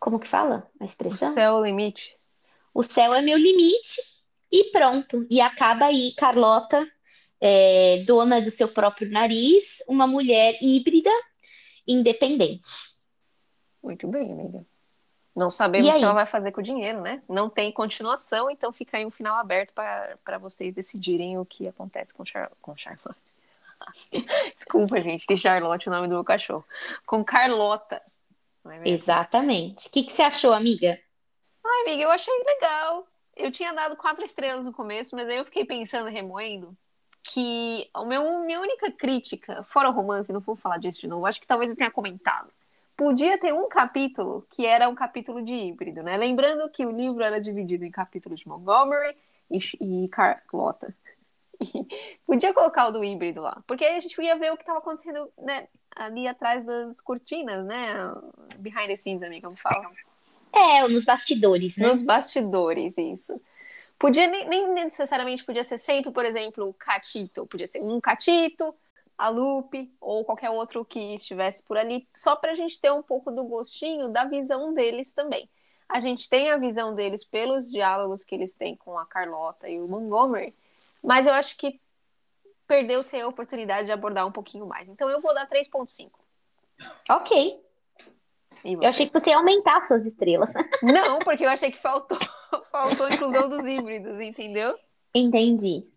Como 0.00 0.18
que 0.18 0.26
fala 0.26 0.68
a 0.80 0.84
expressão? 0.84 1.30
O 1.30 1.32
céu 1.32 1.56
é 1.56 1.60
o 1.60 1.64
limite. 1.64 2.12
O 2.74 2.82
céu 2.82 3.14
é 3.14 3.22
meu 3.22 3.38
limite 3.38 4.00
e 4.50 4.64
pronto. 4.72 5.24
E 5.30 5.40
acaba 5.40 5.86
aí 5.86 6.12
Carlota, 6.16 6.84
é, 7.40 8.02
dona 8.04 8.40
do 8.40 8.50
seu 8.50 8.66
próprio 8.66 9.08
nariz, 9.08 9.78
uma 9.88 10.08
mulher 10.08 10.58
híbrida, 10.60 11.10
independente. 11.86 12.70
Muito 13.80 14.08
bem, 14.08 14.32
amiga. 14.32 14.69
Não 15.34 15.50
sabemos 15.50 15.94
o 15.94 15.98
que 15.98 16.04
ela 16.04 16.12
vai 16.12 16.26
fazer 16.26 16.50
com 16.50 16.60
o 16.60 16.64
dinheiro, 16.64 17.00
né? 17.00 17.22
Não 17.28 17.48
tem 17.48 17.70
continuação, 17.70 18.50
então 18.50 18.72
fica 18.72 18.96
aí 18.96 19.06
um 19.06 19.10
final 19.10 19.36
aberto 19.36 19.72
para 19.72 20.38
vocês 20.38 20.74
decidirem 20.74 21.38
o 21.38 21.44
que 21.44 21.68
acontece 21.68 22.12
com, 22.12 22.24
Char 22.24 22.50
com 22.60 22.76
Charlotte. 22.76 23.18
Desculpa, 24.54 25.00
gente, 25.00 25.26
que 25.26 25.36
Charlotte 25.36 25.88
é 25.88 25.90
o 25.90 25.94
nome 25.94 26.08
do 26.08 26.14
meu 26.14 26.24
cachorro. 26.24 26.64
Com 27.06 27.24
Carlota. 27.24 28.02
É 28.66 28.88
Exatamente. 28.88 29.86
O 29.86 29.90
que, 29.90 30.02
que 30.02 30.12
você 30.12 30.22
achou, 30.22 30.52
amiga? 30.52 30.98
Ai, 31.64 31.82
amiga, 31.82 32.02
eu 32.02 32.10
achei 32.10 32.34
legal. 32.44 33.06
Eu 33.36 33.52
tinha 33.52 33.72
dado 33.72 33.96
quatro 33.96 34.24
estrelas 34.24 34.64
no 34.64 34.72
começo, 34.72 35.14
mas 35.14 35.28
aí 35.28 35.36
eu 35.36 35.44
fiquei 35.44 35.64
pensando, 35.64 36.10
remoendo, 36.10 36.76
que 37.22 37.88
a 37.94 38.04
minha 38.04 38.60
única 38.60 38.90
crítica, 38.90 39.62
fora 39.62 39.88
o 39.88 39.92
romance, 39.92 40.32
não 40.32 40.40
vou 40.40 40.56
falar 40.56 40.78
disso 40.78 41.00
de 41.00 41.06
novo, 41.06 41.24
acho 41.24 41.40
que 41.40 41.46
talvez 41.46 41.70
eu 41.70 41.76
tenha 41.76 41.90
comentado 41.90 42.50
podia 43.00 43.38
ter 43.38 43.54
um 43.54 43.66
capítulo 43.66 44.46
que 44.50 44.66
era 44.66 44.86
um 44.86 44.94
capítulo 44.94 45.40
de 45.40 45.54
híbrido, 45.54 46.02
né? 46.02 46.18
Lembrando 46.18 46.68
que 46.68 46.84
o 46.84 46.90
livro 46.90 47.22
era 47.22 47.40
dividido 47.40 47.82
em 47.82 47.90
capítulos 47.90 48.40
de 48.40 48.46
Montgomery 48.46 49.16
e, 49.50 49.58
e 49.80 50.08
Carlota. 50.08 50.94
podia 52.26 52.52
colocar 52.52 52.88
o 52.88 52.90
do 52.90 53.02
híbrido 53.02 53.40
lá, 53.40 53.62
porque 53.66 53.86
aí 53.86 53.96
a 53.96 54.00
gente 54.00 54.20
ia 54.20 54.36
ver 54.36 54.52
o 54.52 54.56
que 54.56 54.64
estava 54.64 54.80
acontecendo 54.80 55.32
né, 55.38 55.66
ali 55.96 56.28
atrás 56.28 56.62
das 56.62 57.00
cortinas, 57.00 57.64
né? 57.64 57.94
Behind 58.58 58.88
the 58.88 58.96
scenes, 58.96 59.22
amiga, 59.22 59.48
vamos 59.48 59.62
falar. 59.62 59.90
É, 60.52 60.86
nos 60.86 61.02
bastidores, 61.02 61.78
né? 61.78 61.86
Nos 61.86 62.02
bastidores, 62.02 62.98
isso. 62.98 63.40
Podia 63.98 64.26
nem, 64.26 64.46
nem 64.46 64.74
necessariamente 64.74 65.42
podia 65.42 65.64
ser 65.64 65.78
sempre, 65.78 66.10
por 66.10 66.26
exemplo, 66.26 66.68
o 66.68 66.74
catito. 66.74 67.46
Podia 67.46 67.66
ser 67.66 67.80
um 67.80 67.98
catito, 67.98 68.74
a 69.20 69.28
Lupe 69.28 69.94
ou 70.00 70.24
qualquer 70.24 70.48
outro 70.48 70.82
que 70.82 71.14
estivesse 71.14 71.62
por 71.62 71.76
ali, 71.76 72.08
só 72.16 72.34
para 72.34 72.52
a 72.52 72.54
gente 72.54 72.80
ter 72.80 72.90
um 72.90 73.02
pouco 73.02 73.30
do 73.30 73.44
gostinho 73.44 74.08
da 74.08 74.24
visão 74.24 74.72
deles 74.72 75.12
também. 75.12 75.46
A 75.86 76.00
gente 76.00 76.26
tem 76.26 76.50
a 76.50 76.56
visão 76.56 76.94
deles 76.94 77.22
pelos 77.22 77.70
diálogos 77.70 78.24
que 78.24 78.34
eles 78.34 78.56
têm 78.56 78.74
com 78.74 78.98
a 78.98 79.04
Carlota 79.04 79.68
e 79.68 79.78
o 79.78 79.86
Montgomery, 79.86 80.56
mas 81.02 81.26
eu 81.26 81.34
acho 81.34 81.54
que 81.58 81.78
perdeu-se 82.66 83.20
a 83.20 83.28
oportunidade 83.28 83.86
de 83.86 83.92
abordar 83.92 84.26
um 84.26 84.32
pouquinho 84.32 84.64
mais. 84.64 84.88
Então 84.88 85.10
eu 85.10 85.20
vou 85.20 85.34
dar 85.34 85.46
3.5. 85.46 86.10
Ok. 87.10 87.60
Eu 88.64 88.80
achei 88.84 89.06
que 89.06 89.12
você 89.12 89.30
ia 89.30 89.36
aumentar 89.36 89.86
suas 89.86 90.06
estrelas. 90.06 90.50
Não, 90.82 91.18
porque 91.18 91.44
eu 91.44 91.50
achei 91.50 91.70
que 91.70 91.78
faltou, 91.78 92.18
faltou 92.72 93.04
a 93.04 93.10
inclusão 93.10 93.50
dos 93.50 93.66
híbridos, 93.66 94.18
entendeu? 94.18 94.78
Entendi. 95.14 95.92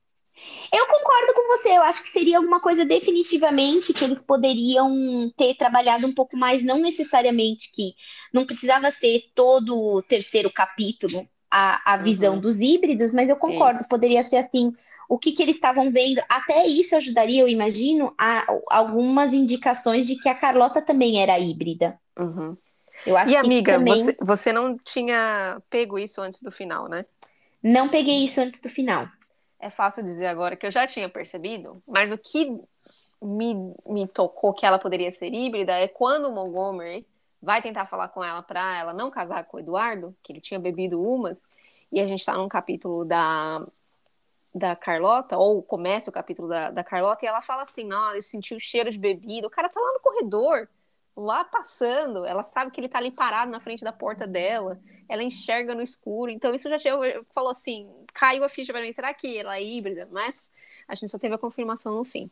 Eu 0.71 0.87
concordo 0.87 1.33
com 1.33 1.47
você, 1.47 1.69
eu 1.69 1.83
acho 1.83 2.01
que 2.01 2.09
seria 2.09 2.37
alguma 2.37 2.59
coisa 2.59 2.83
definitivamente 2.83 3.93
que 3.93 4.03
eles 4.03 4.21
poderiam 4.21 5.31
ter 5.37 5.55
trabalhado 5.55 6.07
um 6.07 6.13
pouco 6.13 6.35
mais, 6.35 6.63
não 6.63 6.79
necessariamente 6.79 7.71
que 7.71 7.93
não 8.33 8.45
precisava 8.45 8.89
ser 8.89 9.25
todo 9.35 9.77
o 9.77 10.01
terceiro 10.01 10.51
capítulo 10.51 11.27
a, 11.51 11.93
a 11.93 11.97
visão 11.97 12.35
uhum. 12.35 12.41
dos 12.41 12.59
híbridos, 12.59 13.13
mas 13.13 13.29
eu 13.29 13.35
concordo, 13.35 13.81
isso. 13.81 13.89
poderia 13.89 14.23
ser 14.23 14.37
assim, 14.37 14.73
o 15.07 15.19
que, 15.19 15.31
que 15.31 15.43
eles 15.43 15.55
estavam 15.55 15.91
vendo, 15.91 16.19
até 16.27 16.65
isso 16.65 16.95
ajudaria, 16.95 17.41
eu 17.41 17.47
imagino, 17.47 18.11
a, 18.17 18.45
algumas 18.71 19.33
indicações 19.33 20.07
de 20.07 20.15
que 20.15 20.27
a 20.27 20.35
Carlota 20.35 20.81
também 20.81 21.21
era 21.21 21.37
híbrida. 21.37 21.99
Uhum. 22.17 22.57
Eu 23.05 23.15
acho 23.15 23.31
e 23.31 23.35
amiga, 23.35 23.73
também... 23.73 23.93
você, 23.93 24.17
você 24.19 24.53
não 24.53 24.77
tinha 24.77 25.61
pego 25.69 25.99
isso 25.99 26.21
antes 26.21 26.41
do 26.41 26.51
final, 26.51 26.87
né? 26.87 27.05
Não 27.61 27.87
peguei 27.87 28.25
isso 28.25 28.41
antes 28.41 28.59
do 28.59 28.69
final 28.69 29.07
é 29.63 29.69
fácil 29.69 30.03
dizer 30.03 30.27
agora 30.27 30.55
que 30.55 30.65
eu 30.65 30.71
já 30.71 30.85
tinha 30.85 31.07
percebido, 31.07 31.81
mas 31.87 32.11
o 32.11 32.17
que 32.17 32.59
me, 33.21 33.73
me 33.85 34.07
tocou 34.07 34.53
que 34.53 34.65
ela 34.65 34.77
poderia 34.77 35.11
ser 35.11 35.33
híbrida 35.33 35.71
é 35.73 35.87
quando 35.87 36.27
o 36.27 36.31
Montgomery 36.31 37.07
vai 37.41 37.61
tentar 37.61 37.85
falar 37.85 38.09
com 38.09 38.23
ela 38.23 38.41
para 38.41 38.77
ela 38.77 38.93
não 38.93 39.09
casar 39.09 39.45
com 39.45 39.57
o 39.57 39.59
Eduardo, 39.59 40.13
que 40.21 40.33
ele 40.33 40.41
tinha 40.41 40.59
bebido 40.59 41.01
umas, 41.01 41.45
e 41.91 41.99
a 42.01 42.05
gente 42.05 42.19
está 42.19 42.37
num 42.37 42.49
capítulo 42.49 43.05
da, 43.05 43.59
da 44.53 44.75
Carlota, 44.75 45.37
ou 45.37 45.63
começa 45.63 46.09
o 46.09 46.13
capítulo 46.13 46.49
da, 46.49 46.69
da 46.69 46.83
Carlota, 46.83 47.25
e 47.25 47.27
ela 47.27 47.41
fala 47.41 47.63
assim: 47.63 47.85
Não, 47.85 48.13
eu 48.13 48.21
senti 48.21 48.53
o 48.53 48.59
cheiro 48.59 48.91
de 48.91 48.99
bebida, 48.99 49.47
o 49.47 49.49
cara 49.49 49.69
tá 49.69 49.79
lá 49.79 49.93
no 49.93 49.99
corredor 49.99 50.67
lá 51.15 51.43
passando, 51.43 52.25
ela 52.25 52.43
sabe 52.43 52.71
que 52.71 52.79
ele 52.79 52.89
tá 52.89 52.97
ali 52.97 53.11
parado 53.11 53.51
na 53.51 53.59
frente 53.59 53.83
da 53.83 53.91
porta 53.91 54.25
dela, 54.25 54.79
ela 55.07 55.23
enxerga 55.23 55.75
no 55.75 55.81
escuro, 55.81 56.31
então 56.31 56.53
isso 56.53 56.69
já 56.69 56.77
tinha, 56.77 56.93
falou 57.33 57.51
assim, 57.51 57.87
caiu 58.13 58.43
a 58.43 58.49
ficha 58.49 58.73
para 58.73 58.81
mim, 58.81 58.91
será 58.91 59.13
que 59.13 59.37
ela 59.37 59.57
é 59.57 59.63
híbrida? 59.63 60.07
Mas 60.11 60.51
a 60.87 60.95
gente 60.95 61.09
só 61.09 61.19
teve 61.19 61.35
a 61.35 61.39
confirmação 61.39 61.95
no 61.95 62.03
fim. 62.03 62.29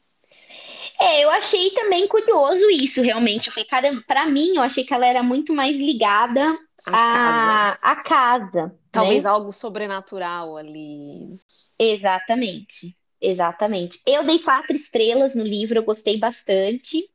É, 0.99 1.23
eu 1.23 1.29
achei 1.31 1.71
também 1.71 2.07
curioso 2.07 2.69
isso, 2.69 3.01
realmente. 3.01 3.47
Eu 3.47 3.53
falei, 3.53 3.67
cara, 3.67 4.03
pra 4.07 4.27
mim, 4.27 4.55
eu 4.55 4.61
achei 4.61 4.83
que 4.83 4.93
ela 4.93 5.05
era 5.05 5.23
muito 5.23 5.53
mais 5.53 5.77
ligada 5.77 6.57
à 6.87 7.77
a, 7.81 7.95
casa. 7.95 8.03
casa. 8.03 8.75
Talvez 8.91 9.23
né? 9.23 9.29
algo 9.29 9.51
sobrenatural 9.51 10.57
ali. 10.57 11.39
Exatamente, 11.79 12.95
exatamente. 13.19 13.99
Eu 14.05 14.23
dei 14.23 14.39
quatro 14.39 14.75
estrelas 14.75 15.33
no 15.33 15.43
livro, 15.43 15.79
eu 15.79 15.83
gostei 15.83 16.19
bastante. 16.19 17.09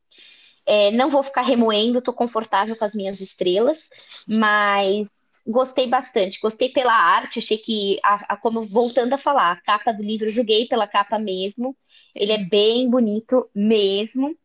É, 0.67 0.91
não 0.91 1.11
vou 1.11 1.23
ficar 1.23 1.43
remoendo, 1.43 1.99
estou 1.99 2.13
confortável 2.13 2.77
com 2.77 2.85
as 2.85 2.95
minhas 2.95 3.21
estrelas, 3.21 3.89
mas 4.27 5.43
gostei 5.47 5.87
bastante. 5.87 6.41
Gostei 6.41 6.69
pela 6.71 6.93
arte, 6.93 7.39
achei 7.39 7.59
que, 7.59 7.99
a, 8.05 8.35
a, 8.35 8.37
como 8.37 8.67
voltando 8.67 9.13
a 9.13 9.19
falar, 9.19 9.53
a 9.53 9.61
capa 9.61 9.93
do 9.93 10.03
livro, 10.03 10.29
joguei 10.29 10.67
pela 10.67 10.89
capa 10.89 11.19
mesmo. 11.19 11.77
Ele 12.15 12.33
é 12.33 12.39
bem 12.39 12.91
bonito 12.91 13.49
mesmo, 13.55 14.37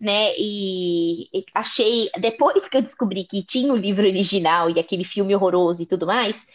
né? 0.00 0.34
E, 0.38 1.28
e 1.32 1.44
achei, 1.54 2.08
depois 2.18 2.68
que 2.68 2.76
eu 2.76 2.82
descobri 2.82 3.24
que 3.24 3.42
tinha 3.42 3.72
o 3.72 3.76
livro 3.76 4.06
original 4.06 4.70
e 4.70 4.80
aquele 4.80 5.04
filme 5.04 5.34
horroroso 5.34 5.82
e 5.82 5.86
tudo 5.86 6.06
mais, 6.06 6.46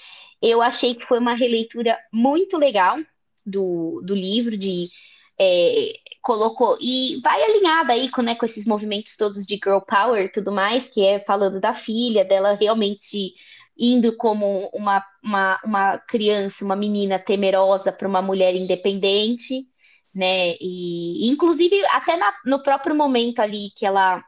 eu 0.41 0.61
achei 0.61 0.95
que 0.95 1.05
foi 1.05 1.19
uma 1.19 1.35
releitura 1.35 1.97
muito 2.11 2.57
legal 2.57 2.97
do, 3.45 4.01
do 4.03 4.15
livro, 4.15 4.57
de 4.57 4.89
é, 5.39 5.93
colocou 6.21 6.77
e 6.79 7.19
vai 7.21 7.41
alinhada 7.41 7.93
aí 7.93 8.09
com, 8.11 8.21
né, 8.21 8.35
com 8.35 8.45
esses 8.45 8.65
movimentos 8.65 9.15
todos 9.17 9.45
de 9.45 9.55
girl 9.55 9.79
power 9.79 10.25
e 10.25 10.31
tudo 10.31 10.51
mais, 10.51 10.83
que 10.83 11.03
é 11.05 11.19
falando 11.19 11.59
da 11.59 11.73
filha, 11.73 12.23
dela 12.23 12.53
realmente 12.53 13.33
indo 13.77 14.15
como 14.15 14.69
uma, 14.73 15.03
uma, 15.23 15.59
uma 15.65 15.97
criança, 15.97 16.63
uma 16.63 16.75
menina 16.75 17.17
temerosa 17.17 17.91
para 17.91 18.07
uma 18.07 18.21
mulher 18.21 18.55
independente, 18.55 19.65
né? 20.13 20.55
E 20.59 21.27
inclusive 21.29 21.83
até 21.87 22.15
na, 22.17 22.33
no 22.45 22.61
próprio 22.61 22.95
momento 22.95 23.39
ali 23.39 23.71
que 23.75 23.85
ela 23.85 24.23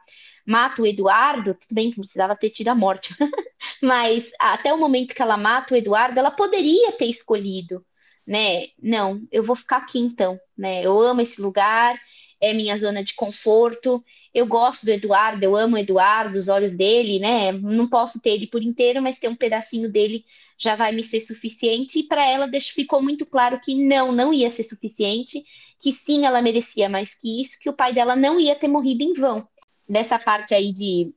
mata 0.46 0.82
o 0.82 0.86
Eduardo, 0.86 1.54
tudo 1.54 1.74
bem 1.74 1.90
que 1.90 1.96
precisava 1.96 2.36
ter 2.36 2.50
tido 2.50 2.68
a 2.68 2.74
morte, 2.74 3.14
mas 3.82 4.24
até 4.38 4.72
o 4.72 4.78
momento 4.78 5.14
que 5.14 5.22
ela 5.22 5.36
mata 5.36 5.74
o 5.74 5.76
Eduardo, 5.76 6.18
ela 6.18 6.30
poderia 6.30 6.92
ter 6.92 7.06
escolhido 7.06 7.84
né? 8.26 8.68
Não, 8.80 9.22
eu 9.30 9.42
vou 9.42 9.56
ficar 9.56 9.78
aqui 9.78 9.98
então, 9.98 10.38
né? 10.56 10.84
Eu 10.84 10.98
amo 10.98 11.20
esse 11.20 11.40
lugar, 11.40 12.00
é 12.40 12.52
minha 12.52 12.76
zona 12.76 13.02
de 13.02 13.14
conforto. 13.14 14.04
Eu 14.32 14.46
gosto 14.46 14.84
do 14.84 14.90
Eduardo, 14.90 15.44
eu 15.44 15.56
amo 15.56 15.76
o 15.76 15.78
Eduardo, 15.78 16.36
os 16.36 16.48
olhos 16.48 16.74
dele, 16.74 17.18
né? 17.18 17.52
Não 17.52 17.88
posso 17.88 18.20
ter 18.20 18.30
ele 18.30 18.46
por 18.46 18.62
inteiro, 18.62 19.00
mas 19.00 19.18
ter 19.18 19.28
um 19.28 19.36
pedacinho 19.36 19.88
dele 19.88 20.24
já 20.58 20.74
vai 20.74 20.92
me 20.92 21.04
ser 21.04 21.20
suficiente. 21.20 22.00
E 22.00 22.02
para 22.02 22.26
ela 22.26 22.48
ficou 22.74 23.00
muito 23.00 23.24
claro 23.24 23.60
que 23.60 23.74
não, 23.74 24.10
não 24.10 24.32
ia 24.32 24.50
ser 24.50 24.64
suficiente, 24.64 25.44
que 25.80 25.92
sim, 25.92 26.26
ela 26.26 26.42
merecia 26.42 26.88
mais 26.88 27.14
que 27.14 27.40
isso, 27.40 27.58
que 27.60 27.68
o 27.68 27.74
pai 27.74 27.92
dela 27.92 28.16
não 28.16 28.40
ia 28.40 28.56
ter 28.56 28.68
morrido 28.68 29.04
em 29.04 29.12
vão. 29.12 29.46
Dessa 29.88 30.18
parte 30.18 30.54
aí 30.54 30.70
de 30.72 31.12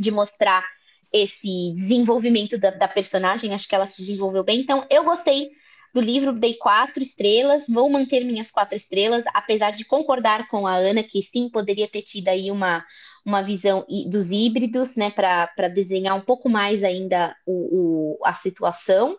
de 0.00 0.10
mostrar 0.10 0.64
esse 1.12 1.74
desenvolvimento 1.76 2.56
da, 2.56 2.70
da 2.70 2.88
personagem. 2.88 3.52
Acho 3.52 3.68
que 3.68 3.74
ela 3.74 3.86
se 3.86 3.94
desenvolveu 3.98 4.42
bem. 4.42 4.60
Então, 4.60 4.86
eu 4.90 5.04
gostei 5.04 5.50
do 5.92 6.00
livro, 6.00 6.32
dei 6.32 6.54
quatro 6.54 7.02
estrelas, 7.02 7.64
vou 7.68 7.90
manter 7.90 8.24
minhas 8.24 8.50
quatro 8.50 8.76
estrelas, 8.76 9.24
apesar 9.34 9.72
de 9.72 9.84
concordar 9.84 10.48
com 10.48 10.66
a 10.66 10.74
Ana 10.74 11.02
que 11.02 11.22
sim, 11.22 11.48
poderia 11.48 11.88
ter 11.88 12.02
tido 12.02 12.28
aí 12.28 12.50
uma, 12.50 12.84
uma 13.24 13.42
visão 13.42 13.84
dos 14.06 14.30
híbridos, 14.30 14.96
né, 14.96 15.10
para 15.10 15.68
desenhar 15.68 16.16
um 16.16 16.20
pouco 16.20 16.48
mais 16.48 16.84
ainda 16.84 17.36
o, 17.44 18.18
o, 18.18 18.24
a 18.24 18.32
situação. 18.32 19.18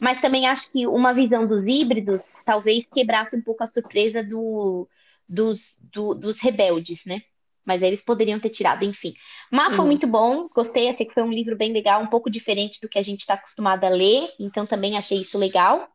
Mas 0.00 0.20
também 0.20 0.46
acho 0.46 0.70
que 0.70 0.86
uma 0.86 1.12
visão 1.12 1.46
dos 1.46 1.66
híbridos 1.66 2.22
talvez 2.44 2.88
quebrasse 2.88 3.36
um 3.36 3.42
pouco 3.42 3.64
a 3.64 3.66
surpresa 3.66 4.22
do, 4.22 4.88
dos, 5.28 5.80
do, 5.92 6.14
dos 6.14 6.40
rebeldes, 6.40 7.02
né? 7.04 7.22
Mas 7.64 7.82
eles 7.82 8.00
poderiam 8.00 8.38
ter 8.38 8.50
tirado, 8.50 8.84
enfim. 8.84 9.14
Mas 9.50 9.70
foi 9.70 9.78
uhum. 9.80 9.86
muito 9.86 10.06
bom, 10.06 10.48
gostei, 10.54 10.88
achei 10.88 11.04
que 11.04 11.14
foi 11.14 11.22
um 11.22 11.32
livro 11.32 11.56
bem 11.56 11.72
legal, 11.72 12.00
um 12.00 12.06
pouco 12.06 12.30
diferente 12.30 12.78
do 12.80 12.88
que 12.88 12.98
a 12.98 13.02
gente 13.02 13.20
está 13.20 13.34
acostumado 13.34 13.84
a 13.84 13.88
ler, 13.88 14.28
então 14.38 14.64
também 14.64 14.96
achei 14.96 15.20
isso 15.20 15.36
legal. 15.36 15.88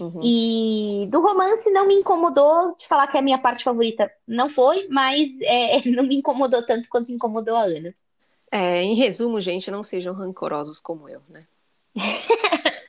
Uhum. 0.00 0.20
E 0.24 1.06
do 1.10 1.20
romance 1.20 1.70
não 1.70 1.86
me 1.86 1.94
incomodou, 1.94 2.74
de 2.74 2.88
falar 2.88 3.06
que 3.06 3.18
é 3.18 3.20
a 3.20 3.22
minha 3.22 3.38
parte 3.38 3.62
favorita 3.62 4.10
não 4.26 4.48
foi, 4.48 4.88
mas 4.88 5.28
é, 5.42 5.82
não 5.90 6.04
me 6.04 6.16
incomodou 6.16 6.64
tanto 6.64 6.88
quanto 6.88 7.12
incomodou 7.12 7.54
a 7.54 7.64
Ana. 7.64 7.94
É, 8.50 8.82
em 8.82 8.94
resumo, 8.94 9.40
gente, 9.40 9.70
não 9.70 9.82
sejam 9.82 10.14
rancorosos 10.14 10.80
como 10.80 11.08
eu, 11.08 11.20
né? 11.28 11.46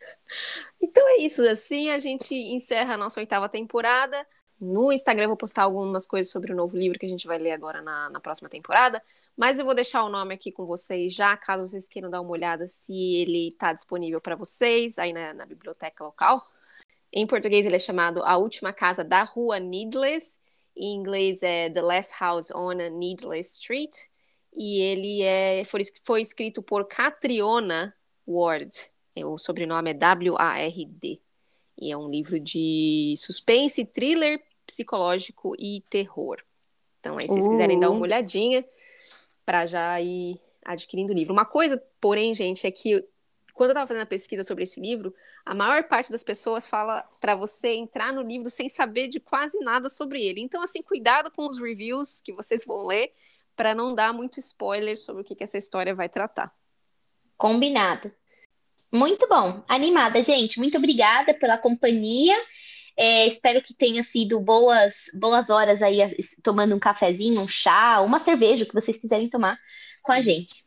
então 0.81 1.07
é 1.09 1.17
isso, 1.17 1.41
assim 1.47 1.89
a 1.89 1.99
gente 1.99 2.33
encerra 2.33 2.93
a 2.93 2.97
nossa 2.97 3.19
oitava 3.19 3.49
temporada. 3.49 4.25
No 4.59 4.91
Instagram 4.91 5.25
eu 5.25 5.29
vou 5.29 5.37
postar 5.37 5.63
algumas 5.63 6.07
coisas 6.07 6.31
sobre 6.31 6.53
o 6.53 6.55
novo 6.55 6.77
livro 6.77 6.97
que 6.97 7.05
a 7.05 7.09
gente 7.09 7.27
vai 7.27 7.37
ler 7.37 7.51
agora 7.51 7.81
na, 7.81 8.09
na 8.09 8.19
próxima 8.19 8.47
temporada. 8.47 9.03
Mas 9.35 9.59
eu 9.59 9.65
vou 9.65 9.73
deixar 9.73 10.03
o 10.03 10.09
nome 10.09 10.33
aqui 10.33 10.51
com 10.51 10.65
vocês 10.65 11.13
já, 11.13 11.35
caso 11.35 11.65
vocês 11.65 11.87
queiram 11.87 12.09
dar 12.09 12.21
uma 12.21 12.31
olhada 12.31 12.67
se 12.67 12.93
ele 12.93 13.49
está 13.49 13.73
disponível 13.73 14.21
para 14.21 14.35
vocês 14.35 14.97
aí 14.99 15.11
na, 15.11 15.33
na 15.33 15.45
biblioteca 15.45 16.03
local. 16.03 16.41
Em 17.13 17.27
português 17.27 17.65
ele 17.65 17.75
é 17.75 17.79
chamado 17.79 18.23
A 18.23 18.37
Última 18.37 18.71
Casa 18.71 19.03
da 19.03 19.23
Rua 19.23 19.59
Needless. 19.59 20.39
Em 20.75 20.95
inglês 20.95 21.43
é 21.43 21.69
The 21.69 21.81
Last 21.81 22.13
House 22.19 22.51
on 22.51 22.71
a 22.71 22.89
Needless 22.89 23.59
Street. 23.59 23.95
E 24.55 24.81
ele 24.81 25.21
é, 25.21 25.63
foi, 25.65 25.81
foi 26.03 26.21
escrito 26.21 26.61
por 26.61 26.85
Catriona 26.85 27.93
Ward. 28.27 28.71
O 29.17 29.37
sobrenome 29.37 29.91
é 29.91 29.93
W-A-R-D. 29.93 31.21
E 31.79 31.91
é 31.91 31.97
um 31.97 32.09
livro 32.09 32.39
de 32.39 33.13
suspense, 33.17 33.83
thriller, 33.85 34.41
psicológico 34.65 35.53
e 35.59 35.83
terror. 35.89 36.37
Então, 36.99 37.17
aí, 37.17 37.27
se 37.27 37.33
vocês 37.33 37.45
uh. 37.45 37.49
quiserem 37.49 37.79
dar 37.79 37.89
uma 37.89 37.99
uh. 37.99 38.03
olhadinha 38.03 38.63
para 39.45 39.65
já 39.65 39.99
ir 39.99 40.39
adquirindo 40.63 41.11
o 41.11 41.15
livro. 41.15 41.33
Uma 41.33 41.45
coisa, 41.45 41.81
porém, 41.99 42.33
gente, 42.33 42.65
é 42.65 42.71
que 42.71 43.03
quando 43.53 43.69
eu 43.69 43.73
estava 43.73 43.87
fazendo 43.87 44.03
a 44.03 44.07
pesquisa 44.07 44.43
sobre 44.43 44.63
esse 44.63 44.79
livro, 44.79 45.13
a 45.45 45.53
maior 45.53 45.83
parte 45.83 46.11
das 46.11 46.23
pessoas 46.23 46.67
fala 46.67 47.03
para 47.19 47.35
você 47.35 47.69
entrar 47.69 48.13
no 48.13 48.21
livro 48.21 48.49
sem 48.49 48.69
saber 48.69 49.07
de 49.07 49.19
quase 49.19 49.59
nada 49.59 49.89
sobre 49.89 50.25
ele. 50.25 50.41
Então, 50.41 50.61
assim, 50.61 50.81
cuidado 50.81 51.31
com 51.31 51.47
os 51.47 51.59
reviews 51.59 52.21
que 52.21 52.31
vocês 52.31 52.65
vão 52.65 52.85
ler 52.85 53.13
para 53.55 53.75
não 53.75 53.93
dar 53.93 54.13
muito 54.13 54.39
spoiler 54.39 54.97
sobre 54.97 55.21
o 55.21 55.25
que, 55.25 55.35
que 55.35 55.43
essa 55.43 55.57
história 55.57 55.93
vai 55.93 56.09
tratar. 56.09 56.53
Combinado. 57.37 58.11
Muito 58.91 59.27
bom. 59.27 59.63
Animada, 59.67 60.23
gente. 60.23 60.59
Muito 60.59 60.77
obrigada 60.77 61.33
pela 61.33 61.57
companhia. 61.57 62.37
É, 62.97 63.27
espero 63.27 63.61
que 63.61 63.73
tenha 63.73 64.03
sido 64.03 64.39
boas, 64.39 64.93
boas 65.13 65.49
horas 65.49 65.81
aí 65.81 65.99
tomando 66.43 66.75
um 66.75 66.79
cafezinho, 66.79 67.41
um 67.41 67.47
chá, 67.47 68.01
uma 68.01 68.19
cerveja, 68.19 68.63
o 68.63 68.67
que 68.67 68.73
vocês 68.73 68.97
quiserem 68.97 69.29
tomar 69.29 69.57
com 70.03 70.11
a 70.11 70.21
gente. 70.21 70.63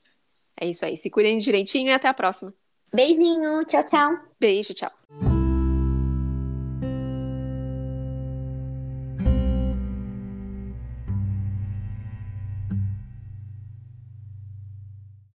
É 0.58 0.66
isso 0.66 0.84
aí. 0.84 0.96
Se 0.96 1.10
cuidem 1.10 1.38
direitinho 1.38 1.88
e 1.88 1.92
até 1.92 2.08
a 2.08 2.14
próxima. 2.14 2.54
Beijinho, 2.94 3.64
tchau, 3.64 3.82
tchau. 3.82 4.18
Beijo, 4.38 4.72
tchau. 4.72 5.33